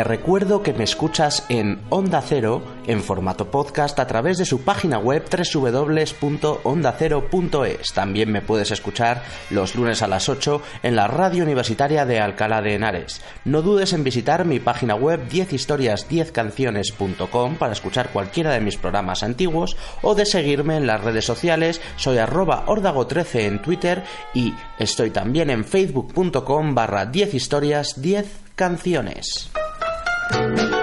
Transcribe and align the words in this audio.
Te 0.00 0.04
recuerdo 0.04 0.62
que 0.62 0.72
me 0.72 0.84
escuchas 0.84 1.44
en 1.50 1.82
Onda 1.90 2.22
Cero 2.22 2.62
en 2.86 3.02
formato 3.02 3.50
podcast 3.50 4.00
a 4.00 4.06
través 4.06 4.38
de 4.38 4.46
su 4.46 4.62
página 4.62 4.98
web 4.98 5.26
www.ondacero.es. 5.30 7.92
También 7.92 8.32
me 8.32 8.40
puedes 8.40 8.70
escuchar 8.70 9.22
los 9.50 9.74
lunes 9.74 10.00
a 10.00 10.08
las 10.08 10.30
8 10.30 10.62
en 10.84 10.96
la 10.96 11.06
radio 11.06 11.44
universitaria 11.44 12.06
de 12.06 12.18
Alcalá 12.18 12.62
de 12.62 12.76
Henares. 12.76 13.20
No 13.44 13.60
dudes 13.60 13.92
en 13.92 14.02
visitar 14.02 14.46
mi 14.46 14.58
página 14.58 14.94
web 14.94 15.28
10historias10canciones.com 15.28 17.56
para 17.56 17.74
escuchar 17.74 18.08
cualquiera 18.08 18.54
de 18.54 18.60
mis 18.60 18.78
programas 18.78 19.22
antiguos 19.22 19.76
o 20.00 20.14
de 20.14 20.24
seguirme 20.24 20.78
en 20.78 20.86
las 20.86 21.04
redes 21.04 21.26
sociales. 21.26 21.82
Soy 21.96 22.16
arroba 22.16 22.64
ordago13 22.64 23.40
en 23.40 23.60
Twitter 23.60 24.02
y 24.32 24.54
estoy 24.78 25.10
también 25.10 25.50
en 25.50 25.62
facebook.com 25.62 26.74
barra 26.74 27.04
10 27.04 27.34
historias 27.34 28.00
10 30.30 30.38
canciones. 30.38 30.79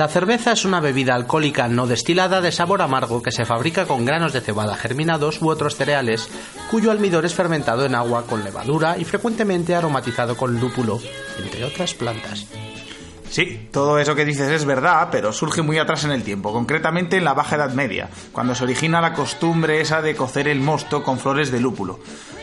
La 0.00 0.08
cerveza 0.08 0.52
es 0.52 0.64
una 0.64 0.80
bebida 0.80 1.14
alcohólica 1.14 1.68
no 1.68 1.86
destilada 1.86 2.40
de 2.40 2.52
sabor 2.52 2.80
amargo 2.80 3.22
que 3.22 3.32
se 3.32 3.44
fabrica 3.44 3.84
con 3.84 4.06
granos 4.06 4.32
de 4.32 4.40
cebada 4.40 4.74
germinados 4.74 5.42
u 5.42 5.50
otros 5.50 5.76
cereales, 5.76 6.26
cuyo 6.70 6.90
almidón 6.90 7.26
es 7.26 7.34
fermentado 7.34 7.84
en 7.84 7.94
agua 7.94 8.24
con 8.26 8.42
levadura 8.42 8.96
y 8.96 9.04
frecuentemente 9.04 9.74
aromatizado 9.74 10.38
con 10.38 10.58
lúpulo, 10.58 10.98
entre 11.44 11.66
otras 11.66 11.92
plantas. 11.92 12.46
Sí, 13.28 13.68
todo 13.70 13.98
eso 13.98 14.14
que 14.14 14.24
dices 14.24 14.50
es 14.50 14.64
verdad, 14.64 15.08
pero 15.12 15.34
surge 15.34 15.60
muy 15.60 15.76
atrás 15.76 16.04
en 16.04 16.12
el 16.12 16.22
tiempo, 16.22 16.50
concretamente 16.50 17.18
en 17.18 17.24
la 17.24 17.34
Baja 17.34 17.56
Edad 17.56 17.74
Media, 17.74 18.08
cuando 18.32 18.54
se 18.54 18.64
origina 18.64 19.02
la 19.02 19.12
costumbre 19.12 19.82
esa 19.82 20.00
de 20.00 20.16
cocer 20.16 20.48
el 20.48 20.60
mosto 20.60 21.04
con 21.04 21.18
flores 21.18 21.50
de 21.50 21.60
lúpulo. 21.60 22.00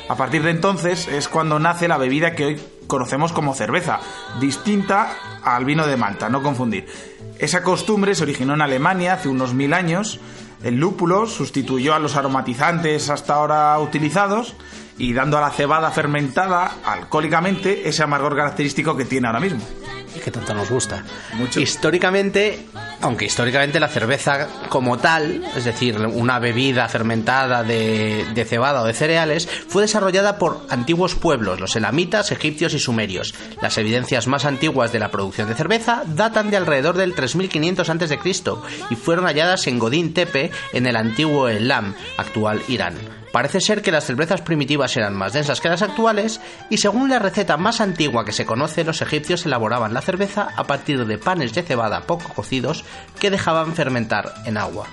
A 0.10 0.16
partir 0.16 0.44
de 0.44 0.52
entonces 0.52 1.08
es 1.08 1.28
cuando 1.28 1.58
nace 1.58 1.88
la 1.88 1.98
bebida 1.98 2.36
que 2.36 2.46
hoy 2.46 2.62
conocemos 2.86 3.34
como 3.34 3.56
cerveza, 3.56 4.00
distinta 4.40 5.42
al 5.44 5.66
vino 5.66 5.88
de 5.88 5.98
Malta, 5.98 6.30
no 6.30 6.44
confundir. 6.44 7.17
Esa 7.40 7.62
costumbre 7.62 8.16
se 8.16 8.24
originó 8.24 8.54
en 8.54 8.62
Alemania 8.62 9.14
hace 9.14 9.30
unos 9.30 9.54
mil 9.54 9.74
años. 9.74 10.20
El 10.64 10.78
lúpulo 10.78 11.28
sustituyó 11.28 11.94
a 11.94 12.00
los 12.00 12.16
aromatizantes 12.16 13.10
hasta 13.10 13.36
ahora 13.36 13.78
utilizados 13.80 14.56
y 14.98 15.14
dando 15.14 15.38
a 15.38 15.42
la 15.42 15.52
cebada 15.52 15.92
fermentada 15.92 16.72
alcohólicamente 16.86 17.88
ese 17.88 18.04
amargor 18.04 18.36
característico 18.36 18.96
que 18.96 19.06
tiene 19.06 19.28
ahora 19.28 19.40
mismo. 19.40 19.62
Y 20.16 20.20
que 20.20 20.32
tanto 20.32 20.54
nos 20.54 20.70
gusta. 20.70 21.04
Mucho. 21.34 21.60
Históricamente, 21.60 22.66
aunque 23.02 23.26
históricamente 23.26 23.80
la 23.80 23.90
cerveza 23.90 24.48
como 24.70 24.98
tal, 24.98 25.44
es 25.56 25.66
decir, 25.66 25.98
una 26.00 26.40
bebida 26.40 26.88
fermentada 26.88 27.64
de, 27.64 28.26
de 28.34 28.46
cebada 28.46 28.82
o 28.82 28.86
de 28.86 28.94
cereales, 28.94 29.48
fue 29.68 29.84
desarrollada 29.84 30.40
por 30.40 30.66
antiguos 30.70 31.14
pueblos, 31.14 31.60
los 31.60 31.76
elamitas, 31.76 32.32
egipcios 32.32 32.74
y 32.74 32.80
sumerios. 32.80 33.36
Las 33.62 33.78
evidencias 33.78 34.28
más 34.28 34.46
antiguas 34.46 34.92
de 34.92 35.00
la 35.00 35.12
producción 35.12 35.50
de 35.50 35.56
cerveza 35.56 36.04
datan 36.08 36.50
de 36.50 36.58
alrededor 36.58 36.98
del 36.98 37.14
3500 37.14 37.90
a.C. 37.90 38.20
y 38.90 38.96
fueron 38.96 39.26
halladas 39.26 39.68
en 39.68 39.78
Godin 39.78 40.14
Tepe, 40.14 40.52
en 40.74 40.88
el 40.88 40.96
antiguo 40.96 41.50
Elam, 41.50 41.94
actual 42.18 42.64
Irán. 42.68 43.17
Parece 43.32 43.62
ser 43.62 43.82
que 43.82 43.92
las 43.92 44.06
cervezas 44.06 44.42
primitivas 44.42 44.96
eran 44.98 45.16
más 45.16 45.34
densas 45.34 45.62
que 45.62 45.70
las 45.70 45.82
actuales 45.82 46.40
y 46.70 46.78
según 46.78 47.10
la 47.10 47.20
receta 47.20 47.58
más 47.58 47.82
antigua 47.82 48.26
que 48.26 48.32
se 48.32 48.46
conoce, 48.46 48.84
los 48.84 49.02
egipcios 49.02 49.46
elaboraban 49.46 49.94
la 49.94 50.02
cerveza 50.02 50.50
a 50.56 50.64
partir 50.64 51.06
de 51.06 51.18
panes 51.18 51.54
de 51.54 51.64
cebada 51.64 52.02
poco 52.02 52.30
cocidos 52.34 52.84
que 53.20 53.30
dejaban 53.30 53.74
fermentar 53.76 54.34
en 54.46 54.58
agua. 54.58 54.88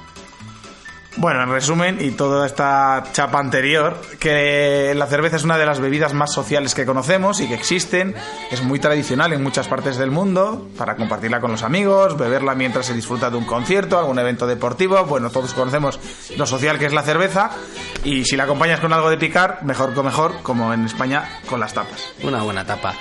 Bueno, 1.16 1.44
en 1.44 1.50
resumen, 1.50 1.98
y 2.00 2.10
toda 2.10 2.44
esta 2.44 3.04
chapa 3.12 3.38
anterior, 3.38 4.00
que 4.18 4.92
la 4.96 5.06
cerveza 5.06 5.36
es 5.36 5.44
una 5.44 5.56
de 5.56 5.64
las 5.64 5.78
bebidas 5.78 6.12
más 6.12 6.32
sociales 6.32 6.74
que 6.74 6.84
conocemos 6.84 7.40
y 7.40 7.46
que 7.46 7.54
existen, 7.54 8.16
es 8.50 8.62
muy 8.64 8.80
tradicional 8.80 9.32
en 9.32 9.40
muchas 9.40 9.68
partes 9.68 9.96
del 9.96 10.10
mundo, 10.10 10.68
para 10.76 10.96
compartirla 10.96 11.40
con 11.40 11.52
los 11.52 11.62
amigos, 11.62 12.18
beberla 12.18 12.56
mientras 12.56 12.86
se 12.86 12.94
disfruta 12.94 13.30
de 13.30 13.36
un 13.36 13.44
concierto, 13.44 13.96
algún 13.96 14.18
evento 14.18 14.48
deportivo, 14.48 15.04
bueno, 15.04 15.30
todos 15.30 15.54
conocemos 15.54 16.00
lo 16.36 16.46
social 16.46 16.80
que 16.80 16.86
es 16.86 16.92
la 16.92 17.02
cerveza, 17.02 17.50
y 18.02 18.24
si 18.24 18.36
la 18.36 18.44
acompañas 18.44 18.80
con 18.80 18.92
algo 18.92 19.08
de 19.08 19.16
picar, 19.16 19.60
mejor 19.62 19.94
que 19.94 20.02
mejor, 20.02 20.42
como 20.42 20.74
en 20.74 20.84
España, 20.84 21.40
con 21.48 21.60
las 21.60 21.74
tapas. 21.74 22.12
Una 22.24 22.42
buena 22.42 22.66
tapa. 22.66 22.92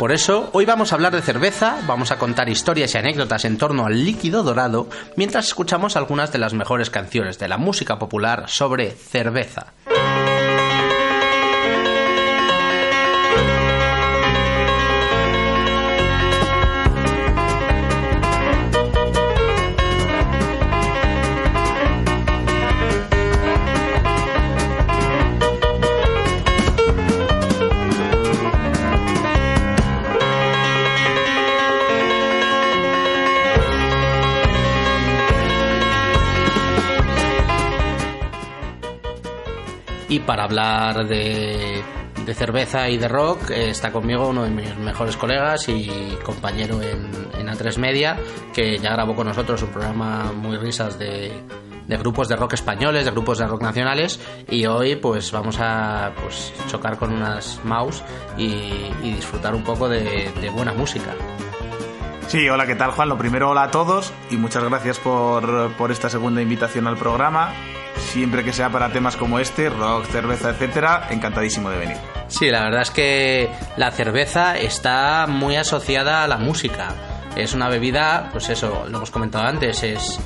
Por 0.00 0.12
eso, 0.12 0.48
hoy 0.54 0.64
vamos 0.64 0.92
a 0.92 0.94
hablar 0.94 1.14
de 1.14 1.20
cerveza, 1.20 1.78
vamos 1.86 2.10
a 2.10 2.18
contar 2.18 2.48
historias 2.48 2.94
y 2.94 2.96
anécdotas 2.96 3.44
en 3.44 3.58
torno 3.58 3.84
al 3.84 4.02
líquido 4.02 4.42
dorado, 4.42 4.88
mientras 5.14 5.48
escuchamos 5.48 5.94
algunas 5.94 6.32
de 6.32 6.38
las 6.38 6.54
mejores 6.54 6.88
canciones 6.88 7.38
de 7.38 7.48
la 7.48 7.58
música 7.58 7.98
popular 7.98 8.44
sobre 8.48 8.92
cerveza. 8.92 9.74
Para 40.30 40.44
hablar 40.44 41.08
de, 41.08 41.82
cerveza 42.34 42.88
y 42.88 42.98
de 42.98 43.08
rock 43.08 43.50
eh, 43.50 43.70
está 43.70 43.90
conmigo 43.90 44.28
uno 44.28 44.44
de 44.44 44.50
mis 44.50 44.76
mejores 44.76 45.16
colegas 45.16 45.68
y 45.68 45.90
compañero 46.24 46.80
en, 46.80 47.10
en 47.36 47.48
A3 47.48 47.78
Media, 47.78 48.16
que 48.54 48.78
ya 48.78 48.92
grabó 48.92 49.16
con 49.16 49.26
nosotros 49.26 49.60
un 49.64 49.70
programa 49.70 50.30
muy 50.32 50.56
risas 50.56 50.96
de, 51.00 51.32
grupos 51.88 52.28
de 52.28 52.36
rock 52.36 52.52
españoles, 52.52 53.06
de 53.06 53.10
grupos 53.10 53.38
de 53.38 53.48
rock 53.48 53.62
nacionales 53.62 54.20
y 54.48 54.66
hoy 54.66 54.94
pues 54.94 55.32
vamos 55.32 55.56
a 55.58 56.12
pues, 56.22 56.52
chocar 56.68 56.96
con 56.96 57.12
unas 57.12 57.58
mouse 57.64 58.04
y, 58.38 58.70
disfrutar 59.02 59.52
un 59.56 59.64
poco 59.64 59.88
de, 59.88 60.30
de 60.40 60.50
buena 60.50 60.72
música. 60.72 61.12
Sí, 62.28 62.48
hola, 62.48 62.68
¿qué 62.68 62.76
tal, 62.76 62.92
Juan? 62.92 63.08
Lo 63.08 63.18
primero, 63.18 63.50
hola 63.50 63.64
a 63.64 63.70
todos 63.72 64.12
y 64.30 64.36
muchas 64.36 64.62
gracias 64.62 65.00
por 65.00 65.90
esta 65.90 66.08
segunda 66.08 66.40
invitación 66.40 66.86
al 66.86 66.96
programa. 66.96 67.52
Siempre 68.00 68.44
que 68.44 68.52
sea 68.52 68.70
para 68.70 68.92
temas 68.92 69.16
como 69.16 69.38
este, 69.38 69.68
rock, 69.68 70.06
cerveza, 70.06 70.50
etcétera, 70.50 71.06
encantadísimo 71.10 71.70
de 71.70 71.78
venir. 71.78 71.96
Sí, 72.28 72.50
la 72.50 72.62
verdad 72.64 72.82
es 72.82 72.90
que 72.90 73.50
la 73.76 73.90
cerveza 73.90 74.56
está 74.58 75.26
muy 75.28 75.56
asociada 75.56 76.24
a 76.24 76.28
la 76.28 76.36
música. 76.36 76.94
Es 77.36 77.54
una 77.54 77.68
bebida, 77.68 78.28
pues 78.32 78.48
eso, 78.48 78.86
lo 78.88 78.96
hemos 78.98 79.10
comentado 79.10 79.46
antes, 79.46 79.82
es 79.82 80.18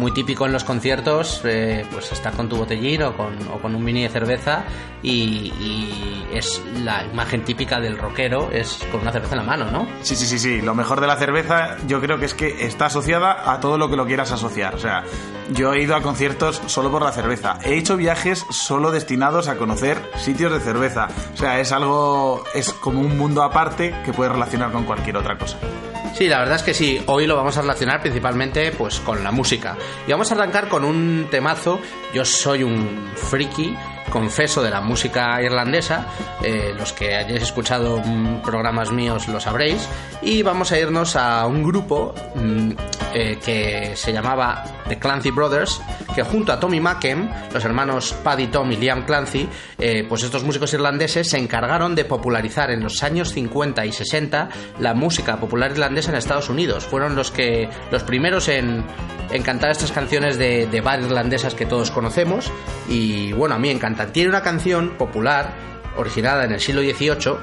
muy 0.00 0.12
típico 0.12 0.46
en 0.46 0.52
los 0.52 0.64
conciertos, 0.64 1.42
eh, 1.44 1.84
pues 1.92 2.10
estar 2.10 2.32
con 2.32 2.48
tu 2.48 2.56
botellín 2.56 3.02
o 3.02 3.16
con, 3.16 3.36
o 3.52 3.60
con 3.60 3.74
un 3.74 3.84
mini 3.84 4.02
de 4.02 4.08
cerveza 4.08 4.64
y, 5.02 5.52
y 5.60 6.26
es 6.32 6.62
la 6.82 7.04
imagen 7.04 7.44
típica 7.44 7.78
del 7.78 7.98
rockero, 7.98 8.50
es 8.50 8.78
con 8.90 9.02
una 9.02 9.12
cerveza 9.12 9.34
en 9.34 9.38
la 9.40 9.44
mano, 9.46 9.70
¿no? 9.70 9.86
Sí, 10.00 10.16
sí, 10.16 10.24
sí, 10.26 10.38
sí. 10.38 10.62
Lo 10.62 10.74
mejor 10.74 11.00
de 11.00 11.06
la 11.06 11.16
cerveza 11.16 11.76
yo 11.86 12.00
creo 12.00 12.18
que 12.18 12.24
es 12.24 12.34
que 12.34 12.64
está 12.66 12.86
asociada 12.86 13.52
a 13.52 13.60
todo 13.60 13.76
lo 13.76 13.90
que 13.90 13.96
lo 13.96 14.06
quieras 14.06 14.32
asociar. 14.32 14.74
O 14.74 14.78
sea, 14.78 15.04
yo 15.52 15.74
he 15.74 15.82
ido 15.82 15.94
a 15.94 16.00
conciertos 16.00 16.62
solo 16.66 16.90
por 16.90 17.02
la 17.02 17.12
cerveza. 17.12 17.58
He 17.62 17.74
hecho 17.76 17.98
viajes 17.98 18.46
solo 18.50 18.90
destinados 18.90 19.48
a 19.48 19.56
conocer 19.56 19.98
sitios 20.16 20.50
de 20.50 20.60
cerveza. 20.60 21.08
O 21.34 21.36
sea, 21.36 21.60
es 21.60 21.72
algo, 21.72 22.42
es 22.54 22.72
como 22.72 23.00
un 23.00 23.18
mundo 23.18 23.42
aparte 23.42 23.94
que 24.04 24.12
puedes 24.14 24.32
relacionar 24.32 24.72
con 24.72 24.84
cualquier 24.84 25.18
otra 25.18 25.36
cosa. 25.36 25.58
Sí, 26.14 26.26
la 26.26 26.40
verdad 26.40 26.56
es 26.56 26.62
que 26.62 26.74
sí. 26.74 27.00
Hoy 27.06 27.26
lo 27.26 27.36
vamos 27.36 27.56
a 27.56 27.62
relacionar 27.62 28.00
principalmente 28.00 28.72
pues 28.72 29.00
con 29.00 29.22
la 29.22 29.30
música. 29.30 29.76
Y 30.06 30.10
vamos 30.12 30.30
a 30.30 30.34
arrancar 30.34 30.68
con 30.68 30.84
un 30.84 31.28
temazo. 31.30 31.80
Yo 32.12 32.24
soy 32.24 32.62
un 32.62 33.10
friki, 33.14 33.76
confeso, 34.10 34.62
de 34.62 34.70
la 34.70 34.80
música 34.80 35.40
irlandesa. 35.42 36.06
Eh, 36.42 36.74
los 36.76 36.92
que 36.92 37.14
hayáis 37.16 37.42
escuchado 37.42 38.02
mm, 38.04 38.42
programas 38.42 38.92
míos 38.92 39.28
lo 39.28 39.40
sabréis. 39.40 39.88
Y 40.22 40.42
vamos 40.42 40.72
a 40.72 40.78
irnos 40.78 41.16
a 41.16 41.46
un 41.46 41.62
grupo 41.62 42.14
mm, 42.34 42.70
eh, 43.14 43.38
que 43.44 43.96
se 43.96 44.12
llamaba 44.12 44.64
The 44.88 44.98
Clancy 44.98 45.30
Brothers, 45.30 45.80
que 46.14 46.22
junto 46.22 46.52
a 46.52 46.60
Tommy 46.60 46.80
Macken, 46.80 47.30
los 47.52 47.64
hermanos 47.64 48.14
Paddy 48.24 48.48
Tom 48.48 48.70
y 48.72 48.76
Liam 48.76 49.04
Clancy, 49.04 49.48
eh, 49.78 50.04
pues 50.08 50.22
estos 50.22 50.44
músicos 50.44 50.72
irlandeses 50.74 51.28
se 51.28 51.38
encargaron 51.38 51.94
de 51.94 52.04
popularizar 52.04 52.70
en 52.70 52.82
los 52.82 53.02
años 53.02 53.32
50 53.32 53.86
y 53.86 53.92
60 53.92 54.48
la 54.78 54.94
música 54.94 55.38
popular 55.38 55.72
irlandesa 55.72 56.10
en 56.10 56.18
Estados 56.18 56.48
Unidos. 56.48 56.84
Fueron 56.84 57.16
los 57.16 57.30
que 57.30 57.68
los 57.90 58.02
primeros 58.02 58.48
en, 58.48 58.84
cantar 59.44 59.70
estas 59.70 59.92
canciones 59.92 60.38
de, 60.38 60.66
de 60.66 60.80
bar 60.80 61.00
irlandesas 61.00 61.54
que 61.54 61.66
todos 61.66 61.90
conocemos. 61.90 62.50
Y 62.88 63.32
bueno, 63.32 63.54
a 63.54 63.58
mí 63.58 63.68
me 63.68 63.72
Tiene 64.06 64.28
una 64.28 64.42
canción 64.42 64.90
popular, 64.90 65.52
originada 65.96 66.44
en 66.44 66.52
el 66.52 66.60
siglo 66.60 66.82
XVIII, 66.82 67.36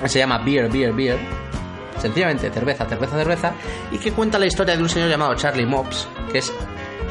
que 0.00 0.08
se 0.08 0.18
llama 0.18 0.38
Beer, 0.38 0.70
Beer, 0.70 0.92
Beer. 0.92 1.18
Sencillamente, 1.98 2.50
cerveza, 2.50 2.86
cerveza, 2.86 3.16
cerveza. 3.16 3.52
Y 3.92 3.98
que 3.98 4.12
cuenta 4.12 4.38
la 4.38 4.46
historia 4.46 4.76
de 4.76 4.82
un 4.82 4.88
señor 4.88 5.08
llamado 5.08 5.34
Charlie 5.34 5.66
Mops, 5.66 6.08
que 6.30 6.38
es 6.38 6.52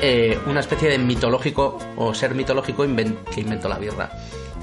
eh, 0.02 0.38
una 0.48 0.60
especie 0.60 0.90
de 0.90 0.98
mitológico 0.98 1.78
o 1.96 2.13
ser 2.13 2.36
mitológico 2.36 2.84
que 2.84 3.42
inventó 3.42 3.70
la 3.70 3.78
birra. 3.78 4.10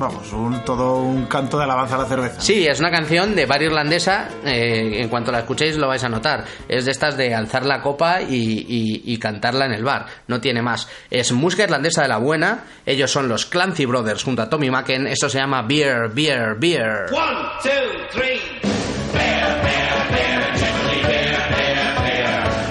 Vamos, 0.00 0.32
un, 0.32 0.64
todo 0.64 1.02
un 1.02 1.26
canto 1.26 1.58
de 1.58 1.64
alabanza 1.64 1.96
a 1.96 1.98
la 1.98 2.04
cerveza. 2.06 2.40
Sí, 2.40 2.66
es 2.66 2.80
una 2.80 2.90
canción 2.90 3.34
de 3.34 3.44
bar 3.44 3.60
irlandesa. 3.62 4.28
eh, 4.46 5.02
en 5.02 5.08
cuanto 5.10 5.30
la 5.30 5.40
escuchéis 5.40 5.76
lo 5.76 5.88
vais 5.88 6.02
a 6.02 6.08
notar. 6.08 6.42
Es 6.66 6.86
de 6.86 6.90
estas 6.90 7.18
de 7.18 7.34
alzar 7.34 7.66
la 7.66 7.82
copa 7.82 8.22
y, 8.22 8.64
y- 8.66 9.02
y 9.12 9.18
cantarla 9.18 9.66
en 9.66 9.72
el 9.74 9.84
bar. 9.84 10.06
No 10.26 10.40
tiene 10.40 10.62
más. 10.62 10.88
Es 11.10 11.32
música 11.32 11.64
irlandesa 11.64 12.00
de 12.00 12.08
la 12.08 12.16
buena. 12.16 12.64
Ellos 12.86 13.10
son 13.10 13.28
los 13.28 13.44
Clancy 13.44 13.84
Brothers 13.84 14.24
junto 14.24 14.40
a 14.40 14.48
Tommy 14.48 14.70
Macken. 14.70 15.06
Esto 15.06 15.28
se 15.28 15.36
llama 15.38 15.60
Beer, 15.68 16.08
Beer, 16.14 16.56
Beer. 16.58 17.04
One, 17.12 17.48
two, 17.62 17.70
three. 18.10 18.40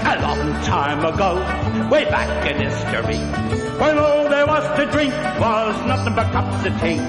A 0.04 0.16
long 0.20 0.54
time 0.64 1.06
ago, 1.06 1.40
way 1.90 2.06
back 2.06 2.30
in 2.50 2.58
history, 2.62 3.18
when 3.82 3.98
all 3.98 4.30
there 4.30 4.46
was 4.46 4.64
to 4.78 4.86
drink 4.92 5.14
was 5.40 5.76
nothing 5.88 6.14
but 6.16 6.32
cups 6.32 6.66
of 6.66 6.74
tea. 6.82 7.00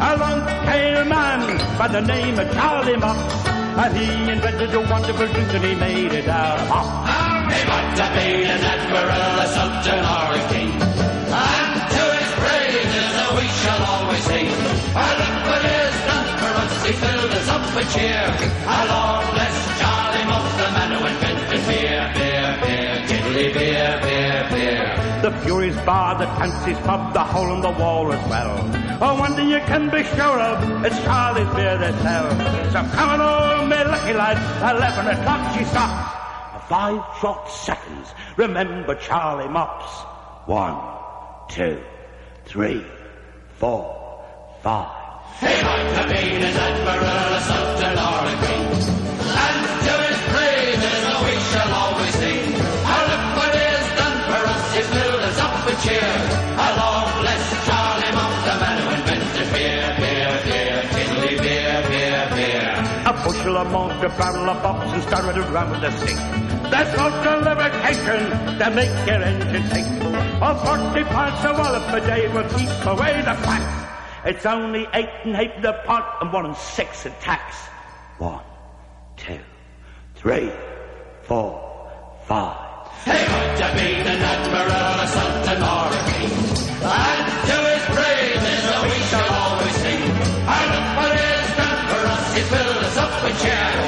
Along 0.00 0.40
came 0.64 0.96
a 0.96 1.04
man 1.04 1.78
by 1.78 1.88
the 1.88 2.00
name 2.00 2.38
of 2.38 2.50
Charlie 2.52 2.96
Mops, 2.96 3.34
and 3.46 3.96
he 3.96 4.08
invented 4.32 4.74
a 4.74 4.80
wonderful 4.80 5.26
drink 5.26 5.52
and 5.52 5.64
he 5.64 5.74
made 5.74 6.12
it 6.12 6.28
out 6.28 6.60
of 6.60 6.68
hops. 6.68 7.12
He 7.52 7.62
might 7.68 7.98
have 8.00 8.14
been 8.16 8.48
an 8.48 8.62
admiral, 8.72 9.36
a 9.44 9.46
sultan, 9.52 10.00
or 10.00 10.28
a 10.32 10.42
king. 10.52 10.72
And 10.72 11.76
to 11.92 12.04
his 12.16 12.32
praises 12.40 13.12
uh, 13.20 13.36
we 13.36 13.46
shall 13.60 13.82
always 13.92 14.24
sing. 14.24 14.48
Our 14.96 15.14
look 15.20 15.36
what 15.50 15.62
he 15.68 15.76
done 16.08 16.30
for 16.40 16.52
us, 16.62 16.74
he 16.86 16.92
filled 16.92 17.32
us 17.36 17.48
up 17.52 17.64
with 17.76 17.88
cheer. 17.92 18.24
Our 18.64 18.84
Lord 18.92 19.24
bless 19.36 19.56
Charlie 19.80 20.26
Moss, 20.30 20.48
the 20.56 20.68
man 20.76 20.90
who 20.96 21.00
invented 21.12 21.62
beer, 21.68 22.02
beer, 22.16 22.48
beer, 22.64 22.94
tiddly 23.08 23.48
beer, 23.52 23.52
beer, 23.52 24.00
beer. 24.02 24.11
The 25.22 25.30
Furies 25.42 25.76
Bar, 25.86 26.18
the 26.18 26.26
Clancy's 26.34 26.76
Pub, 26.78 27.14
the 27.14 27.22
Hole 27.22 27.54
in 27.54 27.60
the 27.60 27.70
Wall 27.70 28.12
as 28.12 28.28
well. 28.28 28.58
Oh, 29.00 29.20
one 29.20 29.36
thing 29.36 29.50
you 29.50 29.60
can 29.60 29.88
be 29.88 30.02
sure 30.02 30.40
of, 30.40 30.84
it's 30.84 30.98
Charlie's 31.04 31.46
beer 31.54 31.78
they 31.78 31.92
sell. 32.02 32.28
So 32.72 32.82
come 32.96 33.08
on, 33.08 33.20
all 33.20 33.64
me 33.64 33.76
lucky 33.76 34.14
lads, 34.14 34.40
11 34.58 35.06
o'clock 35.06 35.56
she 35.56 35.64
stops. 35.64 36.68
Five 36.68 37.04
short 37.20 37.48
seconds, 37.48 38.12
remember 38.36 38.96
Charlie 38.96 39.48
Mops. 39.48 39.86
One, 40.48 40.76
two, 41.48 41.80
three, 42.44 42.84
four, 43.58 44.24
five. 44.64 45.22
He 45.38 45.46
might 45.46 45.92
have 45.98 46.08
been 46.08 46.42
an 46.42 46.56
admiral, 46.66 47.36
a 47.36 47.40
sultan, 47.46 47.96
or 47.96 48.26
a 48.26 48.34
king. 48.42 48.66
And 49.38 49.60
to 49.86 49.94
his 50.02 50.20
praises 50.34 51.04
we 51.22 51.34
shall 51.52 51.72
always 51.74 52.14
sing. 52.14 52.41
A 63.42 63.44
bushel 63.44 63.58
of 63.58 63.72
malt, 63.72 64.04
a 64.04 64.08
barrel 64.10 64.50
of 64.50 64.62
box, 64.62 64.86
and 64.92 65.36
it 65.36 65.50
around 65.50 65.70
with 65.72 65.82
a 65.82 65.90
stick. 65.98 66.14
That's 66.70 66.96
not 66.96 67.12
lubrication 67.42 68.30
to 68.58 68.70
make 68.70 69.06
your 69.06 69.20
engine 69.20 69.68
tick. 69.68 69.84
Oh, 70.40 70.54
40 70.92 71.02
pints 71.02 71.44
of 71.44 71.58
wallop 71.58 71.92
a 71.92 72.06
day 72.06 72.28
will 72.28 72.48
keep 72.50 72.68
away 72.86 73.20
the 73.22 73.34
fat. 73.42 74.22
It's 74.26 74.46
only 74.46 74.86
eight 74.94 75.10
and 75.24 75.34
eight 75.34 75.60
the 75.60 75.72
pot 75.84 76.18
and 76.20 76.32
one 76.32 76.46
and 76.46 76.56
six 76.56 77.02
tax. 77.20 77.56
One, 78.18 78.44
two, 79.16 79.40
three, 80.14 80.52
four, 81.22 81.90
five. 82.28 82.86
He 83.04 83.10
might 83.10 83.58
have 83.58 83.74
been 83.74 84.06
an 84.06 84.22
admiral, 84.22 85.00
a 85.02 85.08
sultan, 85.08 85.62
or. 85.64 85.90
And 86.84 87.48
to 87.48 87.56
his 87.74 87.96
praises 87.96 88.21
He's 92.34 92.48
filling 92.48 92.78
us 92.78 92.96
up 92.96 93.22
with 93.24 93.38
jazz. 93.42 93.81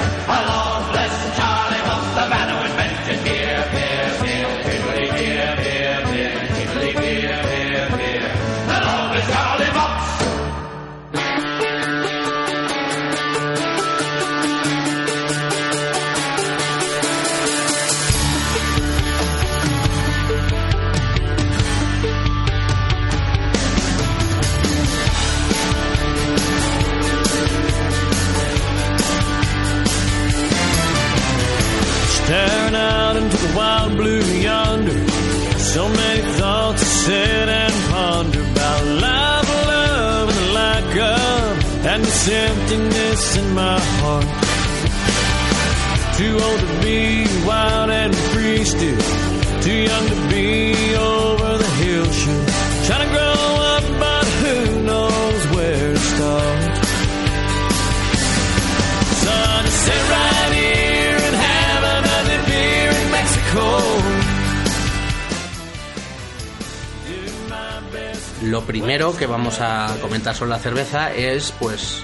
A 69.60 69.96
comentar 70.00 70.34
sobre 70.34 70.50
la 70.50 70.58
cerveza 70.58 71.12
es, 71.12 71.52
pues, 71.58 72.02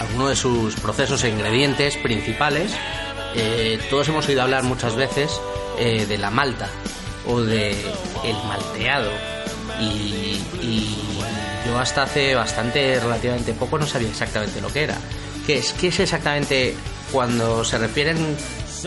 alguno 0.00 0.28
de 0.28 0.36
sus 0.36 0.74
procesos 0.76 1.24
e 1.24 1.28
ingredientes 1.28 1.96
principales. 1.96 2.72
Eh, 3.34 3.78
todos 3.90 4.08
hemos 4.08 4.28
oído 4.28 4.42
hablar 4.42 4.62
muchas 4.62 4.94
veces 4.94 5.40
eh, 5.78 6.06
de 6.06 6.18
la 6.18 6.30
malta 6.30 6.68
o 7.26 7.40
de 7.40 7.70
el 8.24 8.36
malteado 8.46 9.10
y, 9.80 10.40
y 10.62 10.98
yo 11.66 11.78
hasta 11.78 12.02
hace 12.02 12.34
bastante 12.34 13.00
relativamente 13.00 13.54
poco 13.54 13.78
no 13.78 13.86
sabía 13.86 14.08
exactamente 14.08 14.60
lo 14.60 14.68
que 14.68 14.84
era. 14.84 14.96
¿Qué 15.46 15.58
es? 15.58 15.72
¿Qué 15.72 15.88
es 15.88 16.00
exactamente 16.00 16.74
cuando 17.12 17.64
se 17.64 17.78
refieren 17.78 18.36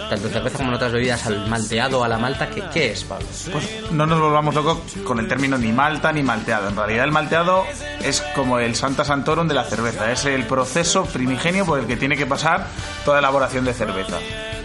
tanto 0.10 0.30
cerveza 0.30 0.58
como 0.58 0.70
en 0.70 0.76
otras 0.76 0.92
bebidas 0.92 1.26
al 1.26 1.48
malteado 1.48 2.04
a 2.04 2.08
la 2.08 2.18
malta? 2.18 2.50
¿Qué, 2.50 2.64
qué 2.74 2.92
es, 2.92 3.04
Pablo? 3.04 3.28
Pues 3.52 3.92
no 3.92 4.06
nos 4.06 4.20
volvamos 4.20 4.56
locos 4.56 4.80
con 5.04 5.20
el 5.20 5.28
término 5.28 5.58
ni 5.58 5.72
malta 5.72 6.12
ni 6.12 6.24
malteado. 6.24 6.70
En 6.70 6.76
realidad 6.76 7.06
el 7.06 7.12
malteado 7.12 7.66
es 8.02 8.22
como 8.36 8.60
el 8.60 8.76
Santa 8.76 9.04
Santorum 9.04 9.48
de 9.48 9.54
la 9.54 9.64
cerveza. 9.64 10.12
Es 10.12 10.26
el 10.26 10.46
proceso 10.46 11.06
primigenio 11.06 11.66
por 11.66 11.80
el 11.80 11.88
que 11.88 11.98
tiene 11.98 12.16
que 12.16 12.26
pasar 12.26 12.68
toda 13.06 13.20
elaboración 13.20 13.66
de 13.66 13.74
cerveza. 13.74 14.18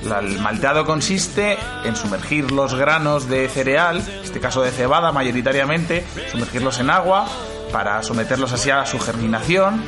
El 0.04 0.40
malteado 0.40 0.84
consiste 0.84 1.56
en 1.84 1.94
sumergir 1.94 2.50
los 2.50 2.74
granos 2.74 3.28
de 3.28 3.48
cereal, 3.48 3.98
en 3.98 4.24
este 4.24 4.40
caso 4.40 4.62
de 4.62 4.70
cebada 4.70 5.12
mayoritariamente, 5.12 6.04
sumergirlos 6.30 6.80
en 6.80 6.90
agua 6.90 7.26
para 7.72 8.02
someterlos 8.02 8.52
así 8.52 8.70
a 8.70 8.84
su 8.84 8.98
germinación 8.98 9.84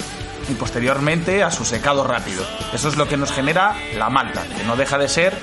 y 0.48 0.54
posteriormente 0.54 1.42
a 1.42 1.50
su 1.50 1.64
secado 1.64 2.04
rápido. 2.04 2.44
Eso 2.72 2.88
es 2.88 2.96
lo 2.96 3.08
que 3.08 3.16
nos 3.16 3.32
genera 3.32 3.74
la 3.96 4.10
malta, 4.10 4.42
que 4.56 4.64
no 4.64 4.76
deja 4.76 4.98
de 4.98 5.08
ser 5.08 5.34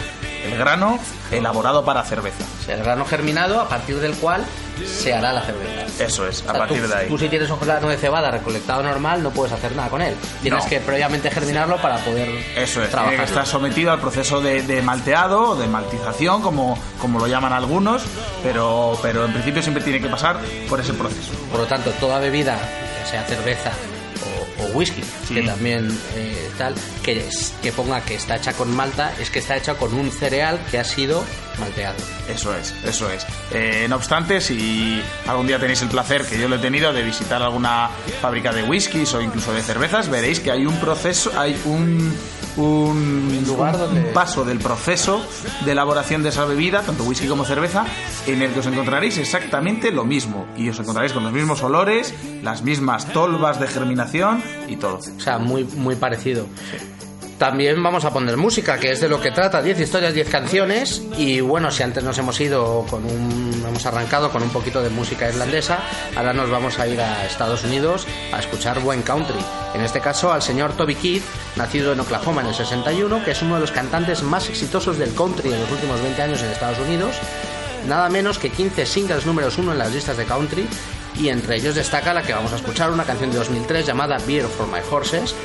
el 0.46 0.58
grano 0.58 0.98
elaborado 1.31 1.86
para 1.86 2.03
cerveza. 2.03 2.43
El 2.67 2.81
grano 2.84 3.05
germinado 3.05 3.62
a 3.62 3.70
partir 3.70 4.00
del 4.00 4.13
cual 4.15 4.43
se 4.86 5.13
hará 5.13 5.31
la 5.34 5.41
cerveza. 5.41 6.03
Eso 6.03 6.27
es, 6.27 6.41
O 6.41 6.50
a 6.50 6.51
sea, 6.53 6.60
partir 6.62 6.81
tú, 6.81 6.88
de 6.88 6.96
ahí. 6.96 7.08
Tú 7.08 7.17
si 7.20 7.29
tienes 7.29 7.48
un 7.51 7.60
grano 7.60 7.88
de 7.88 7.98
cebada 7.98 8.31
recolectado 8.31 8.81
normal 8.81 9.22
no 9.22 9.29
puedes 9.29 9.53
hacer 9.53 9.75
nada 9.75 9.89
con 9.89 10.01
él. 10.01 10.15
Tienes 10.41 10.63
No. 10.63 10.70
que 10.70 10.79
previamente 10.79 11.29
germinarlo 11.29 11.77
para 11.79 11.98
poder 11.98 12.27
Eso 12.55 12.81
es, 12.84 12.89
trabajar. 12.89 13.17
que 13.17 13.24
estar 13.25 13.46
sometido 13.46 13.91
al 13.91 14.00
proceso 14.00 14.41
de, 14.41 14.63
de 14.63 14.81
malteado 14.81 15.50
o 15.51 15.55
de 15.55 15.67
maltización, 15.67 16.41
como, 16.41 16.77
como 17.00 17.20
lo 17.20 17.27
llaman 17.27 17.53
algunos, 17.53 18.01
pero, 18.41 18.98
pero 19.03 19.25
en 19.25 19.34
principio 19.34 19.62
siempre 19.62 19.84
tiene 19.84 20.01
que 20.01 20.08
pasar 20.10 20.38
por 20.67 20.79
ese 20.79 20.93
proceso. 20.93 21.31
Por 21.51 21.60
lo 21.62 21.65
tanto, 21.67 21.91
toda 22.00 22.17
bebida, 22.20 22.58
ya 23.03 23.05
sea 23.05 23.24
cerveza 23.25 23.72
o, 24.62 24.65
whisky, 24.77 25.01
Sí. 25.27 25.36
que 25.36 25.41
también 25.44 25.89
eh, 26.15 26.50
tal, 26.58 26.74
que, 27.03 27.27
es- 27.27 27.53
que 27.62 27.72
ponga 27.72 28.01
que 28.01 28.15
está 28.15 28.36
hecha 28.38 28.53
con 28.53 28.75
malta, 28.75 29.13
es 29.20 29.30
que 29.30 29.39
está 29.39 29.56
hecha 29.58 29.75
con 29.75 29.94
un 29.94 30.12
cereal 30.12 30.60
que 30.70 30.80
ha 30.80 30.84
sido 30.84 31.24
malteado. 31.60 31.96
Eso 32.30 32.56
es, 32.56 32.74
eso 32.86 33.10
es. 33.12 33.25
Eh, 33.51 33.86
no 33.89 33.96
obstante, 33.98 34.41
si 34.41 35.01
algún 35.27 35.48
día 35.48 35.60
tenéis 35.60 35.82
el 35.82 35.89
placer, 35.89 36.25
que 36.25 36.39
yo 36.39 36.48
lo 36.48 36.56
he 36.56 36.60
tenido, 36.60 36.94
de 36.94 37.03
visitar 37.03 37.41
alguna 37.41 37.89
fábrica 38.22 38.51
de 38.53 38.63
whiskies 38.63 39.13
o 39.13 39.22
incluso 39.22 39.53
de 39.53 39.62
cervezas, 39.62 40.10
veréis 40.10 40.39
que 40.39 40.51
hay 40.51 40.65
un 40.65 40.75
proceso, 40.80 41.32
hay 41.38 41.60
un, 41.65 42.15
un, 42.58 43.43
lugar 43.48 43.75
un 43.75 43.81
donde- 43.81 44.01
paso 44.12 44.43
del 44.46 44.60
proceso 44.60 45.22
de 45.65 45.72
elaboración 45.72 46.24
de 46.24 46.29
esa 46.29 46.46
bebida, 46.46 46.81
tanto 46.81 47.03
whisky 47.03 47.27
como 47.27 47.46
cerveza, 47.46 47.86
en 48.27 48.41
el 48.41 48.51
que 48.53 48.60
os 48.60 48.65
encontraréis 48.67 49.17
exactamente 49.17 49.91
lo 49.91 50.03
mismo. 50.05 50.46
Y 50.58 50.70
os 50.70 50.79
encontraréis 50.79 51.13
con 51.13 51.24
los 51.24 51.31
mismos 51.34 51.63
olores, 51.63 52.13
las 52.43 52.63
mismas 52.63 53.05
tolvas 53.13 53.60
de 53.60 53.67
germinación 53.67 54.43
y 54.67 54.75
todo. 54.77 54.98
O 54.98 55.20
sea, 55.22 55.38
muy, 55.38 55.63
muy 55.63 55.96
parecido. 55.96 56.46
También 57.41 57.81
vamos 57.81 58.05
a 58.05 58.13
poner 58.13 58.38
música, 58.38 58.77
que 58.77 58.91
es 58.91 59.01
de 59.01 59.10
lo 59.10 59.19
que 59.19 59.31
trata, 59.31 59.63
10 59.63 59.79
historias, 59.79 60.13
10 60.13 60.29
canciones. 60.29 61.01
Y 61.17 61.39
bueno, 61.41 61.71
si 61.71 61.81
antes 61.81 62.03
nos 62.03 62.15
hemos 62.19 62.39
ido 62.39 62.86
con 62.88 63.03
un. 63.03 63.65
hemos 63.67 63.83
arrancado 63.88 64.31
con 64.31 64.43
un 64.43 64.51
poquito 64.51 64.83
de 64.83 64.91
música 64.91 65.27
irlandesa, 65.27 65.79
ahora 66.15 66.33
nos 66.33 66.51
vamos 66.51 66.77
a 66.77 66.88
ir 66.88 67.01
a 67.01 67.25
Estados 67.25 67.63
Unidos 67.63 68.05
a 68.31 68.38
escuchar 68.38 68.79
buen 68.81 69.01
country. 69.01 69.39
En 69.74 69.81
este 69.81 70.00
caso 70.01 70.31
al 70.31 70.43
señor 70.43 70.74
Toby 70.74 70.93
Keith, 70.93 71.24
nacido 71.55 71.93
en 71.93 72.00
Oklahoma 72.01 72.41
en 72.41 72.50
el 72.50 72.53
61, 72.53 73.25
que 73.25 73.31
es 73.31 73.41
uno 73.41 73.55
de 73.55 73.62
los 73.62 73.71
cantantes 73.71 74.21
más 74.21 74.48
exitosos 74.48 75.00
del 75.00 75.15
country 75.15 75.51
en 75.51 75.62
los 75.62 75.71
últimos 75.71 76.00
20 76.00 76.21
años 76.21 76.43
en 76.43 76.51
Estados 76.51 76.77
Unidos. 76.77 77.15
Nada 77.88 78.07
menos 78.10 78.38
que 78.38 78.51
15 78.51 78.86
singles 78.86 79.25
números 79.25 79.57
uno 79.57 79.71
en 79.71 79.79
las 79.79 79.91
listas 79.91 80.15
de 80.15 80.25
country. 80.25 80.67
Y 81.15 81.29
entre 81.29 81.55
ellos 81.55 81.74
destaca 81.74 82.13
la 82.13 82.21
que 82.21 82.33
vamos 82.33 82.53
a 82.53 82.57
escuchar, 82.57 82.91
una 82.91 83.03
canción 83.03 83.31
de 83.31 83.38
2003 83.38 83.86
llamada 83.86 84.17
Beer 84.27 84.45
for 84.45 84.67
My 84.67 84.79
Horses, 84.89 85.36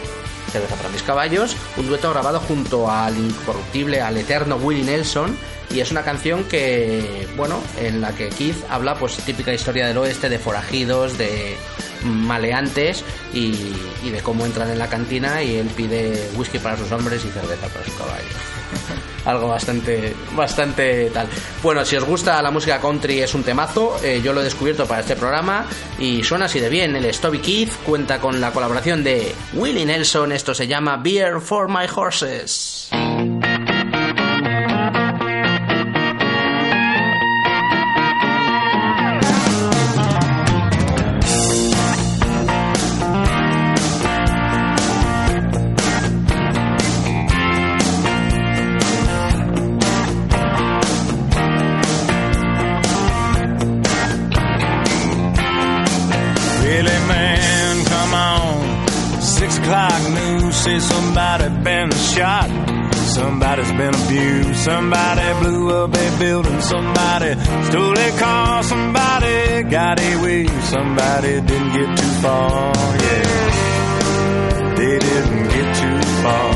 Cerveza 0.56 0.76
para 0.76 0.88
mis 0.88 1.02
caballos, 1.02 1.54
un 1.76 1.86
dueto 1.86 2.10
grabado 2.10 2.40
junto 2.40 2.90
al 2.90 3.14
incorruptible, 3.14 4.00
al 4.00 4.16
eterno 4.16 4.56
Willie 4.56 4.84
Nelson, 4.84 5.36
y 5.70 5.80
es 5.80 5.90
una 5.90 6.02
canción 6.02 6.44
que, 6.44 7.28
bueno, 7.36 7.60
en 7.78 8.00
la 8.00 8.12
que 8.12 8.30
Keith 8.30 8.56
habla, 8.70 8.94
pues, 8.94 9.16
típica 9.18 9.52
historia 9.52 9.86
del 9.86 9.98
oeste, 9.98 10.30
de 10.30 10.38
forajidos, 10.38 11.18
de 11.18 11.58
maleantes, 12.04 13.04
y, 13.34 13.54
y 14.02 14.10
de 14.10 14.20
cómo 14.22 14.46
entran 14.46 14.70
en 14.70 14.78
la 14.78 14.88
cantina 14.88 15.42
y 15.42 15.56
él 15.56 15.66
pide 15.76 16.26
whisky 16.36 16.58
para 16.58 16.78
sus 16.78 16.90
hombres 16.90 17.22
y 17.22 17.28
cerveza 17.28 17.66
para 17.68 17.84
sus 17.84 17.94
caballos. 17.94 18.55
Algo 19.26 19.48
bastante, 19.48 20.14
bastante 20.34 21.10
tal. 21.10 21.28
Bueno, 21.62 21.84
si 21.84 21.96
os 21.96 22.04
gusta 22.04 22.40
la 22.40 22.50
música 22.50 22.80
country 22.80 23.20
es 23.20 23.34
un 23.34 23.42
temazo, 23.42 23.98
eh, 24.02 24.20
yo 24.22 24.32
lo 24.32 24.40
he 24.40 24.44
descubierto 24.44 24.86
para 24.86 25.00
este 25.00 25.16
programa 25.16 25.66
y 25.98 26.22
suena 26.22 26.46
así 26.46 26.60
de 26.60 26.68
bien. 26.68 26.96
El 26.96 27.12
Stubby 27.12 27.40
Keith 27.40 27.72
cuenta 27.84 28.20
con 28.20 28.40
la 28.40 28.52
colaboración 28.52 29.02
de 29.02 29.34
Willie 29.54 29.84
Nelson, 29.84 30.32
esto 30.32 30.54
se 30.54 30.66
llama 30.66 30.96
Beer 30.96 31.40
for 31.40 31.68
My 31.68 31.86
Horses. 31.94 32.88
Somebody's 63.56 63.78
been 63.78 63.94
abused. 64.04 64.64
Somebody 64.64 65.40
blew 65.40 65.70
up 65.70 65.94
a 65.94 66.18
building. 66.18 66.60
Somebody 66.60 67.40
stole 67.64 67.98
a 67.98 68.18
car. 68.18 68.62
Somebody 68.62 69.62
got 69.62 69.98
away. 69.98 70.46
Somebody 70.46 71.40
didn't 71.40 71.72
get 71.72 71.96
too 71.96 72.12
far. 72.20 72.74
Yeah, 73.00 74.74
they 74.76 74.98
didn't 74.98 75.48
get 75.48 75.74
too 75.74 76.00
far. 76.22 76.52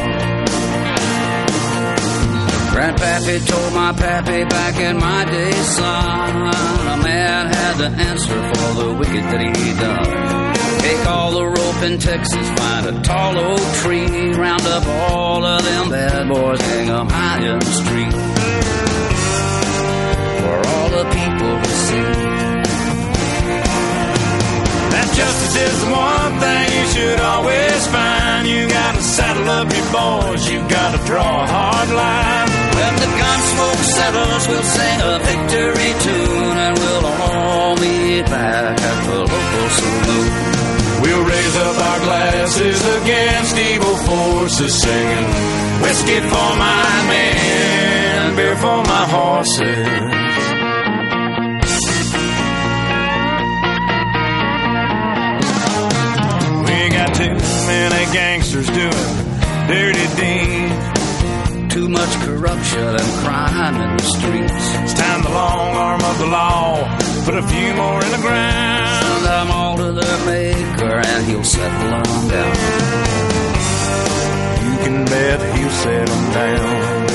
Grandpappy 2.75 3.47
told 3.49 3.73
my 3.73 3.93
pappy 3.95 4.45
back 4.45 4.77
in 4.79 4.99
my 4.99 5.25
day, 5.25 5.53
son, 5.53 6.53
a 6.53 6.97
man 7.03 7.47
had 7.47 7.79
to 7.79 7.87
answer 7.87 8.53
for 8.53 8.75
the 8.83 8.95
wicked 8.99 9.25
that 9.25 9.41
he 9.41 9.81
done. 9.81 10.50
Take 10.83 11.07
all 11.07 11.31
the 11.33 11.47
rope 11.47 11.83
in 11.83 11.99
Texas, 11.99 12.49
find 12.59 12.87
a 12.87 13.03
tall 13.03 13.37
oak 13.39 13.61
tree, 13.83 14.33
round 14.33 14.67
up 14.67 14.87
all 14.87 15.45
of 15.45 15.63
them 15.63 15.91
bad 15.91 16.29
boys, 16.29 16.61
hang 16.61 16.89
'em 16.89 17.09
high 17.09 17.43
in 17.51 17.59
the 17.59 17.73
street. 17.83 18.13
For 20.41 20.57
all 20.73 20.89
the 20.99 21.05
people 21.19 21.53
to 21.65 21.71
see. 21.85 22.11
That 24.95 25.09
justice 25.19 25.57
is 25.69 25.77
the 25.85 25.91
one 25.91 26.33
thing 26.41 26.67
you 26.79 26.87
should 26.95 27.21
always 27.21 27.87
find. 27.95 28.49
You 28.49 28.69
gotta 28.69 29.03
saddle 29.03 29.49
up 29.59 29.69
your 29.79 29.89
boys. 30.01 30.43
You 30.51 30.59
gotta 30.69 30.99
draw 31.05 31.45
a 31.45 31.47
hard 31.47 31.91
line. 32.03 32.49
When 32.79 32.95
the 33.05 33.11
gun 33.21 33.41
smoke 33.53 33.83
settles, 33.99 34.49
we'll 34.49 34.69
sing 34.79 34.99
a 35.13 35.15
victory 35.29 35.93
tune 36.05 36.57
and 36.65 36.79
we'll 36.79 37.07
all 37.07 37.77
meet 37.77 38.25
back 38.27 38.81
at 38.91 38.99
the 39.07 39.19
local 39.33 39.69
saloon. 39.79 40.60
We'll 41.03 41.25
raise 41.25 41.57
up 41.57 41.77
our 41.77 42.01
glasses 42.01 42.81
against 43.03 43.57
evil 43.57 43.97
forces, 43.97 44.83
singing 44.83 45.25
whiskey 45.81 46.21
for 46.21 46.51
my 46.57 47.07
men, 47.09 48.37
beer 48.37 48.57
for 48.57 48.83
my 48.85 49.05
horses. 49.09 49.87
We 56.67 56.89
got 56.97 57.15
too 57.15 57.37
many 57.67 58.13
gangsters 58.13 58.67
doing 58.67 59.31
dirty 59.69 60.07
deeds. 60.21 60.91
Too 61.73 61.89
much 61.89 62.13
corruption 62.27 62.89
and 63.01 63.13
crime 63.23 63.81
in 63.81 63.97
the 63.97 64.03
streets. 64.03 64.53
It's 64.83 64.95
time 64.95 65.23
the 65.23 65.31
long 65.31 65.77
arm 65.77 66.03
of 66.03 66.19
the 66.19 66.27
law 66.27 66.99
put 67.25 67.37
a 67.37 67.43
few 67.43 67.75
more 67.75 68.05
in 68.05 68.11
the 68.11 68.19
ground. 68.21 68.90
Them 69.41 69.53
all 69.53 69.77
to 69.79 69.93
their 69.93 70.19
maker 70.27 71.01
and 71.01 71.25
he'll 71.25 71.43
settle 71.43 71.91
them 71.97 72.29
down. 72.29 72.57
You 74.65 74.75
can 74.85 75.05
bet 75.07 75.39
he'll 75.57 75.77
settle 75.85 76.25
down. 76.37 77.07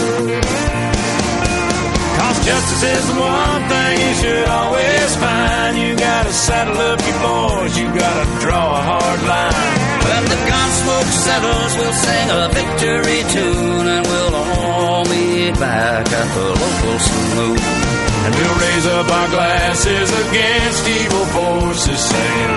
Cause 2.17 2.37
justice 2.47 2.83
is 2.97 3.05
the 3.13 3.17
one 3.21 3.61
thing 3.69 3.93
you 4.01 4.13
should 4.21 4.47
always 4.47 5.15
find. 5.17 5.77
you 5.77 5.95
gotta 5.95 6.33
saddle 6.33 6.79
up 6.89 6.99
your 7.05 7.19
boys, 7.21 7.77
you 7.77 7.85
gotta 7.93 8.25
draw 8.41 8.73
a 8.73 8.81
hard 8.89 9.21
line. 9.29 9.77
When 10.07 10.23
the 10.33 10.39
gun 10.49 10.69
smoke 10.81 11.11
settles, 11.29 11.71
we'll 11.77 11.97
sing 12.05 12.27
a 12.41 12.43
victory 12.57 13.21
tune 13.35 13.87
and 13.95 14.03
we'll 14.07 14.35
all 14.35 15.05
meet 15.05 15.53
back 15.59 16.11
at 16.11 16.27
the 16.33 16.47
local 16.57 16.97
saloon. 16.97 17.94
And 18.25 18.33
we'll 18.33 18.57
raise 18.57 18.87
up 18.87 19.07
our 19.07 19.29
glasses 19.29 20.09
against 20.25 20.87
evil 20.89 21.25
forces, 21.37 21.99
saying, 21.99 22.53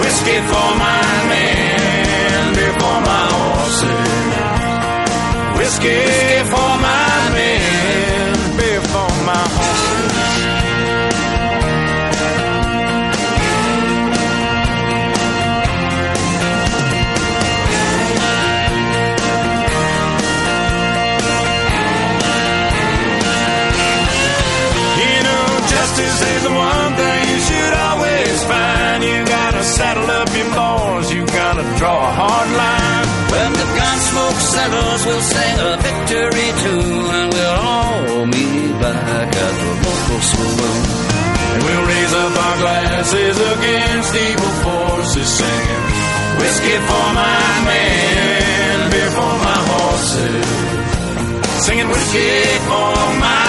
Whiskey 0.00 0.38
for 0.50 0.70
my 0.84 1.02
men, 1.32 2.54
beer 2.54 2.74
for 2.82 2.98
my 3.08 3.24
horses. 3.32 4.26
Whiskey 5.56 6.44
for 6.52 6.75
saddle 29.76 30.08
up 30.08 30.30
your 30.32 30.50
boys, 30.56 31.06
you 31.12 31.22
gotta 31.26 31.64
draw 31.76 31.98
a 32.08 32.12
hard 32.20 32.50
line. 32.62 33.06
When 33.32 33.50
the 33.60 33.68
gun 33.76 33.98
smoke 34.10 34.40
settles, 34.54 35.00
we'll 35.04 35.26
sing 35.36 35.56
a 35.68 35.72
victory 35.86 36.48
tune 36.64 37.08
and 37.20 37.28
we'll 37.34 37.58
all 37.68 38.26
meet 38.26 38.72
back 38.80 39.30
at 39.46 39.54
the 39.60 39.70
local 39.84 40.20
saloon. 40.32 40.80
And 41.52 41.60
we'll 41.66 41.86
raise 41.92 42.14
up 42.24 42.32
our 42.46 42.56
glasses 42.64 43.36
against 43.52 44.10
evil 44.26 44.54
forces, 44.64 45.28
singing 45.40 45.84
whiskey 46.40 46.76
for 46.88 47.06
my 47.20 47.44
men, 47.68 48.76
beer 48.92 49.10
for 49.18 49.34
my 49.46 49.58
horses. 49.72 50.46
Singing 51.66 51.88
whiskey 51.88 52.32
for 52.68 52.96
my 53.24 53.45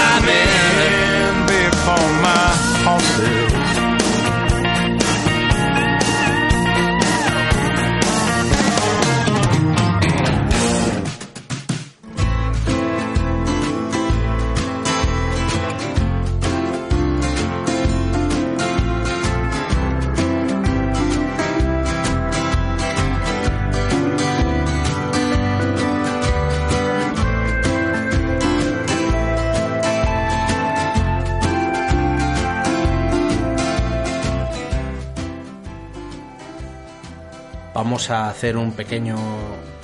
Vamos 37.88 38.10
a 38.10 38.28
hacer 38.28 38.58
un 38.58 38.73
pequeño 38.73 39.15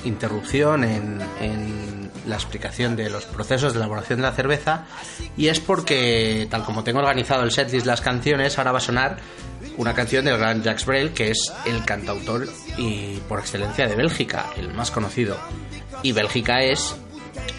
interrupción 0.04 0.84
en, 0.84 1.22
en 1.40 2.12
la 2.28 2.36
explicación 2.36 2.98
de 2.98 3.10
los 3.10 3.24
procesos 3.24 3.72
de 3.72 3.80
elaboración 3.80 4.20
de 4.20 4.24
la 4.24 4.34
cerveza 4.34 4.88
y 5.38 5.48
es 5.48 5.62
porque 5.62 6.46
tal 6.52 6.66
como 6.66 6.84
tengo 6.84 7.00
organizado 7.00 7.44
el 7.44 7.52
setlist 7.52 7.86
las 7.86 8.02
canciones 8.02 8.58
ahora 8.58 8.74
va 8.74 8.80
a 8.80 8.82
sonar 8.82 9.20
una 9.78 9.94
canción 9.94 10.26
del 10.26 10.38
gran 10.38 10.62
Jacques 10.62 10.86
Brel 10.86 11.14
que 11.14 11.32
es 11.32 11.54
el 11.66 11.86
cantautor 11.86 12.46
y 12.78 13.22
por 13.30 13.40
excelencia 13.40 13.88
de 13.88 13.96
Bélgica 13.96 14.48
el 14.58 14.74
más 14.74 14.92
conocido 14.92 15.38
y 16.02 16.12
Bélgica 16.12 16.62
es 16.62 16.98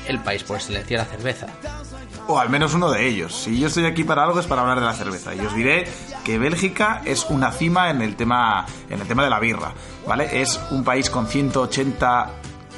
el 0.07 0.18
país 0.18 0.42
por 0.44 0.59
excelencia 0.59 0.98
de 0.98 1.04
la 1.04 1.11
cerveza 1.11 1.46
O 2.28 2.38
al 2.38 2.50
menos 2.50 2.74
uno 2.74 2.90
de 2.90 3.07
ellos. 3.07 3.35
Si 3.35 3.59
yo 3.59 3.68
estoy 3.68 3.87
aquí 3.87 4.04
para 4.04 4.24
algo 4.24 4.40
es 4.40 4.46
para 4.46 4.62
hablar 4.62 4.80
de 4.80 4.87
la 4.87 4.94
cerveza. 4.94 5.35
Y 5.35 5.40
os 5.40 5.54
diré 5.54 5.87
que 6.24 6.38
Bélgica 6.38 7.02
es 7.04 7.26
una 7.28 7.52
cima 7.52 7.90
en 7.90 8.02
el 8.02 8.16
tema, 8.16 8.66
en 8.88 9.00
el 9.00 9.06
tema 9.06 9.22
de 9.22 9.30
la 9.30 9.38
birra. 9.38 9.72
¿Vale? 10.06 10.40
Es 10.42 10.60
un 10.70 10.82
país 10.82 11.10
con 11.10 11.26
180 11.26 12.30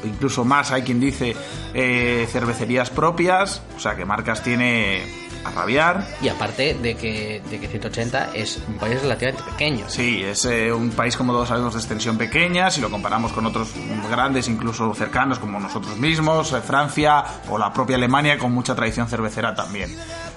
incluso 0.05 0.45
más, 0.45 0.73
hay 0.73 0.83
quien 0.83 1.01
dice, 1.01 1.35
eh, 1.75 2.27
cervecerías 2.31 2.91
propias. 2.91 3.63
O 3.77 3.81
sea 3.81 3.97
que 3.97 4.05
marcas 4.05 4.43
tiene 4.43 5.03
a 5.45 5.51
rabiar. 5.51 6.05
y 6.21 6.29
aparte 6.29 6.75
de 6.75 6.97
que, 6.97 7.41
de 7.49 7.61
que 7.61 7.69
180 7.69 8.31
es 8.35 8.59
un 8.67 8.79
país 8.79 9.01
relativamente 9.01 9.49
pequeño 9.49 9.89
Sí, 9.89 10.21
es 10.21 10.45
eh, 10.45 10.73
un 10.73 10.91
país 10.91 11.17
como 11.17 11.33
todos 11.33 11.49
sabemos 11.49 11.75
de 11.75 11.79
extensión 11.79 12.19
pequeña, 12.19 12.69
si 12.69 12.81
lo 12.81 12.91
comparamos 12.91 13.33
con 13.33 13.47
otros 13.47 13.73
grandes, 14.11 14.49
incluso 14.49 14.93
cercanos 14.95 15.39
como 15.39 15.61
nosotros 15.61 15.99
mismos, 15.99 16.53
eh, 16.53 16.61
Francia 16.63 17.25
o 17.49 17.59
la 17.59 17.73
propia 17.73 17.95
Alemania 17.95 18.39
con 18.39 18.53
mucha 18.53 18.75
tradición 18.75 19.09
cervecera 19.09 19.55
también. 19.55 19.97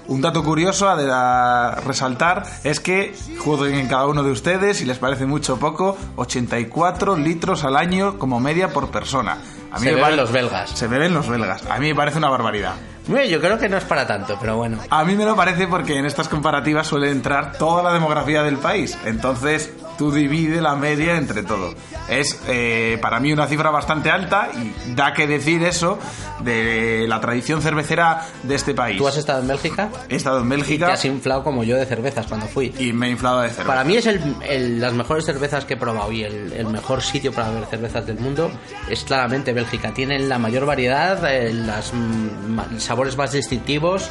Un 0.10 0.22
dato 0.22 0.44
curioso 0.44 0.90
a, 0.90 0.96
de- 0.96 1.82
resaltar 1.86 2.44
es 2.64 2.80
que 2.80 3.16
juzguen 3.40 3.76
en 3.76 3.88
cada 3.88 4.08
uno 4.08 4.24
de 4.24 4.32
ustedes, 4.32 4.78
si 4.78 4.86
les 4.86 4.98
parece 4.98 5.26
mucho 5.26 5.54
o 5.54 5.58
poco, 5.58 5.98
84 6.18 7.16
litros 7.16 7.64
al 7.64 7.76
año 7.78 8.18
como 8.20 8.40
media 8.40 8.70
por 8.74 8.90
persona. 8.90 9.38
A 9.72 9.78
Se 9.78 9.86
me 9.86 9.92
beben 9.92 10.04
pare- 10.04 10.16
los 10.18 10.32
belgas. 10.32 10.70
Se 10.72 10.88
beben 10.88 11.14
los 11.14 11.28
belgas. 11.30 11.64
A 11.70 11.78
mí 11.78 11.88
me 11.90 11.96
parece 11.96 12.18
una 12.18 12.30
barbaridad. 12.30 12.74
Yo 13.08 13.40
creo 13.40 13.58
que 13.58 13.70
no 13.70 13.78
es 13.78 13.84
para 13.86 14.06
tanto 14.06 14.38
pero 14.40 14.56
bueno 14.58 14.78
A 14.92 15.04
mí 15.04 15.16
me 15.16 15.26
lo 15.26 15.36
parece 15.36 15.66
porque 15.68 15.98
en 15.98 16.06
estas 16.06 16.28
comparativas 16.28 16.86
suele 16.86 17.10
entrar 17.10 17.54
toda 17.54 17.82
la 17.82 17.92
demografía 17.94 18.44
del 18.44 18.58
país. 18.58 18.98
Entonces 19.06 19.72
tú 20.00 20.12
divide 20.12 20.62
la 20.62 20.76
media 20.76 21.18
entre 21.18 21.44
todo. 21.44 21.76
Es 22.10 22.40
eh, 22.48 22.98
para 23.02 23.20
mí 23.20 23.32
una 23.32 23.46
cifra 23.46 23.70
bastante 23.70 24.10
alta 24.10 24.50
y 24.58 24.96
da 24.96 25.14
que 25.14 25.28
decir 25.28 25.62
eso 25.64 26.00
de 26.40 27.06
la 27.08 27.20
tradición 27.22 27.62
cervecera 27.62 28.26
de 28.44 28.56
este 28.56 28.74
país. 28.74 28.98
¿Tú 28.98 29.08
has 29.08 29.18
estado 29.18 29.42
en 29.42 29.48
Bélgica? 29.50 29.90
He 30.10 30.16
estado 30.16 30.40
en 30.40 30.46
Y 30.46 30.50
te 30.50 30.56
Bélgica 30.56 30.94
has 30.94 31.06
inflado 31.06 31.44
como 31.44 31.64
yo 31.64 31.76
de 31.76 31.86
cervezas 31.86 32.26
cuando 32.26 32.48
fui. 32.48 32.74
y 32.80 32.94
me 32.94 33.08
he 33.08 33.12
inflado 33.12 33.42
de 33.42 33.50
cerveza. 33.50 33.68
Para 33.68 33.84
mí 33.84 33.98
es 33.98 34.06
el, 34.08 34.22
el- 34.48 34.80
las 34.80 34.94
mejores 34.94 35.26
cervezas 35.26 35.66
que 35.66 35.74
he 35.74 35.78
probado 35.78 36.12
y 36.12 36.24
el, 36.24 36.54
el 36.54 36.68
mejor 36.68 37.02
sitio 37.04 37.32
para 37.34 37.50
beber 37.50 37.66
cervezas 37.68 38.08
del 38.08 38.18
mundo 38.20 38.50
es 38.90 39.04
claramente 39.04 39.52
Bélgica. 39.54 39.94
Tienen 39.94 40.30
la 40.30 40.40
mayor 40.40 40.66
variedad, 40.66 41.30
eh, 41.30 41.54
los 41.54 42.82
sabores 42.82 43.18
más 43.18 43.34
distintivos. 43.34 44.10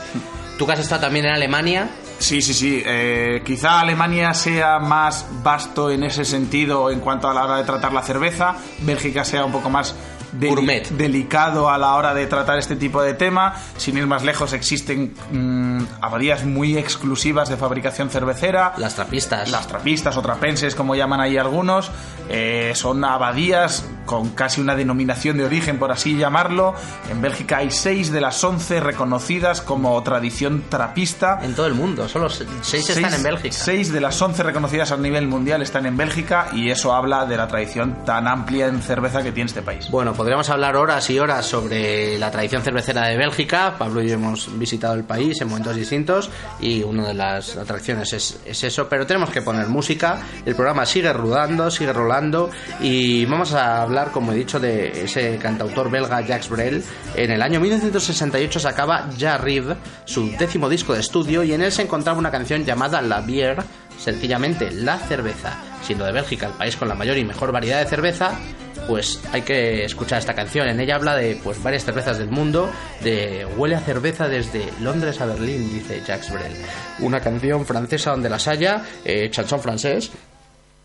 Tú 0.59 0.67
que 0.67 0.73
has 0.73 0.81
estado 0.81 1.03
también 1.03 1.25
en 1.25 1.33
Alemania, 1.33 1.89
Sí, 2.19 2.43
sí, 2.43 2.53
sí. 2.53 2.83
Eh, 2.85 3.43
quizá 3.45 3.81
Alemania 3.81 4.35
sea 4.35 4.81
más 4.81 5.25
vasto 5.43 5.89
en 5.91 6.03
ese 6.03 6.25
sentido 6.25 6.91
en 6.91 6.99
cuanto 6.99 7.29
a 7.29 7.35
la 7.35 7.45
hora 7.45 7.57
de 7.59 7.65
tratar 7.65 7.93
la 7.93 8.03
cerveza. 8.03 8.57
Bélgica 8.81 9.25
sea 9.25 9.45
un 9.45 9.53
poco 9.53 9.71
más 9.71 9.95
Gourmet. 10.33 10.89
delicado 10.91 11.71
a 11.71 11.79
la 11.79 11.95
hora 11.95 12.15
de 12.15 12.27
tratar 12.27 12.59
este 12.59 12.77
tipo 12.77 13.03
de 13.03 13.15
tema. 13.15 13.55
Sin 13.77 13.97
ir 13.97 14.07
más 14.07 14.25
lejos, 14.25 14.53
existen 14.53 15.15
mm, 15.33 15.83
abadías 16.01 16.45
muy 16.45 16.77
exclusivas 16.77 17.49
de 17.49 17.57
fabricación 17.57 18.11
cervecera. 18.11 18.75
las 18.79 18.95
trapistas. 18.95 19.51
Las 19.51 19.67
trapistas 19.67 20.17
o 20.17 20.23
trapenses, 20.23 20.75
como 20.75 20.95
llaman 20.95 21.21
ahí 21.21 21.37
algunos, 21.37 21.91
eh, 22.29 22.73
son 22.75 23.05
abadías 23.05 23.85
con 24.07 24.31
casi 24.31 24.61
una 24.61 24.75
denominación 24.75 25.37
de 25.37 25.45
origen, 25.45 25.79
por 25.79 25.93
así 25.93 26.17
llamarlo. 26.17 26.75
En 27.11 27.21
Bélgica 27.21 27.59
hay 27.59 27.71
seis 27.71 28.11
de 28.11 28.21
las 28.23 28.43
once 28.43 28.81
reconocidas 28.81 29.61
como 29.61 30.03
tradición 30.03 30.65
trapista. 30.69 31.39
En 31.43 31.55
todo 31.55 31.67
el 31.67 31.75
mundo, 31.75 32.09
solo 32.09 32.29
se- 32.31 32.47
seis, 32.63 32.89
están 32.89 33.13
en 33.13 33.23
Bélgica. 33.23 33.55
Seis 33.55 33.93
de 33.93 34.01
las 34.01 34.21
once 34.23 34.43
reconocidas 34.43 34.93
a 34.93 34.97
nivel 34.97 35.29
mundial 35.29 35.61
están 35.63 35.85
en 35.87 35.97
Bélgica 35.97 36.49
y 36.53 36.71
eso 36.71 36.95
habla 36.95 37.27
de 37.27 37.37
la 37.37 37.49
tradición 37.49 38.05
tan 38.07 38.27
amplia 38.27 38.67
en 38.67 38.81
cerveza 38.83 39.23
que 39.23 39.33
tiene 39.33 39.49
este 39.49 39.63
país. 39.63 39.91
Bueno, 39.91 40.15
podríamos 40.19 40.51
hablar 40.51 40.75
horas 40.75 41.09
y 41.11 41.19
horas 41.21 41.47
sobre 41.47 42.19
la 42.19 42.29
tradición 42.33 42.61
cervecera 42.63 43.07
de 43.07 43.17
Bélgica. 43.17 43.77
Pablo 43.79 44.03
y 44.03 44.09
yo 44.09 44.15
hemos 44.15 44.59
visitado 44.59 44.95
el 44.95 45.05
país 45.05 45.41
en 45.41 45.49
momentos 45.49 45.77
distintos 45.77 46.29
y 46.59 46.83
una 46.83 47.07
de 47.07 47.15
las 47.15 47.57
atracciones 47.57 48.13
es, 48.13 48.41
es 48.45 48.65
eso. 48.65 48.89
Pero 48.89 49.07
tenemos 49.07 49.31
que 49.31 49.43
poner 49.43 49.69
música. 49.69 50.21
El 50.45 50.57
programa 50.57 50.87
sigue 50.87 51.13
rodando, 51.13 51.71
sigue 51.71 51.93
rolando 51.93 52.51
y 52.81 53.27
vamos 53.27 53.55
a 53.55 53.81
hablar, 53.81 54.11
como 54.11 54.33
he 54.33 54.35
dicho, 54.35 54.59
de 54.59 55.05
ese 55.05 55.39
cantautor 55.39 55.89
belga 55.89 56.21
Jacques 56.21 56.49
Brel. 56.49 56.83
En 57.15 57.31
el 57.31 57.41
año 57.41 57.61
1968 57.61 58.59
sacaba 58.59 59.09
J'arrive, 59.17 59.77
su 60.05 60.33
décimo 60.37 60.69
disco 60.69 60.95
de 60.95 61.01
estudio 61.01 61.45
y 61.45 61.53
en 61.53 61.63
él 61.63 61.71
se 61.71 61.83
encontraba 61.83 62.19
una 62.19 62.33
canción 62.33 62.65
llamada 62.65 63.01
La 63.03 63.25
Bière, 63.25 63.63
sencillamente 63.99 64.71
La 64.71 64.99
Cerveza. 64.99 65.59
Siendo 65.83 66.05
de 66.05 66.13
Bélgica 66.13 66.47
el 66.47 66.53
país 66.53 66.77
con 66.77 66.89
la 66.89 66.95
mayor 66.95 67.19
y 67.19 67.25
mejor 67.25 67.53
variedad 67.53 67.83
de 67.83 67.89
cerveza, 67.89 68.39
pues 68.87 69.21
hay 69.33 69.43
que 69.43 69.85
escuchar 69.85 70.19
esta 70.19 70.35
canción. 70.35 70.69
En 70.69 70.81
ella 70.81 70.97
habla 70.97 71.15
de 71.15 71.39
pues 71.43 71.63
varias 71.63 71.85
cervezas 71.85 72.19
del 72.19 72.31
mundo, 72.31 72.71
de 73.03 73.47
huele 73.57 73.77
a 73.77 73.81
cerveza 73.81 74.29
desde 74.29 74.71
Londres 74.81 75.21
a 75.21 75.27
Berlín, 75.27 75.73
dice 75.73 76.03
Jacques 76.07 76.33
Brel. 76.33 76.53
Una 77.01 77.21
canción 77.21 77.67
francesa 77.67 78.11
donde 78.11 78.31
las 78.31 78.49
haya, 78.49 78.83
eh, 79.05 79.29
chanson 79.31 79.61
francés, 79.61 80.11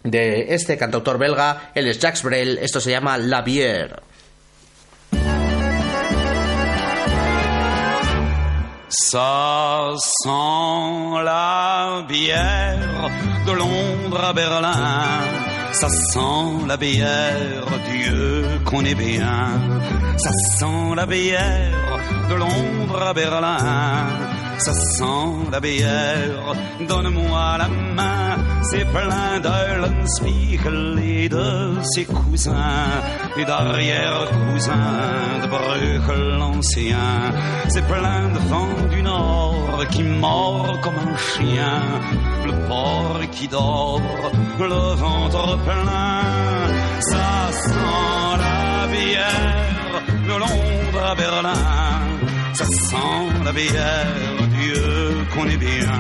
de 0.04 0.54
este 0.54 0.78
cantautor 0.78 1.18
belga, 1.18 1.72
él 1.74 1.88
es 1.88 2.00
Jacques 2.00 2.24
Brel, 2.24 2.58
esto 2.58 2.80
se 2.80 2.92
llama 2.92 3.18
La 3.18 3.44
Bière. 3.44 4.02
Ça 8.96 9.90
sent 9.98 11.24
la 11.26 12.04
bière 12.08 13.10
de 13.48 13.52
Londres 13.52 14.24
à 14.24 14.34
Berlin. 14.34 15.10
Ça 15.72 15.90
sent 15.90 16.68
la 16.68 16.78
bière, 16.78 17.66
Dieu 17.92 18.46
qu'on 18.66 18.86
est 18.86 18.94
bien. 18.94 19.50
Ça 20.18 20.30
sent 20.60 20.96
la 20.96 21.08
bière 21.08 21.72
de 22.30 22.36
Londres 22.36 23.02
à 23.02 23.14
Berlin. 23.16 24.43
Ça 24.58 24.74
sent 24.74 25.50
la 25.52 25.60
bière, 25.60 26.56
donne-moi 26.88 27.58
la 27.58 27.68
main. 27.68 28.38
C'est 28.64 28.86
plein 28.86 29.40
d'Eulenspiegel 29.42 31.00
et 31.04 31.30
de 31.30 31.74
ses 31.94 32.06
cousins 32.06 33.02
et 33.38 33.46
d'arrière-cousins 33.46 35.42
de 35.44 35.48
Bruegel 35.48 36.38
l'ancien. 36.40 37.34
C'est 37.68 37.86
plein 37.88 38.30
de 38.30 38.40
vent 38.50 38.88
du 38.90 39.02
nord 39.02 39.86
qui 39.92 40.04
mord 40.04 40.80
comme 40.82 40.96
un 40.96 41.18
chien. 41.18 41.82
Le 42.46 42.54
porc 42.68 43.20
qui 43.32 43.48
dort, 43.48 44.02
le 44.60 44.96
ventre 44.96 45.58
plein. 45.64 46.22
Ça 47.02 47.52
sent 47.52 48.38
la 48.38 48.88
bière 48.88 50.02
de 50.28 50.40
Londres 50.40 51.06
à 51.12 51.16
Berlin. 51.16 51.54
Ça 52.54 52.66
sent 52.66 53.44
la 53.44 53.52
bière, 53.52 54.43
Dieu 54.64 55.28
qu'on 55.34 55.48
est 55.48 55.58
bien. 55.58 55.92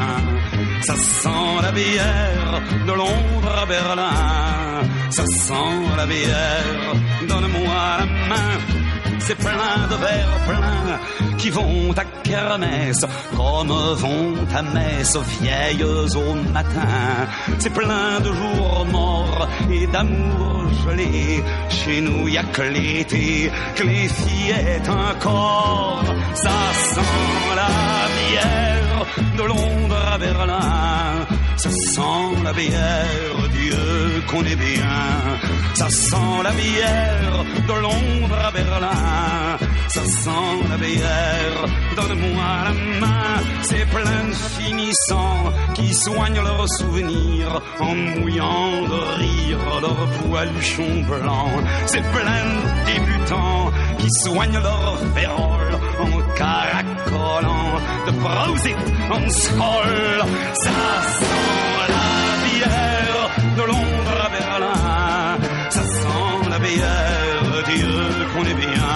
Ça 0.82 0.96
sent 0.96 1.54
la 1.62 1.72
bière 1.72 2.62
de 2.88 2.94
Londres 2.94 3.56
à 3.64 3.66
Berlin. 3.66 4.84
Ça 5.10 5.26
sent 5.26 5.80
la 5.98 6.06
bière, 6.06 6.94
donne-moi 7.28 7.82
la 8.00 8.06
main. 8.30 8.83
C'est 9.26 9.36
plein 9.36 9.88
de 9.90 9.96
verres 9.96 10.40
pleins 10.46 11.00
qui 11.38 11.50
vont 11.50 11.94
à 11.96 12.04
kermesse 12.24 13.06
comme 13.36 13.70
vont 13.70 14.36
à 14.54 14.62
messe 14.62 15.18
vieilles 15.40 15.84
au 15.84 16.36
matin. 16.52 17.28
C'est 17.60 17.74
plein 17.74 18.20
de 18.20 18.32
jours 18.34 18.86
morts 18.92 19.48
et 19.72 19.88
d'amour 19.88 20.66
gelé. 20.86 21.44
Chez 21.70 22.02
nous 22.02 22.28
y 22.28 22.38
a 22.38 22.44
que 22.44 22.64
l'été, 22.64 23.52
que 23.76 23.84
les 23.84 24.10
fillettes 24.10 24.90
encore. 24.90 26.04
Ça 26.36 26.74
sent 26.74 27.56
la 27.56 27.72
bière 28.18 29.06
de 29.38 29.44
Londres 29.44 30.06
à 30.14 30.18
Berlin. 30.18 31.43
Ça 31.58 31.70
sent 31.70 32.44
la 32.44 32.54
bière, 32.54 33.50
Dieu 33.52 34.24
qu'on 34.30 34.44
est 34.44 34.56
bien. 34.56 35.40
Ça 35.76 35.90
sent 35.90 36.44
la 36.44 36.52
bière 36.52 37.46
de 37.68 37.74
Londres 37.74 38.40
à 38.44 38.52
Berlin. 38.52 39.58
Ça 39.88 40.04
sent 40.04 40.68
la 40.70 40.78
bière, 40.78 41.66
donne-moi 41.96 42.44
la 42.66 42.74
main. 43.00 43.44
C'est 43.62 43.86
plein 43.90 44.24
de 44.28 44.34
finissants 44.34 45.54
qui 45.74 45.94
soignent 45.94 46.42
leurs 46.42 46.70
souvenirs 46.70 47.62
en 47.80 47.96
mouillant 47.96 48.82
de 48.88 49.00
rire 49.20 49.60
leurs 49.82 50.10
poiluchons 50.22 51.02
blancs. 51.08 51.64
C'est 51.86 52.02
plein 52.02 52.46
de 52.56 52.92
débutants 52.92 53.72
qui 54.00 54.10
soignent 54.24 54.60
leurs 54.60 55.00
féroles 55.16 55.80
en 55.93 55.93
caracolant 56.38 57.80
de 58.08 58.12
Prosit 58.22 58.76
en 59.10 59.30
sol. 59.30 60.26
Ça 60.64 60.80
sent 61.20 61.64
la 61.96 62.10
bière 62.46 63.30
de 63.58 63.64
Londres 63.72 64.20
à 64.26 64.30
Berlin. 64.38 65.38
Ça 65.70 65.84
sent 65.84 66.50
la 66.50 66.60
bière, 66.60 67.64
Dieu 67.74 67.96
qu'on 68.34 68.46
est 68.46 68.60
bien. 68.66 68.94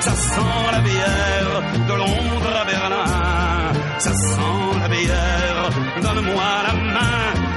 Ça 0.00 0.14
sent 0.14 0.64
la 0.72 0.80
bière 0.80 1.54
de 1.88 1.94
Londres 1.94 2.56
à 2.62 2.64
Berlin. 2.64 3.04
Ça 3.98 4.12
sent 4.12 4.78
la 4.82 4.88
bière, 4.88 5.70
donne-moi 6.02 6.44
la. 6.66 6.83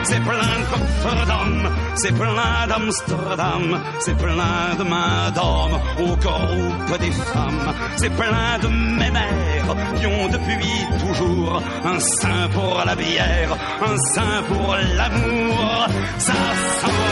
C'est 0.09 0.21
plein 0.21 1.25
d'hommes, 1.25 1.69
c'est 1.95 2.13
plein 2.13 2.67
d'Amsterdam, 2.69 3.81
c'est 3.99 4.15
plein 4.15 4.75
de 4.79 4.83
d'hommes 5.35 5.79
au 5.99 6.15
groupe 6.15 6.99
des 7.01 7.11
femmes. 7.11 7.73
C'est 7.97 8.09
plein 8.11 8.57
de 8.61 8.67
mémères 8.69 9.75
qui 9.97 10.05
ont 10.07 10.29
depuis 10.29 10.77
toujours 11.05 11.61
un 11.83 11.99
sein 11.99 12.47
pour 12.53 12.81
la 12.85 12.95
bière, 12.95 13.51
un 13.81 13.97
sein 14.13 14.43
pour 14.47 14.77
l'amour. 14.95 15.87
Ça 16.19 16.33
sent 16.79 17.03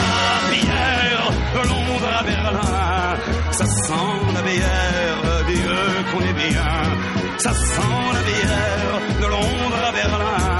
la 0.00 0.40
bière 0.54 1.30
de 1.54 1.68
Londres 1.68 2.12
à 2.18 2.22
Berlin. 2.22 3.16
Ça 3.50 3.66
sent 3.66 4.32
la 4.32 4.42
bière, 4.42 5.44
Dieu 5.48 5.76
qu'on 6.10 6.20
est 6.20 6.48
bien. 6.48 6.72
Ça 7.36 7.52
sent 7.52 7.98
la 8.14 8.22
bière 8.22 9.20
de 9.20 9.26
Londres 9.26 9.84
à 9.86 9.92
Berlin. 9.92 10.57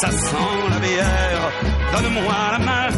Ça 0.00 0.10
sent 0.10 0.70
la 0.70 0.78
bière, 0.78 1.52
donne-moi 1.92 2.34
la 2.52 2.58
main. 2.58 2.88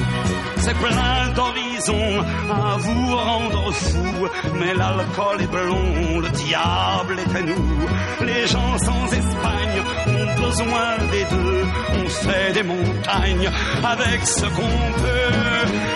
C'est 0.58 0.74
plein 0.74 1.32
d'horizons 1.34 2.24
à 2.48 2.76
vous 2.76 3.16
rendre 3.16 3.72
fou. 3.72 4.28
Mais 4.54 4.72
l'alcool 4.72 5.40
est 5.40 5.46
blond, 5.48 6.20
le 6.20 6.28
diable 6.28 7.18
est 7.18 7.36
à 7.36 7.42
nous. 7.42 8.24
Les 8.24 8.46
gens 8.46 8.78
sans 8.78 9.06
Espagne 9.06 9.78
ont 10.06 10.40
besoin 10.46 10.88
des 11.10 11.24
deux. 11.24 11.64
On 12.04 12.08
fait 12.08 12.52
des 12.52 12.62
montagnes 12.62 13.50
avec 13.82 14.24
ce 14.24 14.46
qu'on 14.46 14.92
peut. 15.02 15.91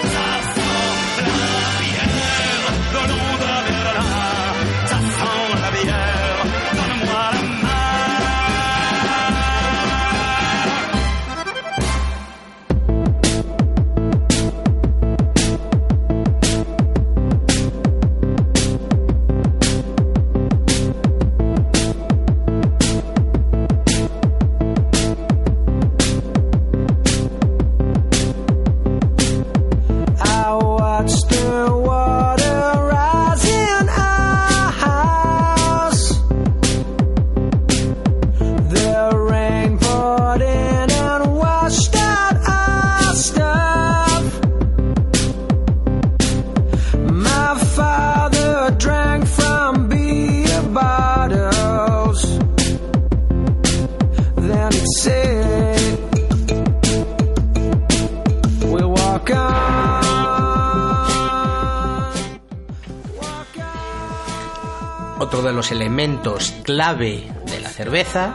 Clave 66.64 67.30
de 67.46 67.60
la 67.60 67.68
cerveza 67.68 68.32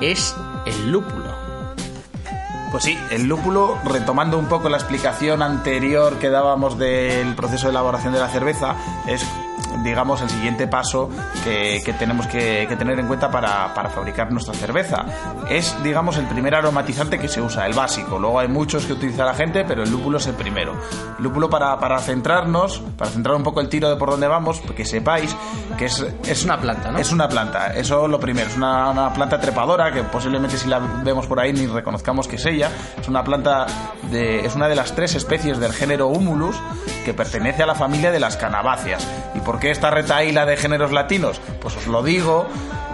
es 0.00 0.34
el 0.66 0.90
lúpulo. 0.90 1.36
Pues 2.70 2.84
sí, 2.84 2.98
el 3.10 3.24
lúpulo, 3.24 3.78
retomando 3.84 4.38
un 4.38 4.46
poco 4.46 4.68
la 4.68 4.76
explicación 4.76 5.42
anterior 5.42 6.18
que 6.18 6.28
dábamos 6.28 6.78
del 6.78 7.34
proceso 7.34 7.66
de 7.66 7.70
elaboración 7.70 8.12
de 8.12 8.20
la 8.20 8.28
cerveza, 8.28 8.76
es 9.06 9.24
digamos 9.88 10.20
el 10.22 10.30
siguiente 10.30 10.66
paso 10.66 11.10
que, 11.44 11.80
que 11.84 11.92
tenemos 11.94 12.26
que, 12.26 12.66
que 12.68 12.76
tener 12.76 12.98
en 12.98 13.06
cuenta 13.06 13.30
para, 13.30 13.74
para 13.74 13.88
fabricar 13.88 14.30
nuestra 14.32 14.54
cerveza. 14.54 15.04
Es 15.48 15.74
digamos 15.82 16.16
el 16.16 16.26
primer 16.26 16.54
aromatizante 16.54 17.18
que 17.18 17.28
se 17.28 17.40
usa, 17.40 17.66
el 17.66 17.74
básico. 17.74 18.18
Luego 18.18 18.38
hay 18.38 18.48
muchos 18.48 18.84
que 18.86 18.92
utiliza 18.92 19.24
la 19.24 19.34
gente, 19.34 19.64
pero 19.64 19.82
el 19.82 19.90
lúpulo 19.90 20.18
es 20.18 20.26
el 20.26 20.34
primero. 20.34 20.74
El 21.18 21.24
lúpulo 21.24 21.48
para, 21.50 21.78
para 21.78 21.98
centrarnos, 21.98 22.82
para 22.96 23.10
centrar 23.10 23.36
un 23.36 23.42
poco 23.42 23.60
el 23.60 23.68
tiro 23.68 23.88
de 23.88 23.96
por 23.96 24.10
dónde 24.10 24.28
vamos, 24.28 24.60
que 24.76 24.84
sepáis 24.84 25.34
que 25.76 25.86
es, 25.86 26.04
es 26.26 26.44
una 26.44 26.60
planta, 26.60 26.90
¿no? 26.90 26.98
Es 26.98 27.12
una 27.12 27.28
planta, 27.28 27.68
eso 27.74 28.08
lo 28.08 28.20
primero. 28.20 28.48
Es 28.48 28.56
una, 28.56 28.90
una 28.90 29.12
planta 29.12 29.40
trepadora 29.40 29.92
que 29.92 30.02
posiblemente 30.02 30.56
si 30.56 30.68
la 30.68 30.78
vemos 30.78 31.26
por 31.26 31.40
ahí 31.40 31.52
ni 31.52 31.66
reconozcamos 31.66 32.28
que 32.28 32.36
es 32.36 32.46
ella. 32.46 32.70
Es 33.00 33.08
una 33.08 33.24
planta 33.24 33.66
de, 34.10 34.44
es 34.44 34.54
una 34.54 34.68
de 34.68 34.74
las 34.74 34.94
tres 34.94 35.14
especies 35.14 35.58
del 35.58 35.72
género 35.72 36.08
Humulus 36.08 36.56
que 37.08 37.14
pertenece 37.14 37.62
a 37.62 37.66
la 37.66 37.74
familia 37.74 38.12
de 38.12 38.20
las 38.20 38.36
canabáceas. 38.36 39.08
¿Y 39.34 39.40
por 39.40 39.58
qué 39.58 39.70
esta 39.70 39.90
retaíla 39.90 40.44
de 40.44 40.58
géneros 40.58 40.92
latinos? 40.92 41.40
Pues 41.58 41.74
os 41.74 41.86
lo 41.86 42.02
digo 42.02 42.46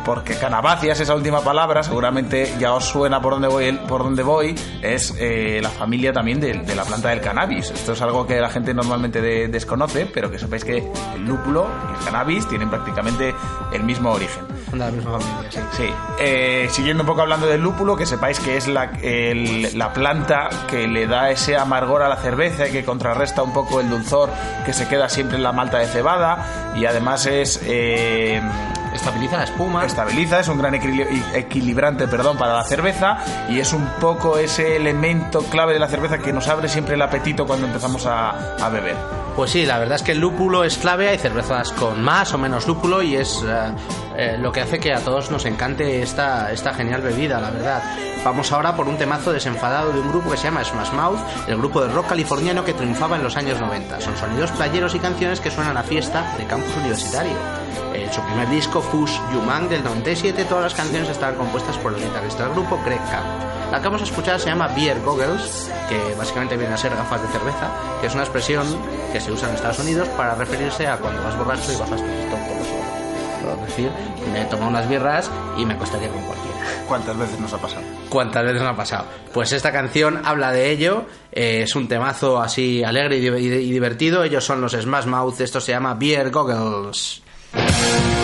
porque 0.05 0.35
Canabacias, 0.37 1.01
esa 1.01 1.15
última 1.15 1.41
palabra, 1.41 1.83
seguramente 1.83 2.55
ya 2.59 2.75
os 2.75 2.85
suena 2.85 3.21
por 3.21 3.33
donde 3.35 3.49
voy, 3.49 3.73
por 3.89 4.03
donde 4.05 4.23
voy 4.23 4.55
es 4.83 5.15
eh, 5.19 5.61
la 5.63 5.71
familia 5.71 6.13
también 6.13 6.41
de, 6.41 6.53
de 6.55 6.75
la 6.75 6.85
planta 6.85 7.09
del 7.09 7.21
cannabis. 7.21 7.71
Esto 7.71 7.93
es 7.93 8.03
algo 8.03 8.27
que 8.27 8.41
la 8.41 8.51
gente 8.51 8.75
normalmente 8.75 9.21
de- 9.21 9.49
desconoce, 9.49 10.07
pero 10.13 10.31
que 10.31 10.39
sepáis 10.39 10.65
que 10.65 10.79
el 11.15 11.25
lúpulo 11.25 11.67
y 11.93 11.99
el 11.99 12.05
cannabis 12.05 12.47
tienen 12.49 12.71
prácticamente 12.71 13.35
el 13.73 13.83
mismo 13.83 14.11
origen. 14.13 14.45
La 14.75 14.91
misma 14.91 15.19
familia, 15.21 15.51
sí. 15.53 15.61
Sí, 15.73 15.87
eh, 16.19 16.67
siguiendo 16.71 17.03
un 17.05 17.07
poco 17.07 17.23
hablando 17.23 17.47
del 17.47 17.61
lúpulo, 17.63 17.97
que 17.97 18.07
sepáis 18.07 18.41
que 18.41 18.57
es 18.57 18.67
la, 18.67 18.91
el- 19.03 19.77
la 19.79 19.93
planta 19.93 20.49
que 20.69 20.89
le 20.89 21.07
da 21.07 21.31
ese 21.31 21.57
amargor 21.57 22.03
a 22.03 22.09
la 22.09 22.17
cerveza 22.17 22.67
y 22.69 22.73
que 22.73 22.85
contrarresta 22.85 23.43
un 23.43 23.53
poco 23.53 23.81
el 23.81 23.89
dulzor 23.89 24.31
que 24.67 24.73
se 24.73 24.89
queda 24.89 25.09
siempre 25.09 25.37
en 25.37 25.43
la 25.45 25.53
malta 25.53 25.79
de 25.79 25.87
cebada 25.87 26.73
y 26.77 26.87
además 26.87 27.27
es... 27.27 27.61
eh, 27.65 28.43
Estabiliza 28.95 29.37
la 29.39 29.45
espuma. 29.45 29.85
estabiliza, 29.85 30.41
es 30.41 30.49
un 30.49 30.59
gran 30.59 30.75
equili- 30.75 31.07
equilibrante 31.35 32.07
perdón, 32.09 32.37
para 32.39 32.55
la 32.55 32.65
cerveza 32.65 33.19
y 33.49 33.59
es 33.61 33.73
un 33.73 33.85
poco 34.01 34.39
ese 34.39 34.77
elemento 34.77 35.41
clave 35.51 35.73
de 35.75 35.79
la 35.81 35.89
cerveza 35.89 36.19
que 36.19 36.33
nos 36.33 36.49
abre 36.49 36.69
siempre 36.69 36.95
el 36.95 37.03
apetito 37.03 37.47
cuando 37.47 37.67
empezamos 37.67 38.07
a, 38.07 38.55
a 38.57 38.69
beber. 38.69 38.97
Pues 39.37 39.51
sí, 39.51 39.67
la 39.67 39.79
verdad 39.81 39.97
es 39.97 40.03
que 40.05 40.13
el 40.13 40.21
lúpulo 40.21 40.63
es 40.63 40.79
clave, 40.79 41.09
hay 41.09 41.19
cervezas 41.19 41.73
con 41.73 42.01
más 42.03 42.33
o 42.35 42.39
menos 42.39 42.69
lúpulo 42.69 43.03
y 43.03 43.17
es 43.17 43.43
eh, 43.45 43.73
eh, 44.17 44.37
lo 44.39 44.53
que 44.53 44.61
hace 44.61 44.79
que 44.79 44.95
a 44.95 45.01
todos 45.01 45.29
nos 45.33 45.45
encante 45.45 46.01
esta, 46.03 46.53
esta 46.53 46.73
genial 46.73 47.03
bebida, 47.03 47.41
la 47.41 47.51
verdad. 47.51 47.83
Vamos 48.25 48.53
ahora 48.53 48.77
por 48.77 48.89
un 48.89 48.97
temazo 48.97 49.33
desenfadado 49.33 49.93
de 49.93 49.99
un 50.01 50.09
grupo 50.09 50.31
que 50.31 50.37
se 50.37 50.45
llama 50.45 50.63
Smash 50.65 50.93
Mouth, 50.93 51.19
el 51.49 51.57
grupo 51.57 51.83
de 51.83 51.93
rock 51.93 52.11
californiano 52.11 52.65
que 52.65 52.75
triunfaba 52.75 53.17
en 53.17 53.25
los 53.25 53.37
años 53.37 53.61
90. 53.61 54.01
Son 54.01 54.17
sonidos 54.17 54.53
playeros 54.53 54.95
y 54.95 55.01
canciones 55.01 55.41
que 55.41 55.51
suenan 55.51 55.77
a 55.77 55.83
fiesta 55.83 56.25
de 56.39 56.45
campus 56.47 56.75
universitario. 56.77 57.33
En 57.95 58.13
su 58.13 58.21
primer 58.23 58.49
disco, 58.51 58.81
Fush 58.81 59.13
Yumang 59.33 59.69
del 59.69 59.83
97, 59.85 60.45
todas 60.45 60.65
las 60.65 60.75
canciones 60.75 61.09
estaban 61.09 61.37
compuestas 61.37 61.77
por 61.79 61.95
el 61.95 62.01
guitarrista 62.03 62.45
del 62.45 62.53
grupo, 62.53 62.79
Greg 62.85 62.99
Camp. 63.11 63.27
La 63.73 63.79
que 63.79 63.85
vamos 63.85 64.03
a 64.03 64.05
escuchar 64.05 64.39
se 64.39 64.47
llama 64.47 64.69
Beer 64.69 65.01
Goggles, 65.03 65.71
que 65.89 66.15
básicamente 66.17 66.57
viene 66.57 66.75
a 66.75 66.77
ser 66.77 66.95
gafas 66.95 67.23
de 67.23 67.29
cerveza, 67.29 67.71
que 68.01 68.07
es 68.07 68.15
una 68.15 68.23
expresión 68.25 68.67
que 69.13 69.21
se 69.21 69.33
usa 69.33 69.49
en 69.49 69.55
Estados 69.57 69.79
Unidos 69.81 70.09
para 70.11 70.35
referirse 70.35 70.87
a 70.87 70.97
cuando 70.99 71.23
vas 71.23 71.37
borracho 71.37 71.73
y 71.73 71.77
bajas 71.77 72.01
los 72.01 72.69
suelo. 72.69 72.85
Es 73.63 73.67
decir, 73.69 73.91
me 74.33 74.43
he 74.43 74.45
tomado 74.47 74.69
unas 74.71 74.89
birras 74.89 75.31
y 75.59 75.67
me 75.67 75.75
acostaría 75.75 76.09
con 76.09 76.23
cualquiera. 76.23 76.57
¿Cuántas 76.89 77.17
veces 77.19 77.39
nos 77.41 77.53
ha 77.53 77.59
pasado? 77.59 77.83
¿Cuántas 78.09 78.45
veces 78.45 78.63
me 78.63 78.69
ha 78.69 78.77
pasado? 78.77 79.05
Pues 79.33 79.53
esta 79.53 79.71
canción 79.73 80.21
habla 80.25 80.53
de 80.53 80.71
ello, 80.71 81.05
eh, 81.33 81.63
es 81.65 81.75
un 81.77 81.89
temazo 81.89 82.41
así 82.41 82.83
alegre 82.85 83.19
y- 83.19 83.27
y 83.27 83.71
divertido, 83.73 84.25
ellos 84.25 84.45
son 84.45 84.61
los 84.61 84.73
Smash 84.73 85.07
Mouth, 85.07 85.41
esto 85.41 85.61
se 85.61 85.73
llama 85.73 85.95
Beer 85.95 86.31
Goggles. 86.31 87.23
Thank 87.57 88.19
you. 88.19 88.24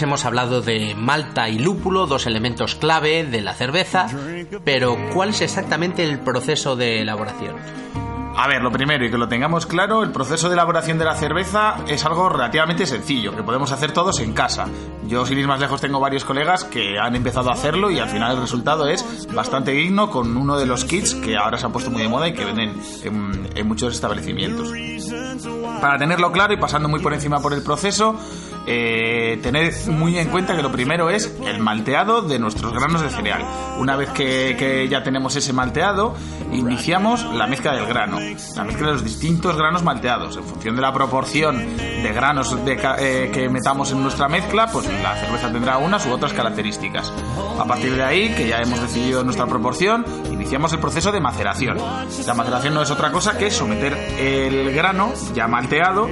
Hemos 0.00 0.24
hablado 0.24 0.60
de 0.60 0.94
malta 0.94 1.48
y 1.48 1.58
lúpulo, 1.58 2.06
dos 2.06 2.26
elementos 2.26 2.76
clave 2.76 3.24
de 3.24 3.40
la 3.40 3.54
cerveza, 3.54 4.06
pero 4.64 4.96
¿cuál 5.12 5.30
es 5.30 5.40
exactamente 5.40 6.04
el 6.04 6.20
proceso 6.20 6.76
de 6.76 7.02
elaboración? 7.02 7.56
A 8.36 8.46
ver, 8.46 8.62
lo 8.62 8.70
primero, 8.70 9.04
y 9.04 9.10
que 9.10 9.18
lo 9.18 9.26
tengamos 9.26 9.66
claro, 9.66 10.04
el 10.04 10.12
proceso 10.12 10.48
de 10.48 10.54
elaboración 10.54 10.96
de 10.96 11.04
la 11.04 11.16
cerveza 11.16 11.78
es 11.88 12.04
algo 12.04 12.28
relativamente 12.28 12.86
sencillo, 12.86 13.34
que 13.34 13.42
podemos 13.42 13.72
hacer 13.72 13.90
todos 13.90 14.20
en 14.20 14.32
casa. 14.32 14.66
Yo, 15.08 15.26
sin 15.26 15.38
ir 15.38 15.48
más 15.48 15.58
lejos, 15.58 15.80
tengo 15.80 15.98
varios 15.98 16.24
colegas 16.24 16.62
que 16.62 17.00
han 17.00 17.16
empezado 17.16 17.50
a 17.50 17.54
hacerlo 17.54 17.90
y 17.90 17.98
al 17.98 18.08
final 18.08 18.36
el 18.36 18.40
resultado 18.40 18.86
es 18.86 19.26
bastante 19.34 19.72
digno 19.72 20.10
con 20.10 20.36
uno 20.36 20.56
de 20.56 20.66
los 20.66 20.84
kits 20.84 21.16
que 21.16 21.36
ahora 21.36 21.58
se 21.58 21.66
han 21.66 21.72
puesto 21.72 21.90
muy 21.90 22.02
de 22.02 22.08
moda 22.08 22.28
y 22.28 22.34
que 22.34 22.44
venden 22.44 22.80
en, 23.02 23.50
en 23.56 23.66
muchos 23.66 23.92
establecimientos. 23.94 24.72
Para 25.80 25.98
tenerlo 25.98 26.30
claro 26.30 26.54
y 26.54 26.58
pasando 26.58 26.88
muy 26.88 27.00
por 27.00 27.14
encima 27.14 27.40
por 27.40 27.52
el 27.52 27.62
proceso, 27.62 28.14
Eh, 28.70 29.40
tened 29.42 29.72
muy 29.86 30.18
en 30.18 30.28
cuenta 30.28 30.54
que 30.54 30.62
lo 30.62 30.70
primero 30.70 31.08
es 31.08 31.34
el 31.46 31.58
malteado 31.58 32.20
de 32.20 32.38
nuestros 32.38 32.70
granos 32.74 33.00
de 33.00 33.08
cereal. 33.08 33.42
Una 33.78 33.96
vez 33.96 34.10
que, 34.10 34.56
que 34.58 34.86
ya 34.88 35.02
tenemos 35.02 35.34
ese 35.36 35.54
malteado, 35.54 36.14
iniciamos 36.52 37.24
la 37.32 37.46
mezcla 37.46 37.72
del 37.72 37.86
grano, 37.86 38.18
la 38.20 38.64
mezcla 38.64 38.88
de 38.88 38.92
los 38.92 39.04
distintos 39.04 39.56
granos 39.56 39.82
malteados. 39.82 40.36
En 40.36 40.44
función 40.44 40.76
de 40.76 40.82
la 40.82 40.92
proporción 40.92 41.78
de 41.78 42.12
granos 42.12 42.54
eh, 42.66 43.30
que 43.32 43.48
metamos 43.48 43.90
en 43.92 44.02
nuestra 44.02 44.28
mezcla, 44.28 44.66
pues 44.66 44.86
la 45.02 45.16
cerveza 45.16 45.50
tendrá 45.50 45.78
unas 45.78 46.04
u 46.04 46.12
otras 46.12 46.34
características. 46.34 47.10
A 47.58 47.64
partir 47.64 47.94
de 47.94 48.04
ahí, 48.04 48.34
que 48.34 48.48
ya 48.48 48.58
hemos 48.58 48.82
decidido 48.82 49.24
nuestra 49.24 49.46
proporción, 49.46 50.04
iniciamos 50.30 50.74
el 50.74 50.78
proceso 50.78 51.10
de 51.10 51.20
maceración. 51.20 51.78
La 52.26 52.34
maceración 52.34 52.74
no 52.74 52.82
es 52.82 52.90
otra 52.90 53.10
cosa 53.12 53.38
que 53.38 53.50
someter 53.50 53.94
el 53.94 54.74
grano 54.74 55.14
ya 55.34 55.48
malteado 55.48 56.06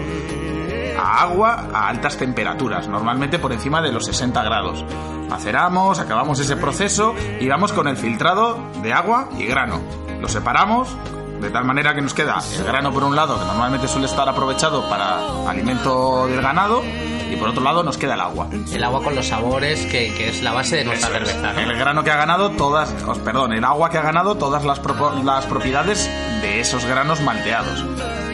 a 0.98 1.22
agua 1.22 1.68
a 1.72 1.88
altas 1.88 2.16
temperaturas, 2.16 2.88
normalmente 2.88 3.38
por 3.38 3.52
encima 3.52 3.82
de 3.82 3.92
los 3.92 4.06
60 4.06 4.42
grados. 4.42 4.84
Maceramos, 5.28 5.98
acabamos 5.98 6.38
ese 6.40 6.56
proceso 6.56 7.14
y 7.40 7.48
vamos 7.48 7.72
con 7.72 7.88
el 7.88 7.96
filtrado 7.96 8.58
de 8.82 8.92
agua 8.92 9.28
y 9.38 9.46
grano. 9.46 9.80
Lo 10.20 10.28
separamos 10.28 10.96
de 11.40 11.50
tal 11.50 11.64
manera 11.64 11.94
que 11.94 12.02
nos 12.02 12.14
queda 12.14 12.36
el 12.58 12.64
grano 12.64 12.92
por 12.92 13.04
un 13.04 13.14
lado, 13.16 13.38
que 13.38 13.44
normalmente 13.44 13.88
suele 13.88 14.06
estar 14.06 14.28
aprovechado 14.28 14.88
para 14.88 15.18
alimento 15.48 16.26
del 16.26 16.40
ganado, 16.42 16.82
y 16.84 17.36
por 17.36 17.48
otro 17.48 17.62
lado 17.62 17.82
nos 17.82 17.96
queda 17.98 18.14
el 18.14 18.20
agua. 18.20 18.48
El 18.72 18.84
agua 18.84 19.02
con 19.02 19.14
los 19.14 19.26
sabores, 19.26 19.80
que, 19.86 20.12
que 20.14 20.28
es 20.30 20.42
la 20.42 20.52
base 20.52 20.76
de 20.76 20.84
nuestra 20.84 21.08
Eso 21.08 21.18
es. 21.18 21.28
cerveza, 21.30 21.52
¿no? 21.52 21.58
El 21.60 21.76
grano 21.76 22.04
que 22.04 22.10
ha 22.10 22.16
ganado 22.16 22.50
todas, 22.50 22.94
os- 23.06 23.18
perdón, 23.18 23.52
el 23.52 23.64
agua 23.64 23.90
que 23.90 23.98
ha 23.98 24.02
ganado 24.02 24.36
todas 24.36 24.64
las, 24.64 24.80
propo- 24.82 25.22
las 25.24 25.44
propiedades 25.46 26.08
de 26.40 26.60
esos 26.60 26.84
granos 26.84 27.20
malteados. 27.22 27.84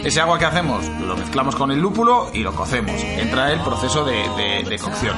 Ese 0.05 0.21
agua 0.21 0.39
que 0.39 0.45
hacemos 0.45 0.85
lo 1.01 1.17
mezclamos 1.17 1.55
con 1.57 1.71
el 1.71 1.79
lúpulo 1.81 2.29
y 2.35 2.41
lo 2.41 2.53
cocemos. 2.55 3.01
Entra 3.03 3.51
el 3.53 3.61
proceso 3.61 4.05
de, 4.05 4.15
de- 4.37 4.65
de 4.69 4.79
cocción. 4.79 5.15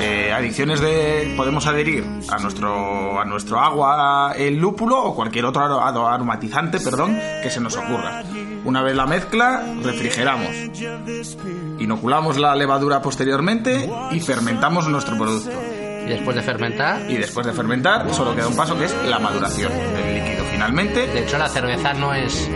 Eh, 0.00 0.30
adiciones 0.32 0.80
de 0.80 1.32
podemos 1.36 1.66
adherir 1.66 2.04
a 2.30 2.38
nuestro 2.38 3.18
a 3.18 3.24
nuestro 3.24 3.58
agua 3.58 4.32
el 4.36 4.56
lúpulo 4.56 5.02
o 5.02 5.14
cualquier 5.14 5.46
otro 5.46 5.62
aro- 5.62 5.80
aro- 5.82 6.06
aromatizante, 6.12 6.80
perdón, 6.80 7.18
que 7.42 7.50
se 7.50 7.60
nos 7.60 7.76
ocurra. 7.76 8.22
Una 8.64 8.82
vez 8.82 8.94
la 8.94 9.06
mezcla, 9.06 9.62
refrigeramos. 9.82 10.50
Inoculamos 11.78 12.36
la 12.38 12.54
levadura 12.54 13.00
posteriormente 13.00 13.88
y 14.10 14.20
fermentamos 14.20 14.86
nuestro 14.88 15.16
producto. 15.16 15.50
Y 16.04 16.08
después 16.08 16.36
de 16.36 16.42
fermentar, 16.42 17.10
Y 17.10 17.16
después 17.16 17.46
de 17.46 17.52
fermentar, 17.52 18.12
solo 18.14 18.34
queda 18.34 18.48
un 18.48 18.56
paso 18.56 18.76
que 18.78 18.84
es 18.84 18.94
la 19.08 19.18
maduración 19.18 19.72
del 19.72 20.14
líquido. 20.14 20.44
Finalmente, 20.52 21.06
de 21.06 21.22
hecho 21.24 21.38
la 21.38 21.48
cerveza 21.48 21.94
no 21.94 22.12
es 22.14 22.48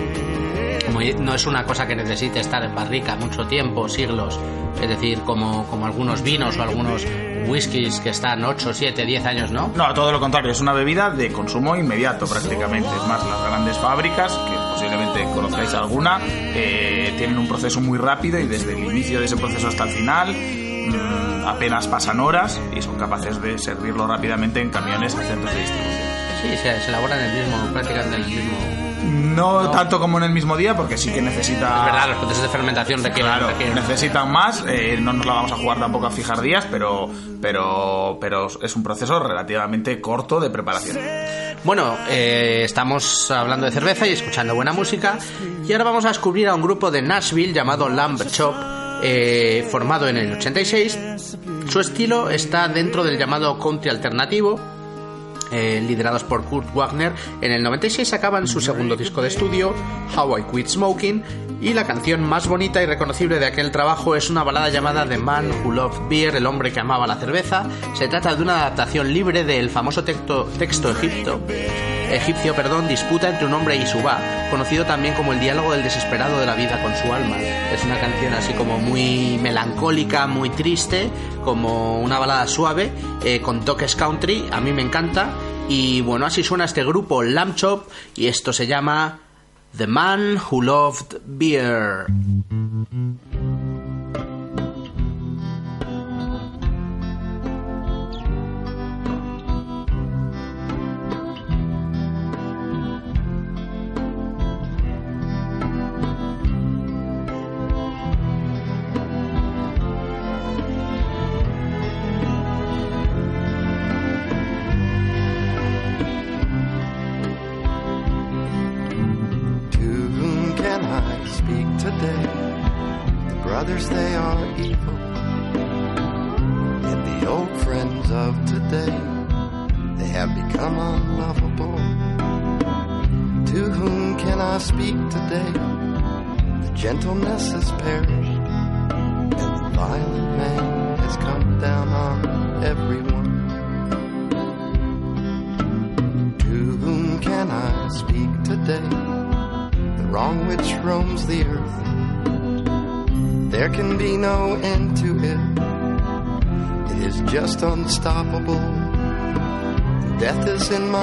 no 1.21 1.35
es 1.35 1.47
una 1.47 1.65
cosa 1.65 1.87
que 1.87 1.95
necesite 1.95 2.41
estar 2.41 2.63
en 2.65 2.75
barrica 2.75 3.15
mucho 3.17 3.47
tiempo, 3.47 3.89
siglos. 3.89 4.39
Es 4.83 4.89
decir, 4.89 5.21
como, 5.21 5.65
como 5.69 5.87
algunos 5.87 6.23
vinos 6.23 6.57
o 6.59 6.63
algunos 6.63 7.07
whiskies 7.47 8.01
que 8.01 8.11
están 8.11 8.45
8, 8.45 8.73
7, 8.73 9.05
10 9.05 9.25
años, 9.27 9.51
¿no? 9.51 9.73
no, 9.75 9.95
todo 9.95 10.13
lo 10.13 10.21
contrario, 10.21 10.53
es 10.53 10.61
una 10.61 10.73
bebida 10.73 11.11
de 11.11 11.33
consumo 11.33 11.77
inmediato 11.77 12.27
prácticamente. 12.27 12.89
Es 12.89 13.07
más, 13.07 13.25
las 13.25 13.43
grandes 13.43 13.79
fábricas, 13.79 14.33
que 14.33 14.57
posiblemente 14.73 15.25
conozcáis 15.35 15.75
alguna, 15.75 16.21
eh, 16.29 17.15
tienen 17.19 17.39
un 17.39 17.49
proceso 17.49 17.81
muy 17.81 17.99
rápido 17.99 18.39
y 18.39 18.47
desde 18.47 18.73
el 18.73 18.85
inicio 18.85 19.19
de 19.19 19.27
ese 19.27 19.37
proceso 19.37 19.69
hasta 19.69 19.85
el 19.85 19.91
final 19.91 20.35
mm, 20.35 21.47
apenas 21.47 21.87
pasan 21.89 22.21
horas 22.21 22.61
y 22.77 22.83
son 22.83 22.97
capaces 22.97 23.41
de 23.41 23.59
servirlo 23.59 24.07
rápidamente 24.07 24.61
en 24.61 24.71
camiones 24.71 25.15
a 25.15 25.23
centros 25.23 25.53
de 25.53 25.61
distribución. 25.61 26.09
Sí, 26.43 26.49
se, 26.57 26.81
se 26.81 26.89
elabora 26.89 27.19
en 27.19 27.31
el 27.31 27.45
mismo, 27.45 27.73
prácticamente 27.73 28.17
en 28.17 28.23
el 28.23 28.29
mismo. 28.29 28.90
No, 29.05 29.63
No. 29.63 29.71
tanto 29.71 29.99
como 29.99 30.19
en 30.19 30.25
el 30.25 30.31
mismo 30.31 30.57
día, 30.57 30.77
porque 30.77 30.97
sí 30.99 31.11
que 31.13 31.23
necesita... 31.23 31.79
Es 31.79 31.85
verdad, 31.87 32.09
los 32.11 32.19
procesos 32.19 32.43
de 32.43 32.49
fermentación 32.49 33.03
requieren. 33.03 33.33
Claro, 33.33 33.49
requieren- 33.49 33.75
necesitan 33.75 34.31
más, 34.31 34.65
eh, 34.69 34.99
no 35.01 35.13
nos 35.13 35.25
la 35.27 35.33
vamos 35.35 35.53
a 35.53 35.57
jugar 35.57 35.79
tampoco 35.79 36.07
a 36.07 36.11
fijar 36.11 36.41
días, 36.41 36.67
pero, 36.71 37.09
pero, 37.41 38.19
pero 38.21 38.49
es 38.63 38.77
un 38.77 38.83
proceso 38.83 39.19
relativamente 39.21 40.01
corto 40.01 40.41
de 40.41 40.51
preparación. 40.51 40.99
Bueno, 41.65 41.97
eh, 42.09 42.63
estamos 42.65 43.31
hablando 43.31 43.67
de 43.67 43.73
cerveza 43.73 44.07
y 44.07 44.13
escuchando 44.13 44.55
buena 44.55 44.73
música. 44.73 45.19
Y 45.67 45.73
ahora 45.73 45.85
vamos 45.85 46.05
a 46.05 46.09
descubrir 46.09 46.49
a 46.49 46.55
un 46.55 46.63
grupo 46.63 46.91
de 46.91 47.03
Nashville 47.03 47.53
llamado 47.53 47.89
Lamb 47.89 48.21
Chop, 48.31 48.55
eh, 49.03 49.67
formado 49.71 50.09
en 50.09 50.17
el 50.17 50.33
86. 50.33 50.99
Su 51.69 51.81
estilo 51.81 52.31
está 52.31 52.67
dentro 52.69 53.05
del 53.05 53.19
llamado 53.19 53.59
country 53.59 53.91
alternativo. 53.91 54.59
Eh, 55.53 55.83
liderados 55.87 56.25
por 56.25 56.45
Kurt 56.45 56.73
Wagner, 56.75 57.13
en 57.41 57.53
el 57.53 57.63
96 57.63 58.09
sacaban 58.09 58.47
su 58.47 58.61
segundo 58.61 58.97
disco 58.97 59.23
de 59.23 59.29
estudio, 59.29 59.75
How 60.17 60.39
I 60.39 60.43
Quit 60.45 60.69
Smoking, 60.69 61.23
y 61.61 61.75
la 61.75 61.87
canción 61.87 62.23
más 62.23 62.49
bonita 62.49 62.83
y 62.83 62.87
reconocible 62.87 63.39
de 63.39 63.47
aquel 63.47 63.71
trabajo 63.71 64.17
es 64.17 64.31
una 64.31 64.43
balada 64.43 64.71
llamada 64.71 65.07
The 65.07 65.19
Man 65.19 65.51
Who 65.63 65.73
Loved 65.73 66.09
Beer, 66.09 66.37
el 66.37 66.47
hombre 66.47 66.73
que 66.73 66.81
amaba 66.81 67.07
la 67.07 67.17
cerveza. 67.17 67.67
Se 67.95 68.09
trata 68.09 68.35
de 68.35 68.43
una 68.43 68.61
adaptación 68.61 69.13
libre 69.13 69.45
del 69.45 69.69
famoso 69.69 70.03
texto, 70.03 70.45
texto 70.59 70.91
egipto, 70.91 71.41
egipcio 72.11 72.55
perdón, 72.55 72.89
disputa 72.89 73.29
entre 73.29 73.47
un 73.47 73.53
hombre 73.53 73.77
y 73.77 73.87
su 73.87 74.03
va, 74.03 74.19
conocido 74.51 74.87
también 74.87 75.15
como 75.15 75.35
el 75.35 75.41
diálogo 75.41 75.73
del 75.73 75.83
desesperado 75.83 76.41
de 76.41 76.47
la 76.47 76.55
vida 76.55 76.83
con 76.83 76.95
su 76.97 77.13
alma. 77.13 77.37
Es 77.39 77.85
una 77.85 78.01
canción 78.01 78.33
así 78.33 78.55
como 78.55 78.79
muy 78.79 79.39
melancólica, 79.43 80.27
muy 80.27 80.49
triste, 80.49 81.11
como 81.45 82.01
una 82.01 82.19
balada 82.19 82.47
suave, 82.47 82.91
eh, 83.23 83.41
con 83.43 83.65
toques 83.67 83.97
country, 83.97 84.49
a 84.51 84.61
mí 84.61 84.73
me 84.73 84.83
encanta. 84.83 85.31
Y 85.69 86.01
bueno, 86.01 86.27
así 86.27 86.43
suena 86.43 86.65
este 86.65 86.85
grupo 86.85 87.23
Lamb 87.23 87.55
Chop 87.55 87.87
y 88.17 88.27
esto 88.27 88.53
se 88.53 88.67
llama 88.67 89.21
The 89.73 89.87
Man 89.87 90.37
Who 90.37 90.63
Loved 90.63 91.39
Beer. 91.39 92.07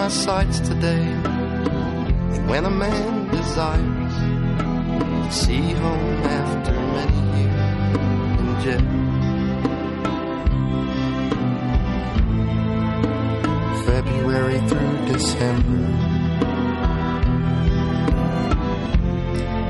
My 0.07 0.13
sights 0.13 0.59
today. 0.61 1.05
When 2.47 2.63
a 2.63 2.69
man 2.69 3.29
desires 3.29 4.15
to 5.25 5.31
see 5.33 5.73
home 5.83 6.23
after 6.23 6.71
many 6.97 7.21
years 7.37 7.71
in 8.41 8.49
jail, 8.63 8.87
February 13.85 14.59
through 14.69 14.95
December. 15.11 15.83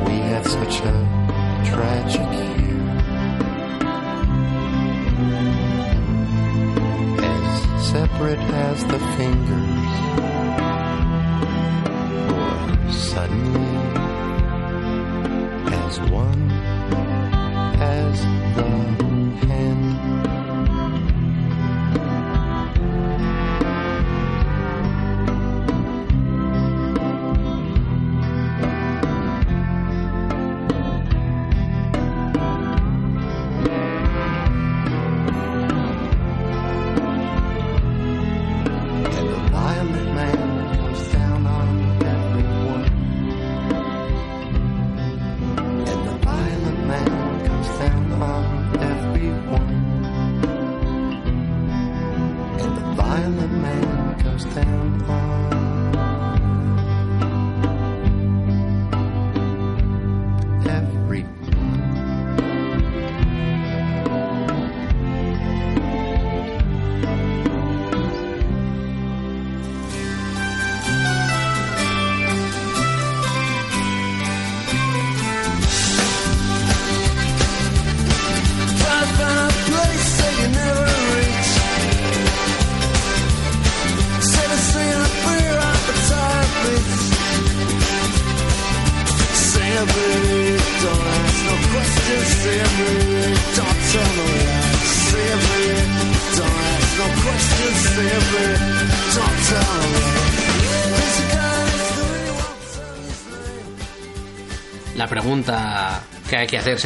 We 0.05 0.15
had 0.29 0.43
such 0.45 0.75
a 0.81 0.97
tragic 1.71 2.29
year. 2.37 2.81
As 7.25 7.87
separate 7.89 8.43
as 8.67 8.85
the 8.85 8.99
fingers, 9.17 10.26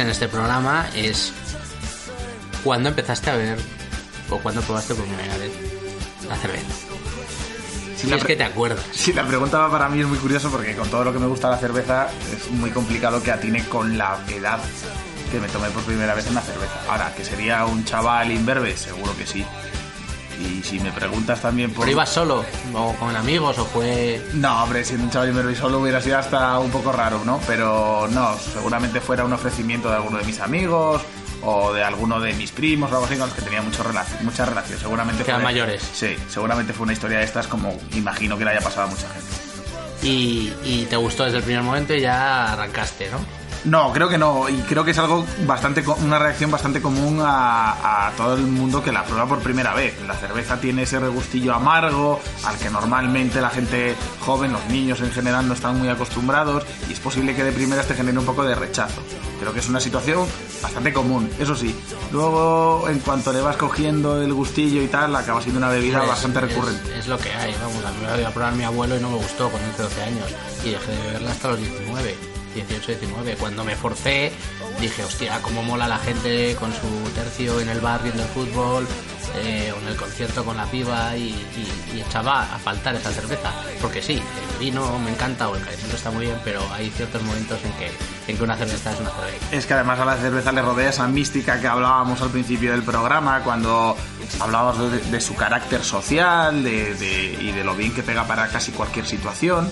en 0.00 0.08
este 0.08 0.28
programa 0.28 0.88
es 0.94 1.32
¿cuándo 2.64 2.88
empezaste 2.88 3.30
a 3.30 3.36
ver 3.36 3.58
o 4.30 4.38
cuándo 4.38 4.62
probaste 4.62 4.94
por 4.94 5.04
primera 5.04 5.36
vez 5.36 5.52
la 6.28 6.36
cerveza? 6.36 6.66
Si 7.96 8.06
la 8.08 8.16
es 8.16 8.24
que 8.24 8.36
te 8.36 8.44
acuerdas. 8.44 8.84
Sí, 8.92 9.12
la 9.12 9.26
pregunta 9.26 9.68
para 9.70 9.88
mí 9.88 10.00
es 10.00 10.06
muy 10.06 10.18
curioso 10.18 10.50
porque 10.50 10.74
con 10.74 10.88
todo 10.88 11.04
lo 11.04 11.12
que 11.12 11.18
me 11.18 11.26
gusta 11.26 11.50
la 11.50 11.58
cerveza 11.58 12.08
es 12.32 12.50
muy 12.50 12.70
complicado 12.70 13.22
que 13.22 13.30
atine 13.30 13.64
con 13.68 13.98
la 13.98 14.18
edad 14.28 14.60
que 15.30 15.40
me 15.40 15.48
tomé 15.48 15.68
por 15.70 15.82
primera 15.82 16.14
vez 16.14 16.28
una 16.30 16.40
cerveza. 16.40 16.80
Ahora, 16.88 17.14
que 17.14 17.24
sería 17.24 17.64
un 17.64 17.84
chaval 17.84 18.30
imberbe, 18.30 18.76
seguro 18.76 19.16
que 19.16 19.26
sí. 19.26 19.44
Y 20.62 20.64
si 20.64 20.78
me 20.78 20.92
preguntas 20.92 21.40
también 21.42 21.72
por... 21.72 21.80
¿Pero 21.84 21.92
ibas 21.92 22.08
solo 22.08 22.44
o 22.72 22.92
con 22.94 23.16
amigos 23.16 23.58
o 23.58 23.64
fue...? 23.64 24.22
No, 24.34 24.62
hombre, 24.62 24.84
siendo 24.84 25.04
un 25.06 25.10
chaval 25.10 25.30
imberbe 25.30 25.56
solo 25.56 25.80
hubiera 25.80 26.00
sido 26.00 26.18
hasta 26.18 26.56
un 26.60 26.70
poco 26.70 26.92
raro, 26.92 27.20
¿no? 27.24 27.40
Pero 27.46 28.06
no, 28.10 28.36
seguramente 28.38 29.00
fuera 29.00 29.24
un 29.24 29.32
ofrecimiento 29.32 29.88
de 29.88 29.96
alguno 29.96 30.18
de 30.18 30.24
mis 30.24 30.38
amigos 30.40 31.02
o 31.42 31.72
de 31.72 31.82
alguno 31.82 32.20
de 32.20 32.32
mis 32.34 32.52
primos 32.52 32.90
o 32.92 32.94
algo 32.94 33.06
así 33.06 33.16
con 33.16 33.26
los 33.26 33.34
que 33.36 33.42
tenía 33.42 33.60
mucho 33.62 33.82
relac- 33.82 34.20
mucha 34.20 34.44
relación. 34.44 34.78
Seguramente 34.78 35.24
Que 35.24 35.30
eran 35.32 35.40
fue- 35.42 35.52
mayores. 35.52 35.82
Sí, 35.92 36.16
seguramente 36.28 36.72
fue 36.72 36.84
una 36.84 36.92
historia 36.92 37.18
de 37.18 37.24
estas 37.24 37.48
como 37.48 37.76
imagino 37.94 38.38
que 38.38 38.44
le 38.44 38.52
haya 38.52 38.60
pasado 38.60 38.86
a 38.86 38.90
mucha 38.90 39.08
gente. 39.08 40.06
Y, 40.08 40.52
y 40.64 40.86
te 40.88 40.96
gustó 40.96 41.24
desde 41.24 41.38
el 41.38 41.44
primer 41.44 41.62
momento 41.62 41.94
y 41.94 42.00
ya 42.00 42.52
arrancaste, 42.52 43.08
¿no? 43.10 43.18
No, 43.64 43.92
creo 43.92 44.08
que 44.08 44.18
no, 44.18 44.48
y 44.48 44.56
creo 44.62 44.84
que 44.84 44.90
es 44.90 44.98
algo 44.98 45.24
bastante, 45.46 45.84
una 46.02 46.18
reacción 46.18 46.50
bastante 46.50 46.82
común 46.82 47.20
a, 47.22 48.08
a 48.08 48.10
todo 48.12 48.34
el 48.34 48.42
mundo 48.42 48.82
que 48.82 48.90
la 48.90 49.04
prueba 49.04 49.26
por 49.26 49.38
primera 49.38 49.72
vez. 49.72 49.94
La 50.06 50.14
cerveza 50.14 50.60
tiene 50.60 50.82
ese 50.82 50.98
regustillo 50.98 51.54
amargo 51.54 52.20
al 52.44 52.58
que 52.58 52.70
normalmente 52.70 53.40
la 53.40 53.50
gente 53.50 53.94
joven, 54.20 54.52
los 54.52 54.64
niños 54.66 55.00
en 55.00 55.12
general, 55.12 55.46
no 55.46 55.54
están 55.54 55.78
muy 55.78 55.88
acostumbrados 55.88 56.64
y 56.88 56.92
es 56.92 56.98
posible 57.00 57.36
que 57.36 57.44
de 57.44 57.52
primeras 57.52 57.86
te 57.86 57.94
genere 57.94 58.18
un 58.18 58.26
poco 58.26 58.42
de 58.44 58.54
rechazo. 58.56 59.00
Creo 59.38 59.52
que 59.52 59.60
es 59.60 59.68
una 59.68 59.80
situación 59.80 60.26
bastante 60.60 60.92
común, 60.92 61.30
eso 61.38 61.54
sí. 61.54 61.74
Luego, 62.12 62.88
en 62.88 62.98
cuanto 63.00 63.32
le 63.32 63.40
vas 63.40 63.56
cogiendo 63.56 64.20
el 64.22 64.32
gustillo 64.34 64.82
y 64.82 64.88
tal, 64.88 65.14
acaba 65.14 65.40
siendo 65.40 65.58
una 65.58 65.68
bebida 65.68 65.98
Pues, 65.98 66.10
bastante 66.10 66.40
recurrente. 66.40 66.98
Es, 66.98 67.06
lo 67.06 67.18
que 67.18 67.30
hay, 67.32 67.54
vamos. 67.60 67.84
A 67.84 67.90
mí 67.90 67.96
me 68.02 68.06
la 68.08 68.18
iba 68.18 68.28
a 68.28 68.32
probar 68.32 68.54
mi 68.54 68.64
abuelo 68.64 68.96
y 68.96 69.00
no 69.00 69.10
me 69.10 69.16
gustó 69.16 69.48
con 69.50 69.60
11 69.62 69.82
12 69.82 70.02
años. 70.02 70.24
Y 70.64 70.70
dejé 70.70 70.92
de 70.92 71.02
beberla 71.06 71.30
hasta 71.32 71.48
los 71.48 71.58
19, 71.58 72.16
18, 72.54 72.86
19. 72.98 73.36
Cuando 73.36 73.64
me 73.64 73.76
forcé, 73.76 74.32
dije, 74.80 75.04
hostia, 75.04 75.40
cómo 75.42 75.62
mola 75.62 75.88
la 75.88 75.98
gente 75.98 76.56
con 76.58 76.72
su 76.72 77.10
tercio 77.14 77.60
en 77.60 77.68
el 77.68 77.80
bar 77.80 78.02
viendo 78.02 78.22
el 78.22 78.28
fútbol, 78.28 78.86
eh, 79.36 79.72
en 79.80 79.88
el 79.88 79.96
concierto 79.96 80.44
con 80.44 80.56
la 80.56 80.66
piba 80.66 81.16
y, 81.16 81.28
y- 81.30 81.96
y 81.96 82.00
echaba 82.00 82.42
a 82.54 82.58
faltar 82.58 82.94
esa 82.94 83.10
cerveza. 83.12 83.50
Porque 83.80 84.02
sí, 84.02 84.14
el 84.14 84.58
vino 84.58 84.98
me 84.98 85.10
encanta 85.10 85.48
o 85.48 85.54
el 85.56 85.60
calentamiento 85.62 85.96
está 85.96 86.10
muy 86.10 86.26
bien, 86.26 86.38
pero 86.44 86.60
hay 86.74 86.90
ciertos 86.90 87.22
momentos 87.22 87.58
en 87.64 87.72
que, 87.72 87.90
en 88.28 88.36
que 88.36 88.42
una 88.44 88.56
cerveza 88.56 88.92
es 88.92 89.00
una 89.00 89.10
cerveza. 89.10 89.46
Es 89.56 89.66
que 89.66 89.74
además 89.74 89.98
a 90.00 90.04
la 90.04 90.16
cerveza 90.16 90.52
le 90.52 90.62
rodea 90.62 90.90
esa 90.90 91.06
mística 91.06 91.60
que 91.60 91.66
hablábamos 91.68 92.20
al 92.20 92.30
principio 92.30 92.72
del 92.72 92.82
programa, 92.82 93.40
cuando 93.42 93.96
hablábamos 94.40 94.90
de, 94.92 94.98
de 95.00 95.20
su 95.20 95.34
carácter 95.34 95.82
social 95.84 96.62
de- 96.62 96.94
de- 96.94 97.38
y 97.40 97.52
de 97.52 97.64
lo 97.64 97.74
bien 97.74 97.92
que 97.94 98.02
pega 98.02 98.26
para 98.26 98.48
casi 98.48 98.72
cualquier 98.72 99.06
situación. 99.06 99.70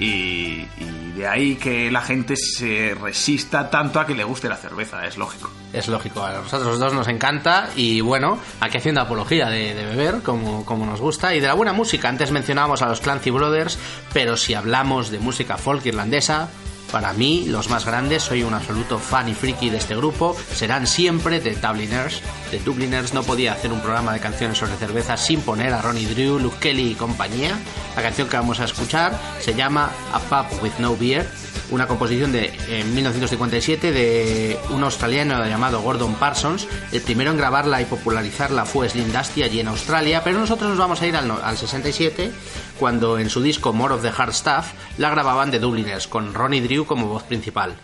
Y, 0.00 0.66
y 0.78 1.00
de 1.20 1.26
ahí 1.26 1.56
que 1.56 1.90
la 1.90 2.00
gente 2.00 2.34
se 2.36 2.96
resista 3.00 3.68
tanto 3.68 4.00
a 4.00 4.06
que 4.06 4.14
le 4.14 4.24
guste 4.24 4.48
la 4.48 4.56
cerveza, 4.56 5.06
es 5.06 5.18
lógico. 5.18 5.50
Es 5.72 5.86
lógico, 5.86 6.24
a 6.24 6.32
nosotros 6.32 6.78
dos 6.78 6.92
nos 6.94 7.08
encanta 7.08 7.68
y 7.76 8.00
bueno, 8.00 8.38
aquí 8.60 8.78
haciendo 8.78 9.02
apología 9.02 9.48
de, 9.48 9.74
beber 9.74 10.22
como, 10.22 10.64
como 10.64 10.86
nos 10.86 11.00
gusta 11.00 11.34
y 11.34 11.40
de 11.40 11.46
la 11.46 11.54
buena 11.54 11.72
música. 11.72 12.08
Antes 12.08 12.32
mencionábamos 12.32 12.82
a 12.82 12.88
los 12.88 13.00
Clancy 13.00 13.30
Brothers, 13.30 13.78
pero 14.12 14.36
si 14.36 14.54
hablamos 14.54 15.10
de 15.10 15.18
música 15.18 15.58
folk 15.58 15.84
irlandesa, 15.86 16.48
para 16.90 17.12
mí 17.12 17.44
los 17.46 17.70
más 17.70 17.84
grandes, 17.84 18.22
soy 18.22 18.42
un 18.42 18.54
absoluto 18.54 18.98
fan 18.98 19.28
y 19.28 19.34
friki 19.34 19.70
de 19.70 19.78
este 19.78 19.96
grupo, 19.96 20.36
serán 20.54 20.86
siempre 20.86 21.40
The 21.40 21.54
Dubliners. 21.56 22.20
The 22.50 22.58
Dubliners 22.60 23.14
no 23.14 23.22
podía 23.22 23.52
hacer 23.52 23.72
un 23.72 23.80
programa 23.80 24.12
de 24.12 24.20
canciones 24.20 24.58
sobre 24.58 24.76
cerveza 24.76 25.16
sin 25.16 25.40
poner 25.40 25.72
a 25.72 25.82
Ronnie 25.82 26.06
Drew, 26.06 26.38
Luke 26.38 26.58
Kelly 26.60 26.92
y 26.92 26.94
compañía. 26.94 27.58
La 27.96 28.02
canción 28.02 28.28
que 28.28 28.36
vamos 28.36 28.60
a 28.60 28.64
escuchar 28.64 29.18
se 29.40 29.54
llama 29.54 29.90
A 30.12 30.18
Pub 30.18 30.62
with 30.62 30.72
No 30.78 30.96
Beer 30.96 31.26
una 31.70 31.86
composición 31.86 32.32
de 32.32 32.52
en 32.68 32.94
1957 32.94 33.92
de 33.92 34.58
un 34.70 34.82
australiano 34.82 35.44
llamado 35.46 35.80
Gordon 35.80 36.14
Parsons. 36.14 36.66
El 36.92 37.00
primero 37.02 37.30
en 37.30 37.36
grabarla 37.36 37.80
y 37.80 37.84
popularizarla 37.84 38.64
fue 38.64 38.88
Slim 38.88 39.12
Dusty 39.12 39.42
allí 39.42 39.60
en 39.60 39.68
Australia, 39.68 40.22
pero 40.24 40.38
nosotros 40.38 40.70
nos 40.70 40.78
vamos 40.78 41.00
a 41.00 41.06
ir 41.06 41.16
al, 41.16 41.30
al 41.30 41.56
67, 41.56 42.32
cuando 42.78 43.18
en 43.18 43.30
su 43.30 43.42
disco 43.42 43.72
More 43.72 43.94
of 43.94 44.02
the 44.02 44.12
Hard 44.16 44.34
Stuff 44.34 44.72
la 44.98 45.10
grababan 45.10 45.50
de 45.50 45.60
Dubliners, 45.60 46.08
con 46.08 46.34
Ronnie 46.34 46.60
Drew 46.60 46.79
como 46.86 47.06
voz 47.06 47.22
principal. 47.24 47.76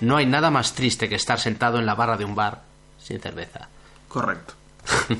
No 0.00 0.16
hay 0.16 0.26
nada 0.26 0.50
más 0.50 0.74
triste 0.74 1.08
que 1.08 1.14
estar 1.14 1.38
sentado 1.38 1.78
en 1.78 1.86
la 1.86 1.94
barra 1.94 2.16
de 2.16 2.24
un 2.24 2.34
bar 2.34 2.62
sin 2.98 3.20
cerveza. 3.20 3.68
Correcto. 4.08 4.54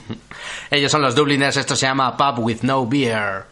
Ellos 0.71 0.91
son 0.91 1.03
los 1.03 1.15
Dubliners, 1.15 1.57
esto 1.57 1.77
se 1.77 1.87
llama 1.87 2.17
Pub 2.17 2.45
with 2.45 2.63
No 2.63 2.87
Beer. 2.87 3.45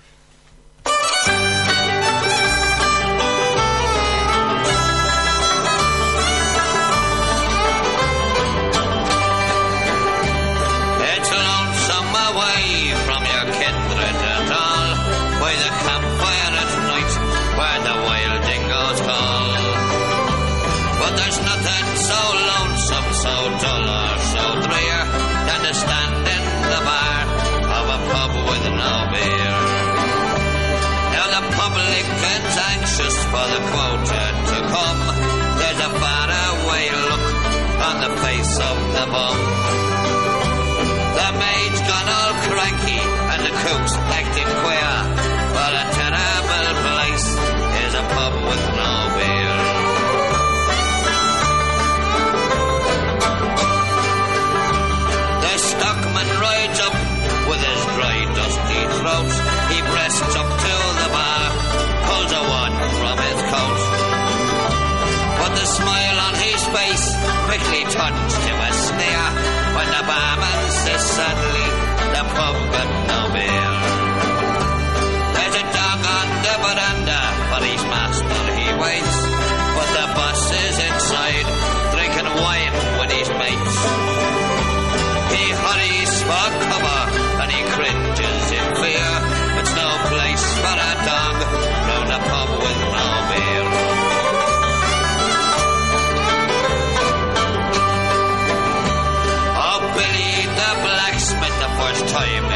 Time 102.09 102.47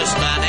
Just 0.00 0.16
that 0.16 0.39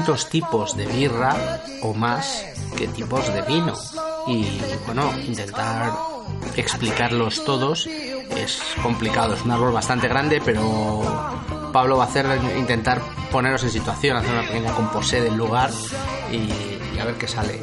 tantos 0.00 0.30
tipos 0.30 0.78
de 0.78 0.86
birra 0.86 1.60
o 1.82 1.92
más 1.92 2.46
que 2.74 2.88
tipos 2.88 3.30
de 3.34 3.42
vino. 3.42 3.74
Y 4.26 4.58
bueno, 4.86 5.12
intentar 5.26 5.92
explicarlos 6.56 7.44
todos 7.44 7.86
es 7.86 8.62
complicado, 8.82 9.34
es 9.34 9.42
un 9.42 9.50
árbol 9.50 9.72
bastante 9.72 10.08
grande, 10.08 10.40
pero 10.42 11.02
Pablo 11.70 11.98
va 11.98 12.04
a 12.04 12.06
hacer 12.06 12.26
intentar 12.56 13.02
ponernos 13.30 13.62
en 13.64 13.70
situación, 13.70 14.16
hacer 14.16 14.32
una 14.32 14.46
pequeña 14.46 14.72
composé 14.72 15.20
del 15.20 15.36
lugar 15.36 15.70
y, 16.32 16.96
y 16.96 16.98
a 16.98 17.04
ver 17.04 17.16
qué 17.16 17.28
sale. 17.28 17.60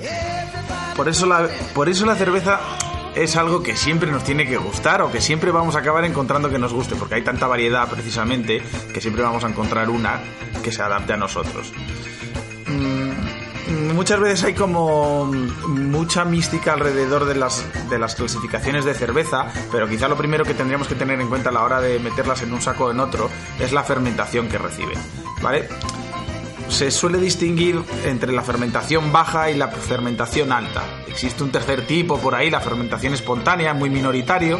Por 0.96 1.10
eso, 1.10 1.26
la, 1.26 1.48
por 1.74 1.90
eso 1.90 2.06
la 2.06 2.14
cerveza 2.14 2.60
es 3.16 3.36
algo 3.36 3.64
que 3.64 3.76
siempre 3.76 4.12
nos 4.12 4.24
tiene 4.24 4.46
que 4.46 4.58
gustar 4.58 5.02
o 5.02 5.12
que 5.12 5.22
siempre 5.22 5.50
vamos 5.50 5.76
a 5.76 5.80
acabar 5.80 6.06
encontrando 6.06 6.52
que 6.52 6.60
nos 6.60 6.72
guste, 6.72 6.96
porque 6.96 7.16
hay 7.16 7.24
tanta 7.24 7.48
variedad 7.48 7.90
precisamente 7.90 8.62
que 8.94 9.02
siempre 9.02 9.24
vamos 9.24 9.44
a 9.44 9.50
encontrar 9.50 9.90
una 9.90 10.22
que 10.64 10.72
se 10.72 10.84
adapte 10.84 11.14
a 11.14 11.18
nosotros. 11.18 11.74
Mm, 12.68 13.38
Muchas 13.93 14.20
veces 14.20 14.43
hay 14.45 14.53
como 14.53 15.26
mucha 15.26 16.24
mística 16.24 16.74
alrededor 16.74 17.26
de 17.26 17.36
las, 17.36 17.65
de 17.89 17.99
las 17.99 18.15
clasificaciones 18.15 18.86
de 18.86 18.93
cerveza, 18.93 19.47
pero 19.72 19.89
quizá 19.89 20.07
lo 20.07 20.15
primero 20.15 20.45
que 20.45 20.53
tendríamos 20.53 20.88
que 20.88 20.95
tener 20.95 21.20
en 21.20 21.28
cuenta 21.28 21.49
a 21.49 21.51
la 21.51 21.63
hora 21.63 21.82
de 21.82 21.99
meterlas 21.99 22.41
en 22.43 22.53
un 22.53 22.61
saco 22.61 22.86
o 22.86 22.91
en 22.91 22.99
otro 23.01 23.30
es 23.59 23.74
la 23.74 23.84
fermentación 23.84 24.47
que 24.47 24.57
reciben. 24.57 24.97
¿Vale? 25.41 25.68
se 26.70 26.91
suele 26.91 27.18
distinguir 27.18 27.82
entre 28.05 28.34
la 28.34 28.43
fermentación 28.43 29.13
baja 29.13 29.49
y 29.49 29.55
la 29.55 29.70
fermentación 29.70 30.51
alta. 30.51 30.84
Existe 31.07 31.41
un 31.43 31.51
tercer 31.51 31.88
tipo 31.88 32.20
por 32.20 32.36
ahí, 32.36 32.49
la 32.49 32.59
fermentación 32.59 33.13
espontánea, 33.13 33.74
muy 33.74 33.89
minoritario, 33.89 34.59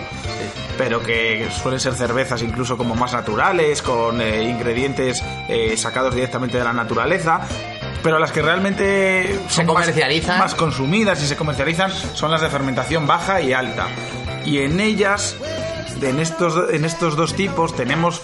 pero 0.78 1.02
que 1.04 1.50
suelen 1.52 1.80
ser 1.82 1.96
cervezas 1.96 2.42
incluso 2.44 2.78
como 2.78 2.96
más 2.96 3.12
naturales, 3.12 3.82
con 3.82 4.22
eh, 4.22 4.44
ingredientes 4.44 5.22
eh, 5.50 5.76
sacados 5.76 6.16
directamente 6.16 6.58
de 6.58 6.64
la 6.64 6.74
naturaleza. 6.74 7.42
Pero 8.04 8.20
las 8.20 8.32
que 8.32 8.42
realmente 8.42 9.40
Se 9.50 9.56
son 9.56 9.66
más- 9.66 9.74
comercializan. 9.76 10.40
más 10.40 10.56
consumidas 10.56 11.22
y 11.24 11.28
se 11.28 11.36
comercializan 11.36 11.92
son 11.92 12.32
las 12.32 12.42
de 12.42 12.50
fermentación 12.50 13.08
baja 13.08 13.42
y 13.42 13.54
alta. 13.54 13.88
Y 14.46 14.60
en 14.60 14.80
ellas, 14.80 15.36
en 16.02 16.20
estos, 16.20 16.72
en 16.74 16.86
estos 16.86 17.16
dos 17.16 17.34
tipos, 17.34 17.76
tenemos 17.76 18.22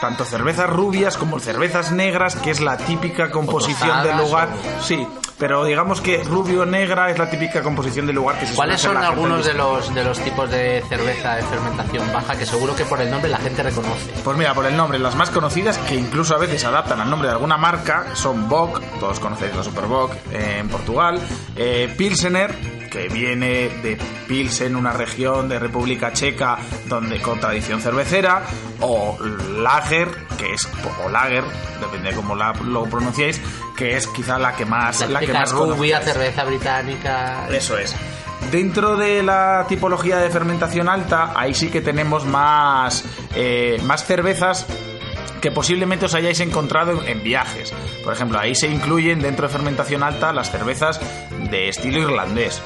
tanto 0.00 0.24
cervezas 0.24 0.68
rubias 0.70 1.16
como 1.16 1.38
cervezas 1.38 1.92
negras, 1.92 2.34
que 2.36 2.50
es 2.50 2.60
la 2.60 2.76
típica 2.78 3.30
composición 3.30 4.02
del 4.02 4.16
lugar. 4.16 4.48
o- 4.48 4.82
Sí, 4.82 5.06
pero 5.40 5.64
digamos 5.64 6.00
que 6.00 6.22
rubio-negra 6.22 7.10
es 7.10 7.18
la 7.18 7.28
típica 7.28 7.62
composición 7.62 8.06
del 8.06 8.14
lugar 8.16 8.38
que 8.38 8.46
se 8.46 8.54
¿Cuáles 8.54 8.80
son 8.80 8.96
algunos 8.98 9.44
de 9.44 9.54
los, 9.54 9.92
de 9.94 10.04
los 10.04 10.18
tipos 10.20 10.48
de 10.50 10.84
cerveza 10.88 11.34
de 11.36 11.42
fermentación 11.42 12.12
baja 12.12 12.36
que 12.38 12.44
seguro 12.46 12.76
que 12.76 12.84
por 12.84 13.00
el 13.00 13.10
nombre 13.10 13.30
la 13.30 13.38
gente 13.38 13.62
reconoce? 13.62 14.10
Pues 14.22 14.36
mira, 14.36 14.52
por 14.54 14.66
el 14.66 14.76
nombre, 14.76 14.98
las 14.98 15.16
más 15.16 15.30
conocidas, 15.30 15.78
que 15.78 15.96
incluso 15.96 16.34
a 16.34 16.38
veces 16.38 16.62
adaptan 16.64 17.00
al 17.00 17.08
nombre 17.10 17.28
de 17.28 17.34
alguna 17.34 17.56
marca, 17.56 18.06
son 18.14 18.48
Bock, 18.48 18.80
todos 19.00 19.18
conocéis 19.18 19.56
la 19.56 19.64
Super 19.64 19.86
Bock 19.86 20.12
eh, 20.32 20.58
en 20.60 20.68
Portugal, 20.68 21.18
eh, 21.56 21.92
Pilsener, 21.96 22.54
que 22.90 23.08
viene 23.08 23.68
de 23.82 23.96
Pilsen, 24.28 24.76
una 24.76 24.92
región 24.92 25.48
de 25.48 25.58
República 25.58 26.12
Checa 26.12 26.58
donde 26.86 27.20
con 27.22 27.40
tradición 27.40 27.80
cervecera, 27.80 28.42
o 28.80 29.16
Lager, 29.58 30.08
que 30.36 30.52
es, 30.54 30.68
o 31.04 31.08
Lager, 31.08 31.44
depende 31.80 32.10
de 32.10 32.16
cómo 32.16 32.34
la- 32.34 32.52
lo 32.52 32.84
pronunciéis, 32.84 33.40
que 33.76 33.96
es 33.96 34.06
quizá 34.08 34.38
la 34.38 34.54
que 34.56 34.64
más, 34.66 35.00
La, 35.02 35.06
la 35.08 35.20
que 35.20 35.29
más 35.32 35.52
rubia, 35.52 36.00
cerveza 36.00 36.44
británica. 36.44 37.46
Eso 37.50 37.78
es. 37.78 37.94
Dentro 38.50 38.96
de 38.96 39.22
la 39.22 39.66
tipología 39.68 40.16
de 40.18 40.30
fermentación 40.30 40.88
alta, 40.88 41.32
ahí 41.36 41.54
sí 41.54 41.68
que 41.68 41.80
tenemos 41.80 42.24
más, 42.24 43.04
eh, 43.34 43.80
más 43.84 44.04
cervezas 44.04 44.66
que 45.40 45.50
posiblemente 45.50 46.06
os 46.06 46.14
hayáis 46.14 46.40
encontrado 46.40 47.02
en, 47.02 47.08
en 47.08 47.22
viajes. 47.22 47.72
Por 48.02 48.12
ejemplo, 48.12 48.38
ahí 48.38 48.54
se 48.54 48.68
incluyen 48.68 49.20
dentro 49.20 49.46
de 49.46 49.52
fermentación 49.52 50.02
alta 50.02 50.32
las 50.32 50.50
cervezas 50.50 51.00
de 51.50 51.68
estilo 51.68 52.00
irlandés. 52.00 52.62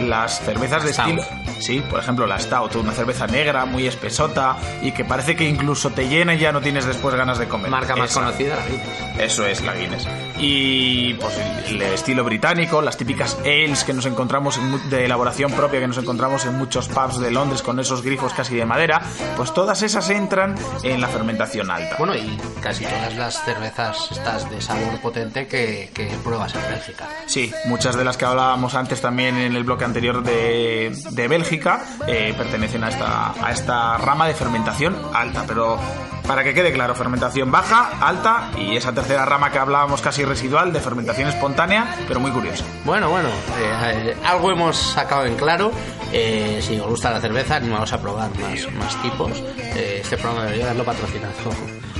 Las 0.00 0.40
cervezas 0.40 0.84
de 0.84 0.92
Stout. 0.92 1.18
estilo... 1.18 1.42
Sí, 1.62 1.80
por 1.88 2.00
ejemplo 2.00 2.26
la 2.26 2.40
Stout, 2.40 2.74
una 2.76 2.92
cerveza 2.92 3.26
negra, 3.28 3.64
muy 3.66 3.86
espesota 3.86 4.56
y 4.82 4.90
que 4.90 5.04
parece 5.04 5.36
que 5.36 5.48
incluso 5.48 5.90
te 5.90 6.08
llena 6.08 6.34
y 6.34 6.38
ya 6.38 6.50
no 6.50 6.60
tienes 6.60 6.86
después 6.86 7.14
ganas 7.14 7.38
de 7.38 7.46
comer. 7.46 7.70
Marca 7.70 7.94
más 7.94 8.10
Esa. 8.10 8.20
conocida, 8.20 8.56
la 8.56 8.66
Guinness. 8.66 9.20
Eso 9.20 9.46
es 9.46 9.62
la 9.62 9.74
Guinness. 9.74 10.08
Y 10.38 11.14
pues 11.14 11.38
el, 11.68 11.80
estilo 11.82 12.24
británico, 12.24 12.82
las 12.82 12.96
típicas 12.96 13.38
ales 13.44 13.84
que 13.84 13.92
nos 13.92 14.06
encontramos 14.06 14.58
en 14.58 14.90
de 14.90 15.04
elaboración 15.04 15.52
propia 15.52 15.78
que 15.78 15.86
nos 15.86 15.98
encontramos 15.98 16.44
en 16.46 16.58
muchos 16.58 16.88
pubs 16.88 17.20
de 17.20 17.30
Londres 17.30 17.62
con 17.62 17.78
esos 17.78 18.02
grifos 18.02 18.32
casi 18.32 18.56
de 18.56 18.64
madera, 18.64 19.00
pues 19.36 19.54
todas 19.54 19.82
esas 19.82 20.10
entran 20.10 20.56
en 20.82 21.00
la 21.00 21.06
fermentación 21.06 21.70
alta. 21.70 21.94
Bueno, 21.96 22.16
y 22.16 22.36
casi 22.60 22.84
todas 22.84 23.14
las 23.14 23.44
cervezas 23.44 24.08
estas 24.10 24.50
de 24.50 24.60
sabor 24.60 25.00
potente 25.00 25.46
que, 25.46 25.90
que 25.94 26.06
pruebas 26.24 26.54
en 26.56 26.62
Bélgica. 26.62 27.06
Sí, 27.26 27.52
muchas 27.66 27.94
de 27.94 28.04
las 28.04 28.16
que 28.16 28.24
hablábamos 28.24 28.74
antes 28.74 29.00
también 29.00 29.36
en 29.36 29.54
el 29.54 29.62
bloque 29.62 29.81
anterior 29.84 30.22
de, 30.22 30.96
de 31.10 31.28
Bélgica 31.28 31.84
eh, 32.06 32.34
pertenecen 32.36 32.84
a 32.84 32.88
esta, 32.88 33.32
a 33.44 33.52
esta 33.52 33.98
rama 33.98 34.26
de 34.26 34.34
fermentación 34.34 34.96
alta, 35.12 35.44
pero 35.46 35.78
para 36.26 36.44
que 36.44 36.54
quede 36.54 36.72
claro, 36.72 36.94
fermentación 36.94 37.50
baja, 37.50 37.90
alta 38.00 38.50
y 38.56 38.76
esa 38.76 38.92
tercera 38.92 39.24
rama 39.24 39.50
que 39.50 39.58
hablábamos 39.58 40.00
casi 40.00 40.24
residual 40.24 40.72
de 40.72 40.80
fermentación 40.80 41.28
espontánea, 41.28 41.96
pero 42.06 42.20
muy 42.20 42.30
curiosa. 42.30 42.64
Bueno, 42.84 43.10
bueno, 43.10 43.28
eh, 43.28 44.10
eh, 44.10 44.16
algo 44.24 44.50
hemos 44.50 44.76
sacado 44.76 45.26
en 45.26 45.34
claro. 45.36 45.72
Si 46.12 46.78
os 46.78 46.86
gusta 46.86 47.10
la 47.10 47.20
cerveza, 47.20 47.56
animaos 47.56 47.92
a 47.92 48.00
probar 48.00 48.30
más, 48.38 48.72
más 48.74 49.02
tipos. 49.02 49.42
Este 49.74 50.16
programa 50.18 50.44
debería 50.44 50.66
haberlo 50.66 50.84
patrocinado 50.84 51.32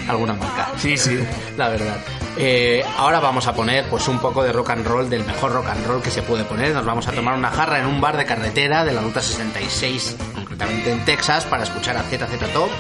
alguna 0.08 0.34
marca. 0.34 0.72
Sí, 0.76 0.96
sí. 0.96 1.18
La 1.56 1.68
verdad. 1.68 1.96
Eh, 2.36 2.82
ahora 2.96 3.20
vamos 3.20 3.46
a 3.46 3.54
poner 3.54 3.88
pues 3.90 4.08
un 4.08 4.18
poco 4.18 4.42
de 4.42 4.52
rock 4.52 4.70
and 4.70 4.86
roll, 4.86 5.10
del 5.10 5.24
mejor 5.24 5.52
rock 5.52 5.68
and 5.68 5.86
roll 5.86 6.02
que 6.02 6.10
se 6.10 6.22
puede 6.22 6.44
poner. 6.44 6.72
Nos 6.72 6.84
vamos 6.84 7.06
a 7.06 7.12
tomar 7.12 7.36
una 7.36 7.50
jarra 7.50 7.78
en 7.78 7.86
un 7.86 8.00
bar 8.00 8.16
de 8.16 8.24
carretera 8.24 8.84
de 8.84 8.92
la 8.92 9.02
Ruta 9.02 9.20
66, 9.20 10.16
concretamente 10.34 10.90
en 10.90 11.04
Texas, 11.04 11.44
para 11.44 11.64
escuchar 11.64 11.96
a 11.96 12.02
ZZ 12.02 12.52
Top, 12.52 12.70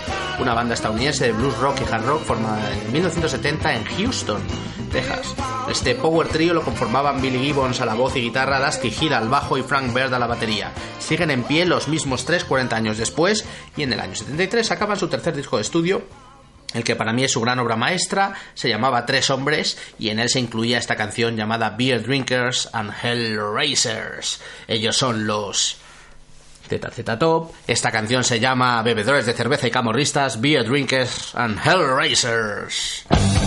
una 0.40 0.54
banda 0.54 0.74
estadounidense 0.74 1.26
de 1.26 1.32
blues 1.32 1.56
rock 1.58 1.82
y 1.82 1.92
hard 1.92 2.06
rock 2.06 2.22
formada 2.22 2.60
en 2.72 2.92
1970 2.92 3.74
en 3.74 3.84
Houston, 3.84 4.40
Texas. 4.90 5.34
Este 5.68 5.94
power 5.94 6.28
trio 6.28 6.54
lo 6.54 6.62
conformaban 6.62 7.20
Billy 7.20 7.38
Gibbons 7.38 7.80
a 7.82 7.86
la 7.86 7.94
voz 7.94 8.16
y 8.16 8.22
guitarra, 8.22 8.64
Dusty 8.64 8.92
Hill 9.00 9.12
al 9.12 9.28
bajo 9.28 9.58
y 9.58 9.62
Frank 9.62 9.92
Bird 9.92 10.14
a 10.14 10.18
la 10.18 10.26
batería. 10.26 10.72
Siguen 10.98 11.30
en 11.30 11.44
pie 11.44 11.66
los 11.66 11.88
mismos 11.88 12.24
tres 12.24 12.44
40 12.44 12.74
años 12.74 12.96
después 12.96 13.44
y 13.76 13.82
en 13.82 13.92
el 13.92 14.00
año 14.00 14.14
73 14.14 14.70
acaban 14.70 14.98
su 14.98 15.08
tercer 15.08 15.36
disco 15.36 15.56
de 15.56 15.62
estudio 15.62 16.02
el 16.74 16.84
que 16.84 16.96
para 16.96 17.12
mí 17.12 17.24
es 17.24 17.32
su 17.32 17.40
gran 17.40 17.58
obra 17.58 17.76
maestra, 17.76 18.34
se 18.54 18.68
llamaba 18.68 19.06
Tres 19.06 19.30
Hombres 19.30 19.78
y 19.98 20.10
en 20.10 20.18
él 20.18 20.28
se 20.28 20.40
incluía 20.40 20.78
esta 20.78 20.96
canción 20.96 21.36
llamada 21.36 21.70
Beer 21.70 22.02
Drinkers 22.02 22.68
and 22.72 22.92
Hellraisers. 23.02 24.40
Ellos 24.68 24.96
son 24.96 25.26
los 25.26 25.78
ZZ 26.68 27.18
Top. 27.18 27.52
Esta 27.66 27.90
canción 27.90 28.24
se 28.24 28.40
llama 28.40 28.82
Bebedores 28.82 29.26
de 29.26 29.34
cerveza 29.34 29.66
y 29.66 29.70
camorristas, 29.70 30.40
Beer 30.40 30.64
Drinkers 30.64 31.34
and 31.34 31.58
Hellraisers. 31.58 33.04
Hellraiser, 33.10 33.41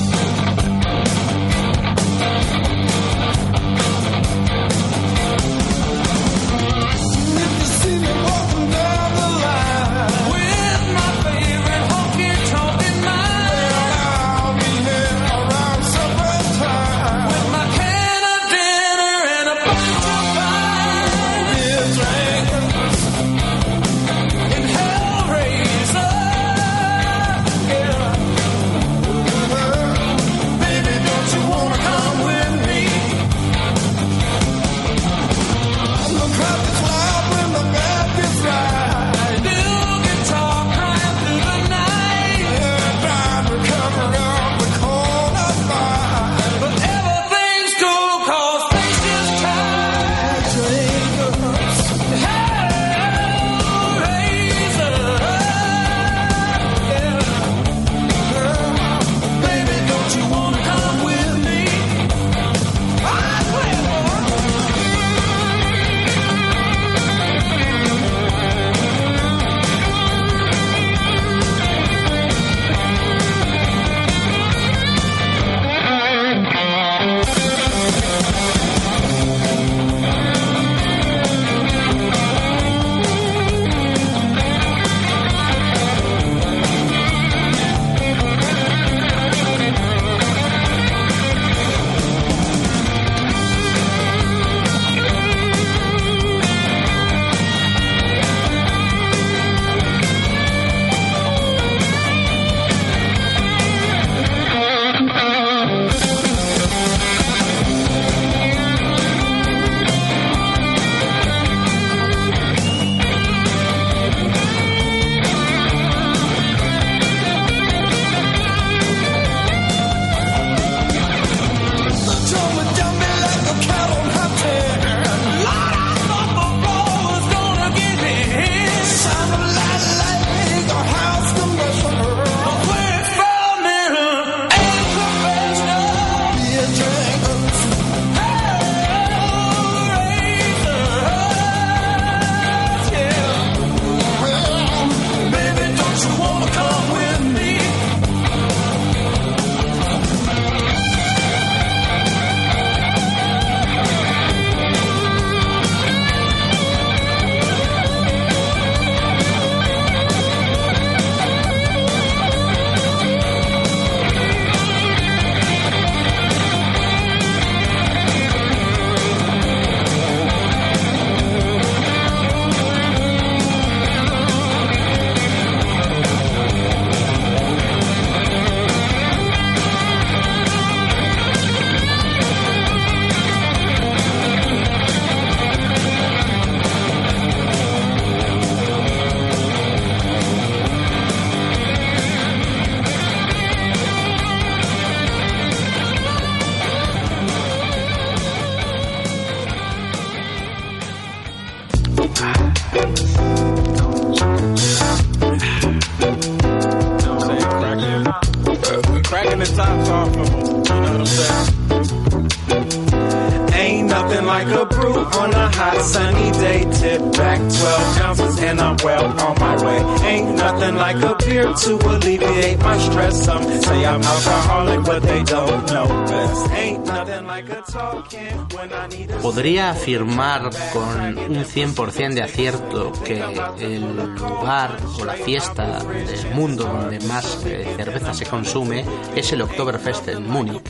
Podría 229.45 229.69
afirmar 229.69 230.49
con 230.73 231.19
un 231.29 231.45
100% 231.45 232.15
de 232.15 232.23
acierto 232.23 232.91
que 233.03 233.23
el 233.59 233.95
lugar 234.15 234.75
o 234.99 235.05
la 235.05 235.13
fiesta 235.13 235.83
del 235.83 236.33
mundo 236.33 236.63
donde 236.63 236.99
más 237.01 237.45
eh, 237.45 237.71
cerveza 237.77 238.15
se 238.15 238.25
consume 238.25 238.83
es 239.15 239.31
el 239.33 239.43
Oktoberfest 239.43 240.07
en 240.07 240.27
Múnich 240.27 240.63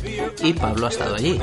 y 0.44 0.52
Pablo 0.52 0.88
ha 0.88 0.90
estado 0.90 1.16
allí. 1.16 1.40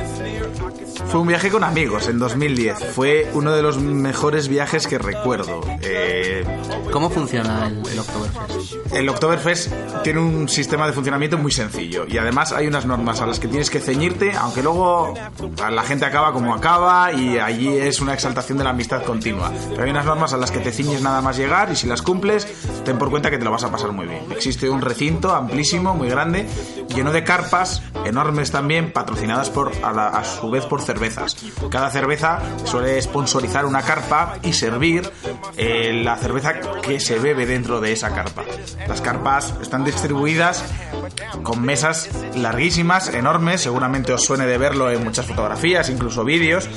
Fue 1.06 1.20
un 1.20 1.28
viaje 1.28 1.48
con 1.48 1.64
amigos 1.64 2.06
en 2.08 2.18
2010. 2.18 2.78
Fue 2.94 3.26
uno 3.32 3.52
de 3.52 3.62
los 3.62 3.78
mejores 3.78 4.48
viajes 4.48 4.86
que 4.86 4.98
recuerdo. 4.98 5.62
Eh, 5.80 6.44
¿Cómo 6.92 7.10
funciona 7.10 7.66
el, 7.66 7.82
el 7.90 7.98
Oktoberfest? 7.98 8.72
el 8.92 9.08
Oktoberfest 9.08 9.72
tiene 10.02 10.20
un 10.20 10.48
sistema 10.48 10.86
de 10.86 10.92
funcionamiento 10.92 11.38
muy 11.38 11.50
sencillo 11.50 12.04
y 12.06 12.18
además 12.18 12.52
hay 12.52 12.66
unas 12.66 12.84
normas 12.86 13.20
a 13.20 13.26
las 13.26 13.40
que 13.40 13.48
tienes 13.48 13.70
que 13.70 13.80
ceñirte, 13.80 14.32
aunque 14.32 14.62
luego 14.62 15.14
la 15.70 15.82
gente 15.82 16.04
acaba 16.04 16.32
como 16.32 16.54
acaba 16.54 17.12
y 17.12 17.38
allí 17.38 17.68
es 17.68 18.00
una 18.00 18.14
exaltación 18.14 18.58
de 18.58 18.64
la 18.64 18.70
amistad 18.70 19.02
continua. 19.02 19.52
Pero 19.70 19.84
hay 19.84 19.90
unas 19.90 20.04
normas 20.04 20.32
a 20.32 20.36
las 20.36 20.50
que 20.50 20.58
te 20.58 20.72
ciñes 20.72 21.02
nada 21.02 21.22
más 21.22 21.36
llegar 21.36 21.70
y 21.72 21.76
si 21.76 21.86
las 21.86 22.02
cumples, 22.02 22.46
ten 22.84 22.98
por 22.98 23.10
cuenta 23.10 23.30
que 23.30 23.38
te 23.38 23.44
lo 23.44 23.50
vas 23.50 23.64
a 23.64 23.70
pasar 23.70 23.92
muy 23.92 24.06
bien. 24.06 24.24
Existe 24.30 24.68
un 24.68 24.82
recinto 24.82 25.34
amplísimo, 25.34 25.94
muy 25.94 26.08
grande, 26.08 26.46
lleno 26.92 27.12
de 27.12 27.24
carpas, 27.24 27.82
enormes 28.04 28.50
también, 28.50 28.92
patrocinadas 28.92 29.50
por 29.50 29.72
a, 29.82 29.92
la- 29.92 30.08
a 30.08 30.24
su 30.24 30.50
vez 30.50 30.64
por 30.66 30.82
cervezas. 30.82 31.36
Cada 31.70 31.90
cerveza 31.90 32.38
suele 32.64 33.00
sponsorizar 33.00 33.64
una 33.66 33.82
carpa 33.82 34.36
y 34.42 34.52
servir 34.52 35.10
eh, 35.56 36.00
la 36.04 36.16
cerveza 36.16 36.54
que 36.82 37.00
se 37.00 37.18
bebe 37.18 37.46
dentro 37.46 37.80
de 37.80 37.92
esa 37.92 38.14
carpa. 38.14 38.42
Las 38.88 39.00
carpas 39.00 39.54
están 39.62 39.84
distribuidas 39.84 40.64
con 41.42 41.62
mesas 41.62 42.08
larguísimas, 42.34 43.08
enormes, 43.08 43.60
seguramente 43.62 44.12
os 44.12 44.24
suene 44.24 44.46
de 44.46 44.58
verlo 44.58 44.90
en 44.90 45.02
muchas 45.04 45.26
fotografías, 45.26 45.88
incluso 45.90 46.24
vídeos, 46.24 46.68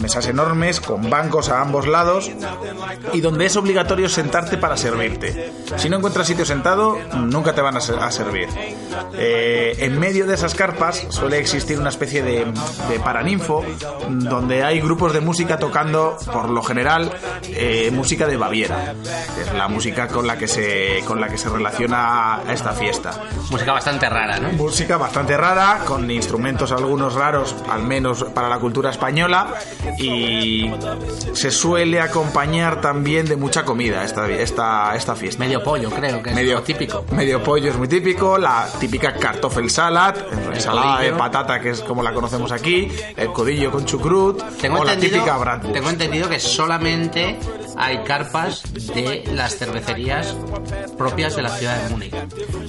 mesas 0.00 0.26
enormes 0.26 0.80
con 0.80 1.08
bancos 1.10 1.48
a 1.48 1.60
ambos 1.60 1.86
lados 1.86 2.30
y 3.12 3.20
donde 3.20 3.46
es 3.46 3.56
obligatorio 3.56 4.08
sentarte 4.08 4.56
para 4.58 4.76
servirte. 4.76 5.52
Si 5.76 5.88
no 5.88 5.96
encuentras 5.98 6.26
sitio 6.26 6.44
sentado, 6.44 6.98
nunca 7.16 7.54
te 7.54 7.60
van 7.60 7.76
a, 7.76 7.78
a 7.78 8.10
servir. 8.10 8.48
Eh, 9.14 9.63
en 9.72 9.98
medio 9.98 10.26
de 10.26 10.34
esas 10.34 10.54
carpas 10.54 11.06
suele 11.10 11.38
existir 11.38 11.78
una 11.78 11.88
especie 11.88 12.22
de, 12.22 12.46
de 12.88 13.00
paraninfo 13.00 13.64
donde 14.08 14.62
hay 14.62 14.80
grupos 14.80 15.12
de 15.12 15.20
música 15.20 15.58
tocando, 15.58 16.16
por 16.32 16.48
lo 16.48 16.62
general, 16.62 17.10
eh, 17.44 17.90
música 17.92 18.26
de 18.26 18.36
Baviera, 18.36 18.94
que 19.34 19.42
es 19.42 19.52
la 19.52 19.68
música 19.68 20.08
con 20.08 20.26
la 20.26 20.36
que 20.38 20.48
se, 20.48 21.02
con 21.06 21.20
la 21.20 21.28
que 21.28 21.38
se 21.38 21.48
relaciona 21.48 22.36
a 22.36 22.52
esta 22.52 22.72
fiesta. 22.72 23.24
Música 23.50 23.72
bastante 23.72 24.08
rara, 24.08 24.38
¿no? 24.38 24.52
Música 24.52 24.96
bastante 24.96 25.36
rara, 25.36 25.80
con 25.86 26.10
instrumentos 26.10 26.72
algunos 26.72 27.14
raros, 27.14 27.54
al 27.70 27.82
menos 27.82 28.24
para 28.24 28.48
la 28.48 28.58
cultura 28.58 28.90
española, 28.90 29.54
y 29.98 30.70
se 31.32 31.50
suele 31.50 32.00
acompañar 32.00 32.80
también 32.80 33.26
de 33.26 33.36
mucha 33.36 33.64
comida 33.64 34.04
esta, 34.04 34.28
esta, 34.28 34.94
esta 34.94 35.14
fiesta. 35.14 35.42
Medio 35.42 35.62
pollo, 35.62 35.90
creo 35.90 36.22
que 36.22 36.30
es 36.30 36.36
Medio 36.36 36.62
típico. 36.62 37.04
Medio 37.12 37.42
pollo 37.42 37.70
es 37.70 37.76
muy 37.76 37.88
típico, 37.88 38.38
la 38.38 38.68
típica 38.78 39.14
kartoffelsalat, 39.54 40.18
ensalada 40.52 41.00
de 41.00 41.12
patata 41.12 41.60
que 41.60 41.70
es 41.70 41.80
como 41.80 42.02
la 42.02 42.12
conocemos 42.12 42.50
aquí, 42.50 42.90
el 43.16 43.32
codillo 43.32 43.70
con 43.70 43.84
chucrut 43.84 44.42
Tengo 44.60 44.80
o 44.80 44.84
la 44.84 44.96
típica 44.96 45.36
bratwurst. 45.36 45.74
tengo 45.74 45.90
entendido 45.90 46.28
que 46.28 46.40
solamente 46.40 47.38
hay 47.76 47.98
carpas 48.04 48.62
de 48.94 49.24
las 49.32 49.56
cervecerías 49.56 50.34
propias 50.96 51.36
de 51.36 51.42
la 51.42 51.48
ciudad 51.50 51.82
de 51.82 51.90
Múnich. 51.90 52.14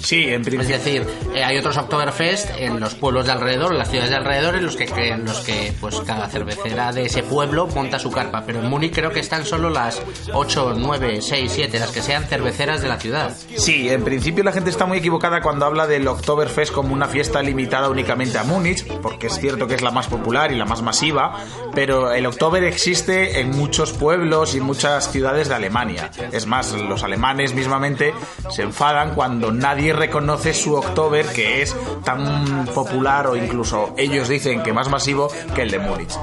Sí, 0.04 0.24
en 0.26 0.42
Es 0.42 0.48
principio. 0.48 0.78
decir, 0.78 1.08
eh, 1.34 1.44
hay 1.44 1.58
otros 1.58 1.78
Oktoberfest 1.78 2.52
en 2.58 2.80
los 2.80 2.96
pueblos 2.96 3.26
de 3.26 3.32
alrededor, 3.32 3.72
en 3.72 3.78
las 3.80 3.90
ciudades 3.90 4.12
de 4.12 4.18
alrededor, 4.18 4.56
en 4.56 4.66
los 4.66 4.76
que 4.76 4.86
en 4.86 5.26
los 5.26 5.40
que 5.42 5.74
pues 5.80 6.00
cada 6.02 6.28
cervecera 6.30 6.92
de 6.92 7.06
ese 7.06 7.24
pueblo 7.24 7.68
monta 7.68 8.00
su 8.00 8.12
carpa. 8.12 8.44
Pero 8.46 8.60
en 8.60 8.70
Múnich 8.70 8.94
creo 8.94 9.12
que 9.12 9.20
están 9.20 9.46
solo 9.46 9.70
las 9.70 10.02
8, 10.34 10.76
9, 10.78 11.22
6, 11.22 11.52
7, 11.54 11.80
las 11.80 11.92
que 11.92 12.02
sean 12.02 12.26
cerveceras 12.26 12.82
de 12.82 12.88
la 12.88 13.00
ciudad. 13.00 13.36
Sí, 13.58 13.90
en 13.90 14.04
principio 14.04 14.44
la 14.44 14.52
gente 14.52 14.70
está 14.70 14.86
muy 14.86 14.98
equivocada 15.00 15.42
cuando 15.42 15.66
habla 15.66 15.88
del 15.88 16.08
Oktoberfest 16.08 16.72
como 16.74 16.94
una 16.94 17.08
fiesta 17.08 17.42
limitada 17.42 17.90
únicamente 17.90 18.38
a 18.38 18.44
Múnich, 18.44 18.86
porque 19.02 19.28
es 19.28 19.40
cierto 19.40 19.68
que 19.68 19.76
es 19.76 19.82
la 19.82 19.92
más 19.92 20.08
popular 20.08 20.52
y 20.52 20.56
la 20.56 20.66
más 20.66 20.82
masiva, 20.82 21.40
pero 21.74 22.12
el 22.14 22.26
Oktober 22.26 22.64
existe 22.64 23.40
en 23.40 23.52
muchos 23.52 23.92
pueblos 23.94 24.56
y 24.56 24.62
muchas 24.62 24.95
ciudades 25.02 25.50
de 25.50 25.56
Alemania. 25.56 26.10
Es 26.32 26.46
más, 26.46 26.72
los 26.74 27.04
alemanes 27.04 27.54
mismamente 27.54 28.14
se 28.50 28.62
enfadan 28.64 29.14
cuando 29.16 29.52
nadie 29.52 29.94
reconoce 29.94 30.54
su 30.54 30.76
Oktober, 30.76 31.26
que 31.28 31.62
es 31.62 31.76
tan 32.04 32.66
popular 32.74 33.28
o 33.28 33.36
incluso 33.36 33.94
ellos 33.98 34.28
dicen 34.30 34.64
que 34.64 34.74
más 34.74 34.90
masivo 34.90 35.30
que 35.54 35.62
el 35.64 35.72
de 35.72 35.80
Múnich. 35.80 36.14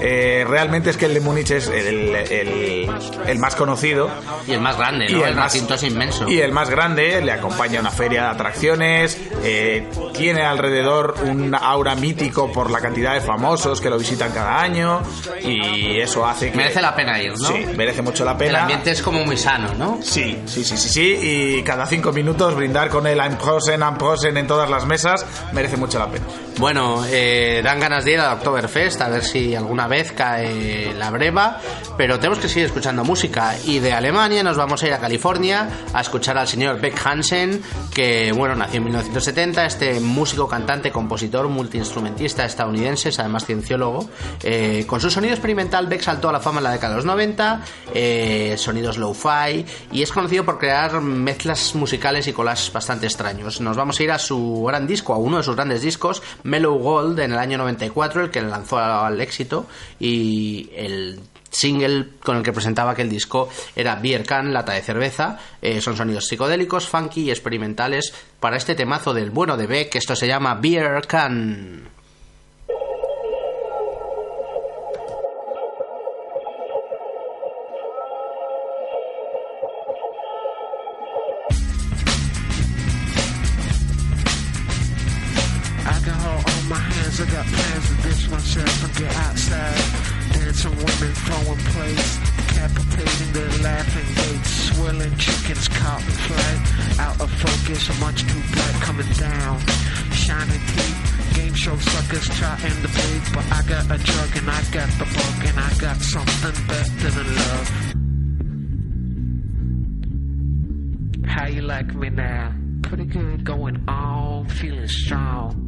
Eh, 0.00 0.44
realmente 0.48 0.90
es 0.90 0.96
que 0.96 1.06
el 1.06 1.14
de 1.14 1.20
Múnich 1.20 1.50
es 1.50 1.68
el, 1.68 2.14
el- 2.14 2.90
el 3.26 3.38
más 3.38 3.54
conocido 3.56 4.10
Y 4.46 4.52
el 4.52 4.60
más 4.60 4.76
grande, 4.76 5.08
¿no? 5.08 5.18
Y 5.18 5.22
el 5.22 5.28
el 5.30 5.34
más- 5.36 5.52
recinto 5.52 5.74
es 5.74 5.82
inmenso. 5.84 6.28
y 6.28 6.40
el 6.40 6.52
más 6.52 6.68
grande 6.70 7.20
le 7.22 7.32
acompaña 7.32 7.80
una 7.80 7.90
feria 7.90 8.22
de 8.24 8.28
atracciones, 8.28 9.18
eh, 9.42 9.88
tiene 10.14 10.42
alrededor 10.44 11.14
un 11.24 11.54
aura 11.54 11.94
mítico 11.94 12.50
por 12.52 12.70
la 12.70 12.80
cantidad 12.80 13.14
de 13.14 13.20
famosos 13.20 13.80
que 13.80 13.90
lo 13.90 13.98
visitan 13.98 14.32
cada 14.32 14.60
año 14.60 15.02
y 15.42 15.98
eso 16.00 16.26
hace 16.26 16.50
que... 16.50 16.56
Merece 16.56 16.80
la 16.82 16.94
pena 16.94 17.20
ir, 17.20 17.32
¿no? 17.38 17.48
Sí, 17.48 17.64
merece 17.76 18.02
mucho 18.02 18.15
la 18.24 18.36
pena. 18.36 18.50
El 18.50 18.56
ambiente 18.56 18.90
es 18.90 19.02
como 19.02 19.24
muy 19.24 19.36
sano, 19.36 19.74
¿no? 19.74 19.98
Sí, 20.02 20.38
sí, 20.46 20.64
sí, 20.64 20.76
sí, 20.76 20.88
sí, 20.88 21.18
y 21.20 21.62
cada 21.62 21.86
cinco 21.86 22.12
minutos 22.12 22.54
brindar 22.54 22.88
con 22.88 23.06
el 23.06 23.20
Amprosen, 23.20 23.82
Amprosen 23.82 24.36
en 24.36 24.46
todas 24.46 24.68
las 24.70 24.86
mesas 24.86 25.26
merece 25.52 25.76
mucho 25.76 25.98
la 25.98 26.10
pena. 26.10 26.26
Bueno, 26.58 27.04
eh, 27.06 27.60
dan 27.62 27.78
ganas 27.80 28.06
de 28.06 28.12
ir 28.12 28.20
al 28.20 28.38
Oktoberfest 28.38 29.02
a 29.02 29.10
ver 29.10 29.22
si 29.22 29.54
alguna 29.54 29.88
vez 29.88 30.12
cae 30.12 30.94
la 30.94 31.10
breva, 31.10 31.60
pero 31.98 32.18
tenemos 32.18 32.38
que 32.38 32.48
seguir 32.48 32.64
escuchando 32.64 33.04
música 33.04 33.54
y 33.66 33.78
de 33.78 33.92
Alemania 33.92 34.42
nos 34.42 34.56
vamos 34.56 34.82
a 34.82 34.86
ir 34.86 34.94
a 34.94 34.98
California 34.98 35.68
a 35.92 36.00
escuchar 36.00 36.38
al 36.38 36.48
señor 36.48 36.80
Beck 36.80 36.98
Hansen, 37.04 37.60
que 37.94 38.32
bueno, 38.32 38.54
nació 38.54 38.78
en 38.78 38.84
1970, 38.84 39.66
este 39.66 40.00
músico, 40.00 40.48
cantante, 40.48 40.90
compositor, 40.90 41.46
multiinstrumentista 41.48 42.46
estadounidense, 42.46 43.10
es 43.10 43.18
además 43.18 43.44
cienciólogo. 43.44 44.08
Eh, 44.42 44.84
con 44.86 44.98
su 44.98 45.10
sonido 45.10 45.34
experimental 45.34 45.88
Beck 45.88 46.00
saltó 46.00 46.30
a 46.30 46.32
la 46.32 46.40
fama 46.40 46.60
en 46.60 46.64
la 46.64 46.72
década 46.72 46.94
de 46.94 46.96
los 46.96 47.04
90, 47.04 47.60
eh, 47.92 48.54
sonidos 48.56 48.96
low-fi 48.96 49.66
y 49.92 50.02
es 50.02 50.10
conocido 50.10 50.46
por 50.46 50.58
crear 50.58 51.02
mezclas 51.02 51.74
musicales 51.74 52.26
y 52.28 52.32
collages 52.32 52.72
bastante 52.72 53.04
extraños. 53.04 53.60
Nos 53.60 53.76
vamos 53.76 54.00
a 54.00 54.02
ir 54.02 54.10
a 54.10 54.18
su 54.18 54.64
gran 54.66 54.86
disco, 54.86 55.12
a 55.12 55.18
uno 55.18 55.36
de 55.36 55.42
sus 55.42 55.54
grandes 55.54 55.82
discos, 55.82 56.22
Mellow 56.46 56.78
Gold, 56.78 57.18
en 57.20 57.32
el 57.32 57.38
año 57.38 57.58
94, 57.58 58.24
el 58.24 58.30
que 58.30 58.40
lanzó 58.40 58.78
al 58.78 59.20
éxito 59.20 59.66
y 59.98 60.70
el 60.74 61.20
single 61.50 62.08
con 62.22 62.36
el 62.36 62.42
que 62.42 62.52
presentaba 62.52 62.92
aquel 62.92 63.08
disco 63.08 63.48
era 63.74 63.96
Beer 63.96 64.24
Can, 64.24 64.52
lata 64.52 64.72
de 64.72 64.82
cerveza. 64.82 65.38
Eh, 65.60 65.80
son 65.80 65.96
sonidos 65.96 66.26
psicodélicos, 66.26 66.86
funky 66.86 67.22
y 67.22 67.30
experimentales 67.30 68.14
para 68.40 68.56
este 68.56 68.74
temazo 68.74 69.14
del 69.14 69.30
bueno 69.30 69.56
de 69.56 69.66
Beck. 69.66 69.94
Esto 69.96 70.14
se 70.14 70.26
llama 70.26 70.54
Beer 70.54 71.06
Can. 71.06 71.95
Laughing 93.66 94.10
gates, 94.20 94.50
swirling 94.66 95.16
chickens 95.16 95.66
caught 95.68 96.02
in 96.10 96.16
flight. 96.26 96.60
Out 97.04 97.20
of 97.20 97.30
focus, 97.44 97.82
much 98.00 98.20
too 98.30 98.42
bright 98.52 98.78
coming 98.86 99.12
down. 99.26 99.54
Shining 100.12 100.62
teeth, 100.72 101.00
game 101.34 101.54
show 101.54 101.76
suckers 101.76 102.28
trying 102.38 102.78
to 102.84 102.90
bleed, 102.96 103.24
but 103.34 103.46
I 103.58 103.60
got 103.72 103.84
a 103.96 103.98
drug 104.10 104.30
and 104.40 104.48
I 104.58 104.62
got 104.76 104.90
the 105.00 105.06
bug 105.16 105.36
and 105.48 105.58
I 105.68 105.70
got 105.86 105.96
something 106.14 106.56
better 106.70 107.10
than 107.16 107.28
love. 107.44 107.68
How 111.34 111.46
you 111.48 111.62
like 111.62 111.94
me 111.94 112.08
now? 112.10 112.54
Pretty 112.82 113.04
good, 113.04 113.44
going 113.44 113.78
on, 113.88 114.46
feeling 114.48 114.88
strong. 114.88 115.65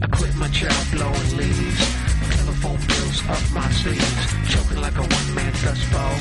I 0.00 0.06
quit 0.06 0.34
my 0.36 0.48
job 0.48 0.84
blowing 0.92 1.36
leaves. 1.36 1.82
Telephone 2.30 2.78
bills 2.86 3.18
up 3.28 3.42
my 3.52 3.68
sleeves. 3.70 4.26
Choking 4.48 4.80
like 4.80 4.96
a 4.96 5.02
one 5.02 5.34
man 5.34 5.52
dust 5.64 5.90
ball. 5.92 6.14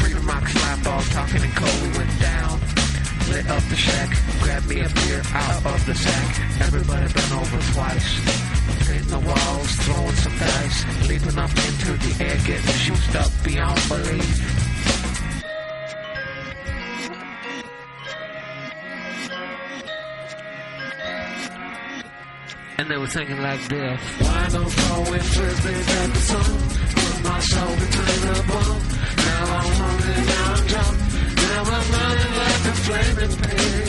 Freedom 0.00 0.26
rock 0.26 0.46
slide 0.46 0.84
ball. 0.84 1.00
Talking 1.00 1.42
in 1.42 1.50
cold, 1.52 1.82
we 1.82 1.88
went 1.96 2.20
down. 2.20 2.60
Lit 3.30 3.48
up 3.48 3.62
the 3.70 3.76
shack. 3.76 4.10
Grabbed 4.42 4.68
me 4.68 4.80
a 4.80 4.88
beer 4.88 5.22
out 5.32 5.64
of 5.64 5.86
the 5.86 5.94
sack. 5.94 6.30
Everybody 6.60 7.12
been 7.12 7.32
over 7.32 7.60
twice. 7.72 8.08
Painting 8.86 9.08
the 9.08 9.20
walls, 9.20 9.70
throwing 9.84 10.16
some 10.16 10.36
dice. 10.38 11.08
leaping 11.08 11.38
up 11.38 11.50
into 11.50 11.92
the 12.04 12.24
air, 12.24 12.36
getting 12.44 12.76
juiced 12.84 13.16
up 13.16 13.30
beyond 13.42 13.80
belief. 13.88 14.63
And 22.76 22.90
they 22.90 22.96
were 22.96 23.06
singing 23.06 23.40
like 23.40 23.60
this. 23.68 24.00
Why 24.18 24.48
don't 24.50 24.68
throw 24.68 25.12
in 25.14 25.20
frisbees 25.20 25.88
at 26.02 26.12
the 26.12 26.20
sun? 26.20 26.58
Put 26.98 27.22
my 27.22 27.38
soul 27.40 27.72
between 27.82 28.20
the 28.26 28.42
bone. 28.50 28.82
Now 29.24 29.44
I'm 29.58 29.72
hungry, 29.78 30.18
now 30.26 30.54
I'm 30.54 30.66
drunk. 30.66 30.96
Now 31.38 31.62
I'm 31.76 31.86
running 31.94 32.32
like 32.42 32.64
a 32.66 32.74
flaming 32.84 33.34
pig. 33.44 33.88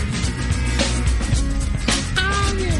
Oh 2.17 2.49
yeah. 2.61 2.79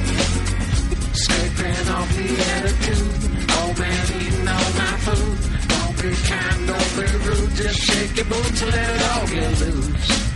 Scraping 1.24 1.88
off 1.96 2.10
the 2.16 2.28
attitude. 2.54 3.14
Old 3.58 3.76
man 3.80 4.06
eating 4.22 4.48
all 4.48 4.70
my 4.78 4.94
food. 5.06 5.38
Don't 5.74 5.96
be 6.02 6.12
kind, 6.30 6.60
don't 6.70 6.92
be 6.96 7.06
rude. 7.26 7.52
Just 7.56 7.80
shake 7.82 8.16
your 8.16 8.26
boots 8.26 8.62
and 8.62 8.72
let 8.72 8.90
it 8.96 9.02
all 9.10 9.26
get 9.28 9.52
loose. 9.60 10.35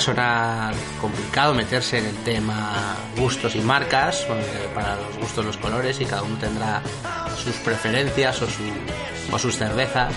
Sonar 0.00 0.74
complicado 1.00 1.54
meterse 1.54 1.98
en 1.98 2.06
el 2.06 2.16
tema 2.24 2.96
gustos 3.16 3.54
y 3.56 3.60
marcas, 3.60 4.26
para 4.74 4.96
los 4.96 5.16
gustos 5.18 5.44
los 5.44 5.56
colores 5.56 6.00
y 6.00 6.04
cada 6.04 6.22
uno 6.22 6.36
tendrá 6.38 6.82
sus 7.42 7.54
preferencias 7.56 8.40
o, 8.42 8.46
su- 8.46 9.32
o 9.34 9.38
sus 9.38 9.56
cervezas, 9.56 10.12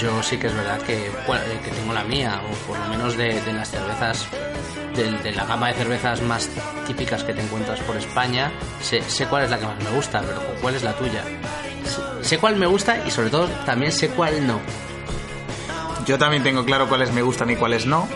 yo 0.00 0.22
sí 0.22 0.36
que 0.38 0.48
es 0.48 0.54
verdad 0.54 0.80
que, 0.82 1.06
eh, 1.06 1.60
que 1.64 1.70
tengo 1.70 1.92
la 1.92 2.04
mía, 2.04 2.40
o 2.50 2.54
por 2.68 2.78
lo 2.78 2.86
menos 2.88 3.16
de, 3.16 3.40
de 3.40 3.52
las 3.52 3.70
cervezas, 3.70 4.26
de, 4.96 5.10
de 5.10 5.32
la 5.32 5.44
gama 5.44 5.68
de 5.68 5.74
cervezas 5.74 6.20
más 6.22 6.48
típicas 6.86 7.24
que 7.24 7.32
te 7.34 7.40
encuentras 7.42 7.80
por 7.80 7.96
España, 7.96 8.52
sé, 8.82 9.02
sé 9.02 9.26
cuál 9.26 9.44
es 9.44 9.50
la 9.50 9.58
que 9.58 9.66
más 9.66 9.82
me 9.82 9.90
gusta, 9.90 10.20
pero 10.20 10.40
¿cuál 10.60 10.74
es 10.74 10.82
la 10.82 10.92
tuya? 10.94 11.22
Sé 12.22 12.38
cuál 12.38 12.56
me 12.56 12.66
gusta 12.66 13.04
y 13.06 13.10
sobre 13.10 13.30
todo 13.30 13.46
también 13.66 13.92
sé 13.92 14.08
cuál 14.10 14.46
no. 14.46 14.60
Yo 16.06 16.18
también 16.18 16.42
tengo 16.42 16.64
claro 16.64 16.86
cuáles 16.88 17.12
me 17.12 17.22
gustan 17.22 17.50
y 17.50 17.56
cuáles 17.56 17.86
no. 17.86 18.06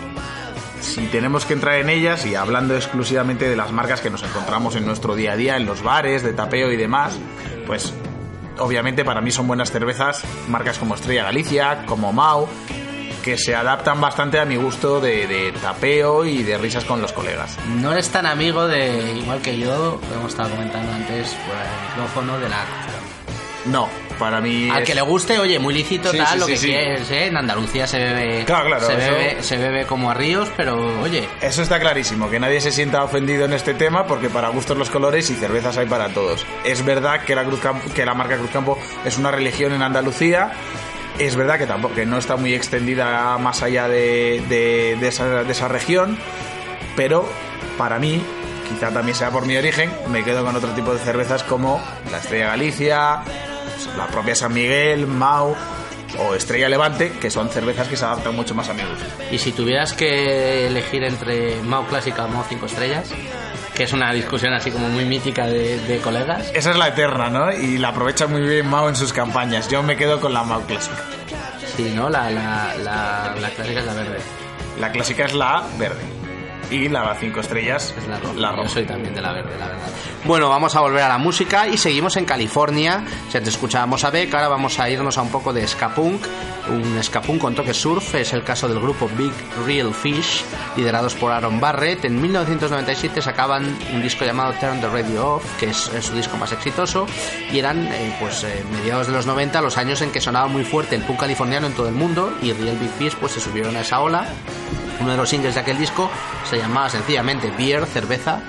Tenemos 1.12 1.46
que 1.46 1.54
entrar 1.54 1.76
en 1.76 1.88
ellas 1.88 2.26
y 2.26 2.34
hablando 2.34 2.76
exclusivamente 2.76 3.48
de 3.48 3.56
las 3.56 3.72
marcas 3.72 4.00
que 4.00 4.10
nos 4.10 4.22
encontramos 4.22 4.76
en 4.76 4.84
nuestro 4.84 5.14
día 5.14 5.32
a 5.32 5.36
día, 5.36 5.56
en 5.56 5.64
los 5.64 5.82
bares, 5.82 6.22
de 6.22 6.34
tapeo 6.34 6.70
y 6.70 6.76
demás, 6.76 7.18
pues 7.66 7.94
obviamente 8.58 9.04
para 9.04 9.20
mí 9.22 9.30
son 9.30 9.46
buenas 9.46 9.70
cervezas 9.70 10.22
marcas 10.48 10.78
como 10.78 10.94
Estrella 10.94 11.24
Galicia, 11.24 11.84
como 11.86 12.12
Mau, 12.12 12.46
que 13.24 13.38
se 13.38 13.54
adaptan 13.54 14.00
bastante 14.00 14.38
a 14.38 14.44
mi 14.44 14.56
gusto 14.56 15.00
de, 15.00 15.26
de 15.26 15.52
tapeo 15.52 16.24
y 16.26 16.42
de 16.42 16.58
risas 16.58 16.84
con 16.84 17.00
los 17.00 17.12
colegas. 17.12 17.58
No 17.80 17.92
eres 17.92 18.10
tan 18.10 18.26
amigo 18.26 18.66
de, 18.68 19.14
igual 19.18 19.40
que 19.40 19.58
yo, 19.58 19.98
lo 20.10 20.14
hemos 20.14 20.32
estado 20.32 20.50
comentando 20.50 20.92
antes 20.92 21.34
por 21.46 21.56
el 21.56 21.88
micrófono, 21.88 22.38
de 22.38 22.48
la 22.48 22.64
No, 23.66 23.88
para 24.18 24.40
mí... 24.40 24.68
Al 24.70 24.82
es- 24.82 24.86
que 24.88 24.94
le 24.94 25.00
guste, 25.02 25.38
oye, 25.38 25.58
muy 25.58 25.72
lícito 25.74 26.10
Sí, 26.10 26.18
tal, 26.18 26.26
sí, 26.34 26.38
lo 26.38 26.46
sí, 26.46 26.52
que 26.52 26.58
sí. 26.58 26.66
quieres, 26.68 27.10
¿eh? 27.10 27.26
En 27.26 27.36
Andalucía 27.36 27.86
se 27.86 27.98
bebe, 27.98 28.44
Claro, 28.44 28.66
claro, 28.66 28.86
se, 28.86 28.92
eso- 28.94 29.12
bebe, 29.12 29.42
se 29.42 29.56
bebe 29.56 29.86
como 29.86 30.10
a 30.10 30.14
ríos, 30.14 30.50
pero 30.56 31.00
oye, 31.00 31.28
Eso 31.40 31.62
está 31.62 31.78
clarísimo, 31.80 32.28
que 32.30 32.38
nadie 32.40 32.60
se 32.60 32.72
sienta 32.72 33.02
ofendido 33.04 33.44
en 33.44 33.52
este 33.52 33.74
tema 33.74 34.06
porque 34.06 34.28
para 34.28 34.48
gustos 34.48 34.76
los 34.76 34.90
colores 34.90 35.30
y 35.30 35.34
cervezas 35.34 35.76
hay 35.78 35.86
para 35.86 36.08
todos. 36.08 36.44
Es 36.64 36.84
verdad 36.84 37.22
que 37.24 37.34
la, 37.34 37.44
Cruz 37.44 37.60
Campo- 37.60 37.92
que 37.94 38.04
la 38.04 38.14
marca 38.14 38.36
Cruz 38.36 38.50
Campo 38.50 38.78
es 39.04 39.16
una 39.18 39.30
religión 39.30 39.72
en 39.72 39.82
Andalucía. 39.82 40.50
Es 41.18 41.34
verdad 41.34 41.58
que 41.58 41.66
tampoco 41.66 41.94
que 41.96 42.06
no 42.06 42.16
está 42.18 42.36
muy 42.36 42.54
extendida 42.54 43.36
más 43.38 43.62
allá 43.62 43.88
de, 43.88 44.42
de- 44.48 44.96
de 45.00 45.08
esa, 45.08 45.42
de 45.42 45.50
esa 45.52 45.66
región, 45.66 46.16
pero 46.96 47.28
para 47.76 47.98
mí, 47.98 48.22
quizá 48.68 48.90
también 48.92 49.16
sea 49.16 49.30
por 49.30 49.46
mi 49.46 49.56
origen, 49.56 49.90
me 50.10 50.22
quedo 50.22 50.44
con 50.44 50.54
otro 50.54 50.70
tipo 50.70 50.92
de 50.92 50.98
cervezas 51.00 51.42
como 51.42 51.82
la 52.12 52.18
Estrella 52.18 52.48
Galicia, 52.48 53.20
la 53.98 54.06
propia 54.06 54.34
San 54.34 54.54
Miguel, 54.54 55.06
Mau 55.06 55.54
o 56.18 56.34
Estrella 56.34 56.68
Levante, 56.70 57.12
que 57.20 57.30
son 57.30 57.50
cervezas 57.50 57.86
que 57.88 57.96
se 57.96 58.04
adaptan 58.04 58.34
mucho 58.34 58.54
más 58.54 58.68
a 58.70 58.72
mi 58.74 58.82
gusto. 58.82 59.04
Y 59.30 59.36
si 59.38 59.52
tuvieras 59.52 59.92
que 59.92 60.66
elegir 60.66 61.04
entre 61.04 61.60
Mau 61.62 61.86
Clásica 61.86 62.24
o 62.24 62.28
Mau 62.28 62.44
5 62.48 62.64
estrellas, 62.66 63.10
que 63.74 63.82
es 63.84 63.92
una 63.92 64.12
discusión 64.12 64.54
así 64.54 64.70
como 64.70 64.88
muy 64.88 65.04
mítica 65.04 65.46
de, 65.46 65.78
de 65.80 65.98
colegas, 65.98 66.50
Esa 66.54 66.70
es 66.70 66.76
la 66.76 66.88
eterna, 66.88 67.28
¿no? 67.28 67.52
Y 67.52 67.76
la 67.78 67.88
aprovecha 67.88 68.26
muy 68.26 68.40
bien 68.40 68.66
Mau 68.66 68.88
en 68.88 68.96
sus 68.96 69.12
campañas. 69.12 69.68
Yo 69.68 69.82
me 69.82 69.96
quedo 69.96 70.18
con 70.20 70.32
la 70.32 70.42
Mau 70.44 70.62
clásica. 70.62 70.96
sí, 71.76 71.92
¿no? 71.94 72.08
La, 72.08 72.30
la, 72.30 72.74
la, 72.82 73.34
la 73.38 73.50
clásica 73.50 73.80
es 73.80 73.86
la 73.86 73.92
verde. 73.92 74.18
La 74.80 74.90
clásica 74.92 75.24
es 75.26 75.34
la 75.34 75.62
verde. 75.78 76.02
Y 76.70 76.88
la 76.88 77.14
5 77.14 77.40
estrellas 77.40 77.94
Es 77.96 78.06
la 78.06 78.18
roja. 78.18 78.34
La 78.34 78.50
Yo 78.50 78.56
roja. 78.56 78.68
soy 78.68 78.84
también 78.84 79.14
de 79.14 79.22
la 79.22 79.32
verde, 79.32 79.56
la 79.58 79.68
verdad. 79.68 79.88
Bueno, 80.24 80.48
vamos 80.50 80.74
a 80.76 80.80
volver 80.80 81.02
a 81.02 81.08
la 81.08 81.18
música 81.18 81.66
y 81.68 81.78
seguimos 81.78 82.16
en 82.16 82.24
California. 82.24 83.04
Si 83.30 83.38
antes 83.38 83.54
escuchábamos 83.54 84.04
a 84.04 84.10
Beck, 84.10 84.34
ahora 84.34 84.48
vamos 84.48 84.78
a 84.78 84.90
irnos 84.90 85.16
a 85.16 85.22
un 85.22 85.30
poco 85.30 85.52
de 85.52 85.66
ska 85.66 85.94
punk. 85.94 86.20
Un 86.68 87.02
ska 87.02 87.22
punk 87.22 87.40
con 87.40 87.54
toque 87.54 87.72
surf 87.72 88.14
es 88.16 88.34
el 88.34 88.44
caso 88.44 88.68
del 88.68 88.78
grupo 88.80 89.08
Big 89.16 89.32
Real 89.64 89.94
Fish, 89.94 90.44
liderados 90.76 91.14
por 91.14 91.32
Aaron 91.32 91.58
Barrett. 91.60 92.04
En 92.04 92.20
1997 92.20 93.22
sacaban 93.22 93.64
un 93.94 94.02
disco 94.02 94.26
llamado 94.26 94.52
Turn 94.60 94.78
the 94.80 94.88
Radio 94.88 95.36
Off, 95.36 95.44
que 95.58 95.70
es, 95.70 95.88
es 95.94 96.04
su 96.04 96.14
disco 96.14 96.36
más 96.36 96.52
exitoso. 96.52 97.06
Y 97.50 97.58
eran, 97.58 97.86
eh, 97.86 98.14
pues, 98.20 98.44
eh, 98.44 98.62
mediados 98.72 99.06
de 99.06 99.14
los 99.14 99.24
90, 99.24 99.62
los 99.62 99.78
años 99.78 100.02
en 100.02 100.10
que 100.10 100.20
sonaba 100.20 100.48
muy 100.48 100.64
fuerte 100.64 100.96
el 100.96 101.02
punk 101.02 101.20
californiano 101.20 101.66
en 101.68 101.72
todo 101.72 101.88
el 101.88 101.94
mundo. 101.94 102.34
Y 102.42 102.52
Real 102.52 102.76
Big 102.76 102.90
Fish, 102.98 103.14
pues, 103.16 103.32
se 103.32 103.40
subieron 103.40 103.74
a 103.76 103.80
esa 103.80 104.00
ola. 104.00 104.26
Uno 105.00 105.12
de 105.12 105.16
los 105.16 105.28
singles 105.28 105.54
de 105.54 105.60
aquel 105.60 105.78
disco 105.78 106.10
se 106.48 106.58
llamaba 106.58 106.90
sencillamente 106.90 107.50
Beer, 107.56 107.86
cerveza. 107.86 108.40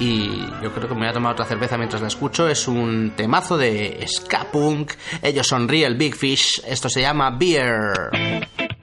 Y 0.00 0.46
yo 0.62 0.72
creo 0.72 0.88
que 0.88 0.94
me 0.94 1.00
voy 1.00 1.08
a 1.08 1.12
tomar 1.12 1.32
otra 1.32 1.44
cerveza 1.44 1.76
mientras 1.76 2.00
la 2.00 2.08
escucho. 2.08 2.48
Es 2.48 2.68
un 2.68 3.12
temazo 3.16 3.58
de 3.58 4.06
ska 4.08 4.44
punk. 4.50 4.92
Ellos 5.22 5.46
son 5.46 5.68
Real 5.68 5.96
Big 5.96 6.14
Fish. 6.14 6.62
Esto 6.66 6.88
se 6.88 7.00
llama 7.00 7.30
Beer. 7.30 8.77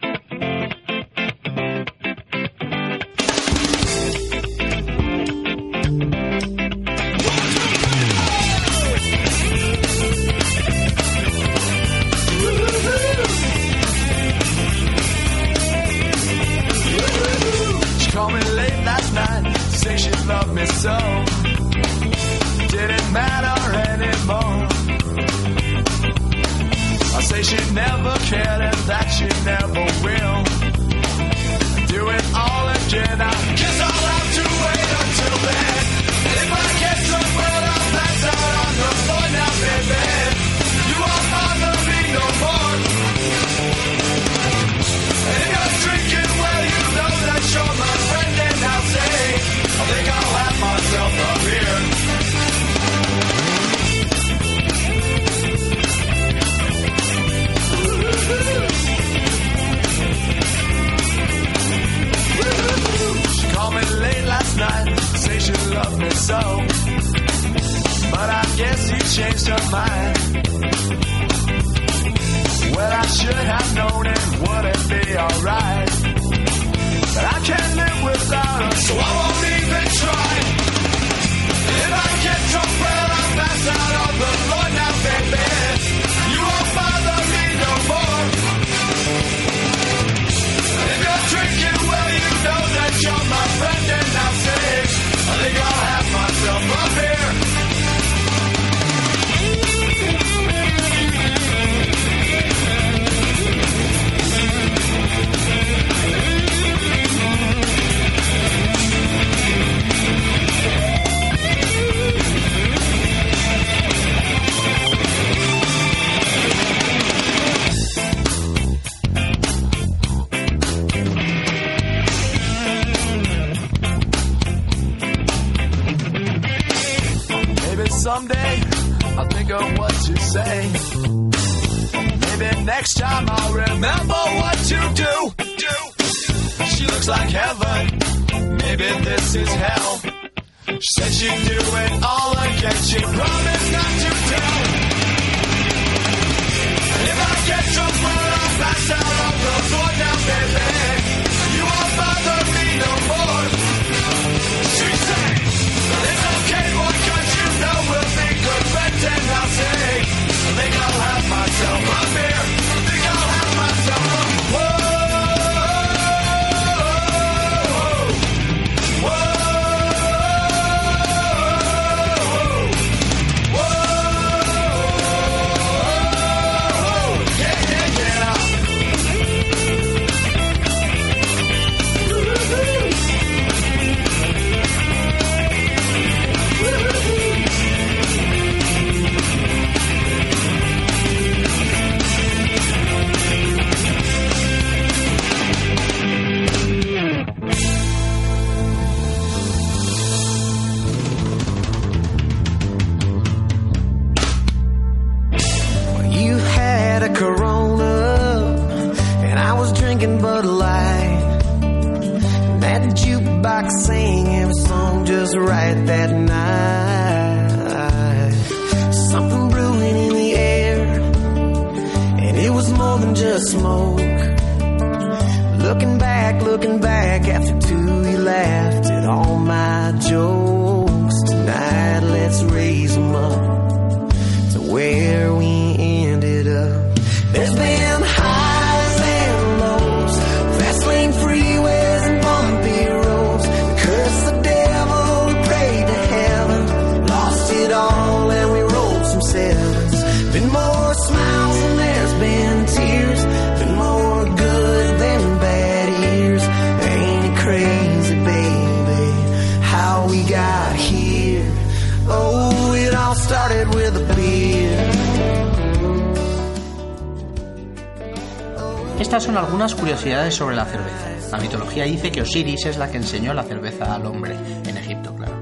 Algunas 269.55 269.75
curiosidades 269.75 270.35
sobre 270.35 270.57
la 270.57 270.65
cerveza. 270.65 271.31
La 271.31 271.37
mitología 271.37 271.85
dice 271.85 272.11
que 272.11 272.21
Osiris 272.21 272.65
es 272.65 272.77
la 272.77 272.91
que 272.91 272.97
enseñó 272.97 273.33
la 273.33 273.43
cerveza 273.43 273.95
al 273.95 274.05
hombre, 274.05 274.35
en 274.67 274.75
Egipto, 274.75 275.15
claro. 275.15 275.33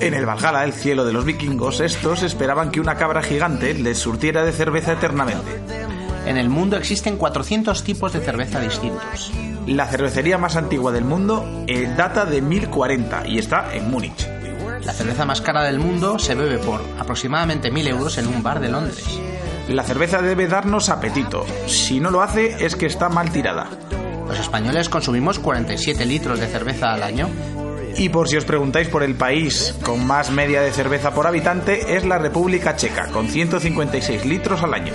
En 0.00 0.14
el 0.14 0.24
Valhalla, 0.24 0.64
el 0.64 0.72
cielo 0.72 1.04
de 1.04 1.12
los 1.12 1.26
vikingos, 1.26 1.80
estos 1.80 2.22
esperaban 2.22 2.70
que 2.70 2.80
una 2.80 2.94
cabra 2.94 3.20
gigante 3.20 3.74
les 3.74 3.98
surtiera 3.98 4.42
de 4.42 4.52
cerveza 4.52 4.94
eternamente. 4.94 5.60
En 6.24 6.38
el 6.38 6.48
mundo 6.48 6.78
existen 6.78 7.18
400 7.18 7.84
tipos 7.84 8.14
de 8.14 8.20
cerveza 8.20 8.58
distintos. 8.58 9.32
La 9.66 9.86
cervecería 9.86 10.38
más 10.38 10.56
antigua 10.56 10.90
del 10.90 11.04
mundo 11.04 11.44
eh, 11.66 11.92
data 11.94 12.24
de 12.24 12.40
1040 12.40 13.28
y 13.28 13.38
está 13.38 13.74
en 13.74 13.90
Múnich. 13.90 14.26
La 14.82 14.94
cerveza 14.94 15.26
más 15.26 15.42
cara 15.42 15.64
del 15.64 15.78
mundo 15.78 16.18
se 16.18 16.34
bebe 16.34 16.56
por 16.56 16.80
aproximadamente 16.98 17.70
1000 17.70 17.88
euros 17.88 18.16
en 18.16 18.28
un 18.28 18.42
bar 18.42 18.60
de 18.60 18.70
Londres. 18.70 19.20
La 19.68 19.82
cerveza 19.82 20.22
debe 20.22 20.48
darnos 20.48 20.88
apetito. 20.88 21.44
Si 21.66 22.00
no 22.00 22.10
lo 22.10 22.22
hace, 22.22 22.64
es 22.64 22.74
que 22.74 22.86
está 22.86 23.10
mal 23.10 23.30
tirada. 23.30 23.68
Los 24.26 24.38
españoles 24.38 24.88
consumimos 24.88 25.38
47 25.38 26.06
litros 26.06 26.40
de 26.40 26.46
cerveza 26.46 26.92
al 26.92 27.02
año. 27.02 27.28
Y 27.96 28.08
por 28.08 28.28
si 28.28 28.36
os 28.36 28.46
preguntáis 28.46 28.88
por 28.88 29.02
el 29.02 29.14
país 29.14 29.74
con 29.84 30.06
más 30.06 30.30
media 30.30 30.62
de 30.62 30.72
cerveza 30.72 31.12
por 31.12 31.26
habitante, 31.26 31.96
es 31.96 32.06
la 32.06 32.18
República 32.18 32.76
Checa, 32.76 33.08
con 33.08 33.28
156 33.28 34.24
litros 34.24 34.62
al 34.62 34.72
año. 34.72 34.92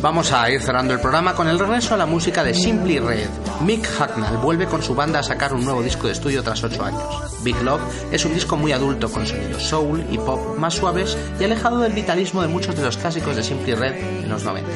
Vamos 0.00 0.32
a 0.32 0.48
ir 0.50 0.60
cerrando 0.60 0.94
el 0.94 1.00
programa 1.00 1.34
con 1.34 1.48
el 1.48 1.58
regreso 1.58 1.94
a 1.94 1.98
la 1.98 2.06
música 2.06 2.44
de 2.44 2.54
Simply 2.54 3.00
Red. 3.00 3.28
Mick 3.64 3.88
Hucknall 3.98 4.38
vuelve 4.38 4.66
con 4.66 4.82
su 4.82 4.92
banda 4.94 5.20
a 5.20 5.22
sacar 5.22 5.54
un 5.54 5.64
nuevo 5.64 5.82
disco 5.82 6.08
de 6.08 6.14
estudio 6.14 6.42
tras 6.42 6.64
8 6.64 6.84
años. 6.84 7.44
Big 7.44 7.60
Love 7.62 7.80
es 8.10 8.24
un 8.24 8.34
disco 8.34 8.56
muy 8.56 8.72
adulto 8.72 9.08
con 9.08 9.24
sonidos 9.24 9.62
soul 9.62 10.04
y 10.10 10.18
pop 10.18 10.58
más 10.58 10.74
suaves 10.74 11.16
y 11.38 11.44
alejado 11.44 11.78
del 11.78 11.92
vitalismo 11.92 12.42
de 12.42 12.48
muchos 12.48 12.74
de 12.74 12.82
los 12.82 12.96
clásicos 12.96 13.36
de 13.36 13.44
Simply 13.44 13.74
Red 13.74 14.24
en 14.24 14.28
los 14.28 14.42
90. 14.42 14.68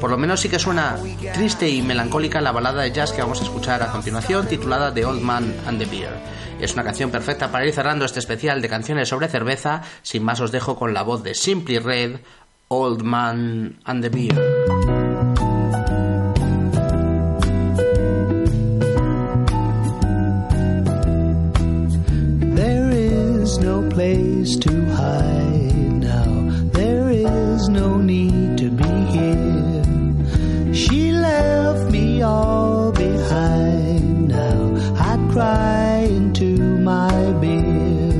Por 0.00 0.10
lo 0.10 0.16
menos 0.16 0.40
sí 0.40 0.48
que 0.48 0.58
suena 0.58 0.96
triste 1.34 1.68
y 1.68 1.82
melancólica 1.82 2.40
la 2.40 2.52
balada 2.52 2.82
de 2.82 2.92
jazz 2.92 3.12
que 3.12 3.20
vamos 3.20 3.40
a 3.40 3.44
escuchar 3.44 3.82
a 3.82 3.92
continuación, 3.92 4.46
titulada 4.46 4.94
The 4.94 5.04
Old 5.04 5.20
Man 5.20 5.54
and 5.66 5.78
the 5.78 5.84
Beer. 5.84 6.18
Es 6.58 6.72
una 6.72 6.84
canción 6.84 7.10
perfecta 7.10 7.52
para 7.52 7.66
ir 7.66 7.74
cerrando 7.74 8.06
este 8.06 8.20
especial 8.20 8.62
de 8.62 8.68
canciones 8.70 9.10
sobre 9.10 9.28
cerveza. 9.28 9.82
Sin 10.02 10.22
más 10.22 10.40
os 10.40 10.52
dejo 10.52 10.76
con 10.76 10.94
la 10.94 11.02
voz 11.02 11.22
de 11.22 11.34
Simply 11.34 11.78
Red, 11.78 12.20
Old 12.68 13.02
Man 13.02 13.78
and 13.84 14.02
the 14.02 14.08
Beer. 14.08 15.05
Place 24.46 24.58
to 24.58 24.84
hide 24.94 26.00
now. 26.00 26.32
There 26.72 27.10
is 27.10 27.68
no 27.68 27.96
need 27.96 28.58
to 28.58 28.70
be 28.70 28.94
here. 29.16 30.74
She 30.74 31.12
left 31.12 31.90
me 31.90 32.22
all 32.22 32.92
behind 32.92 34.28
now. 34.28 34.76
I 35.10 35.12
cry 35.32 36.06
into 36.08 36.58
my 36.90 37.32
beer. 37.40 38.12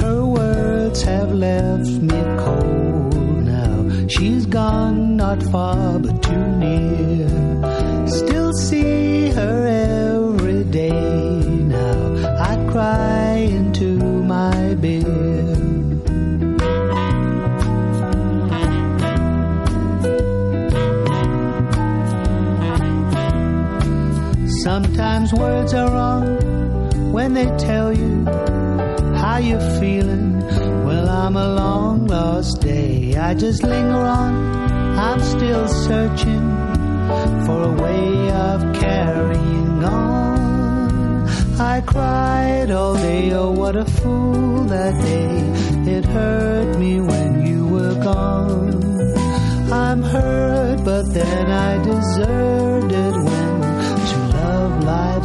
Her 0.00 0.26
words 0.26 1.02
have 1.02 1.32
left 1.32 1.90
me 2.10 2.20
cold 2.44 3.44
now. 3.44 4.06
She's 4.08 4.46
gone 4.46 5.16
not 5.16 5.40
far 5.52 5.98
but 6.00 6.22
too 6.22 6.55
Sometimes 25.26 25.40
words 25.40 25.74
are 25.74 25.90
wrong 25.90 27.12
when 27.12 27.34
they 27.34 27.46
tell 27.56 27.92
you 27.92 28.24
how 29.16 29.38
you're 29.38 29.80
feeling. 29.80 30.40
Well, 30.84 31.08
I'm 31.08 31.36
a 31.36 31.54
long 31.54 32.06
lost 32.06 32.60
day. 32.60 33.16
I 33.16 33.34
just 33.34 33.62
linger 33.62 33.94
on. 33.94 34.34
I'm 34.98 35.20
still 35.20 35.66
searching 35.68 36.46
for 37.44 37.62
a 37.62 37.72
way 37.82 38.30
of 38.30 38.74
carrying 38.74 39.84
on. 39.84 41.28
I 41.58 41.80
cried 41.80 42.70
all 42.70 42.94
day. 42.94 43.32
Oh, 43.32 43.50
what 43.50 43.74
a 43.74 43.84
fool 43.84 44.64
that 44.66 44.94
day. 45.02 45.92
It 45.92 46.04
hurt 46.04 46.78
me 46.78 47.00
when 47.00 47.46
you 47.46 47.66
were 47.66 47.94
gone. 47.94 49.72
I'm 49.72 50.02
hurt, 50.02 50.84
but 50.84 51.12
then 51.12 51.50
I 51.50 51.82
deserved 51.82 52.92
it 52.92 53.25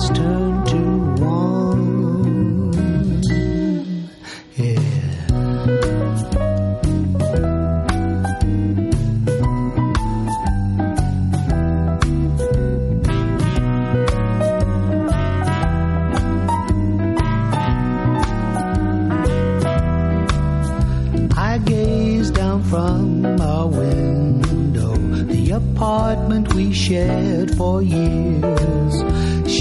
lives 0.02 0.18
turned 0.18 0.68
to 0.68 1.24
one. 1.24 1.92
I 21.38 21.58
gaze 21.60 22.32
down 22.32 22.64
from 22.64 23.42
our 23.42 23.68
window, 23.68 24.96
the 24.96 25.52
apartment 25.52 26.54
we 26.54 26.74
shared 26.74 27.56
for 27.58 27.82
years. 27.82 29.04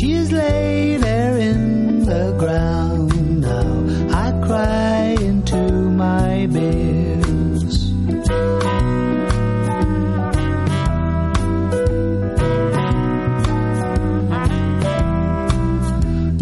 She's 0.01 0.33
laid 0.33 1.03
there 1.03 1.37
in 1.37 2.07
the 2.07 2.35
ground 2.39 3.43
now. 3.43 3.71
I 4.25 4.33
cry 4.47 5.15
into 5.21 5.61
my 6.05 6.47
beers. 6.47 7.93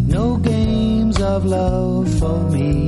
No 0.07 0.37
games 0.37 1.21
of 1.21 1.45
love 1.45 2.17
for 2.21 2.39
me 2.51 2.88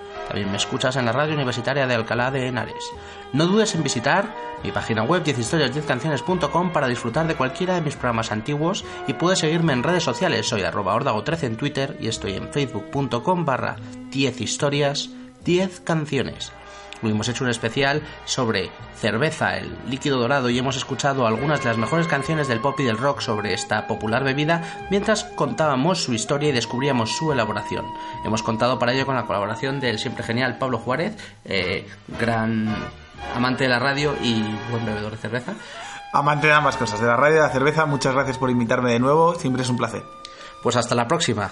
También 0.27 0.49
me 0.49 0.57
escuchas 0.57 0.95
en 0.95 1.05
la 1.05 1.11
radio 1.11 1.33
universitaria 1.33 1.87
de 1.87 1.95
Alcalá 1.95 2.31
de 2.31 2.47
Henares. 2.47 2.91
No 3.33 3.47
dudes 3.47 3.75
en 3.75 3.83
visitar 3.83 4.33
mi 4.63 4.71
página 4.71 5.03
web 5.03 5.23
10historias10canciones.com 5.23 6.71
para 6.71 6.87
disfrutar 6.87 7.27
de 7.27 7.35
cualquiera 7.35 7.75
de 7.75 7.81
mis 7.81 7.95
programas 7.95 8.31
antiguos 8.31 8.85
y 9.07 9.13
puedes 9.13 9.39
seguirme 9.39 9.73
en 9.73 9.83
redes 9.83 10.03
sociales. 10.03 10.47
Soy 10.47 10.63
arroba 10.63 10.95
ordago13 10.95 11.43
en 11.43 11.57
Twitter 11.57 11.97
y 11.99 12.07
estoy 12.07 12.33
en 12.33 12.51
facebook.com 12.51 13.45
barra 13.45 13.75
10 14.09 14.41
historias 14.41 15.09
10 15.43 15.81
canciones. 15.81 16.51
Hemos 17.09 17.27
hecho 17.27 17.43
un 17.43 17.49
especial 17.49 18.01
sobre 18.25 18.71
cerveza, 18.95 19.57
el 19.57 19.75
líquido 19.87 20.19
dorado, 20.19 20.49
y 20.49 20.57
hemos 20.57 20.77
escuchado 20.77 21.25
algunas 21.25 21.61
de 21.61 21.69
las 21.69 21.77
mejores 21.77 22.07
canciones 22.07 22.47
del 22.47 22.59
pop 22.59 22.79
y 22.79 22.83
del 22.83 22.97
rock 22.97 23.21
sobre 23.21 23.53
esta 23.53 23.87
popular 23.87 24.23
bebida, 24.23 24.87
mientras 24.89 25.23
contábamos 25.23 26.03
su 26.03 26.13
historia 26.13 26.49
y 26.49 26.53
descubríamos 26.53 27.11
su 27.11 27.31
elaboración. 27.31 27.85
Hemos 28.23 28.43
contado 28.43 28.79
para 28.79 28.93
ello 28.93 29.05
con 29.05 29.15
la 29.15 29.25
colaboración 29.25 29.79
del 29.79 29.99
siempre 29.99 30.23
genial 30.23 30.57
Pablo 30.57 30.77
Juárez, 30.77 31.17
eh, 31.45 31.87
gran 32.19 32.73
amante 33.35 33.63
de 33.63 33.69
la 33.69 33.79
radio 33.79 34.15
y 34.21 34.43
buen 34.69 34.85
bebedor 34.85 35.11
de 35.11 35.17
cerveza. 35.17 35.53
Amante 36.13 36.47
de 36.47 36.53
ambas 36.53 36.75
cosas, 36.75 36.99
de 36.99 37.07
la 37.07 37.15
radio 37.15 37.35
y 37.35 37.39
de 37.39 37.47
la 37.47 37.49
cerveza, 37.49 37.85
muchas 37.85 38.13
gracias 38.13 38.37
por 38.37 38.49
invitarme 38.49 38.91
de 38.91 38.99
nuevo, 38.99 39.35
siempre 39.35 39.63
es 39.63 39.69
un 39.69 39.77
placer. 39.77 40.03
Pues 40.61 40.75
hasta 40.75 40.93
la 40.93 41.07
próxima. 41.07 41.51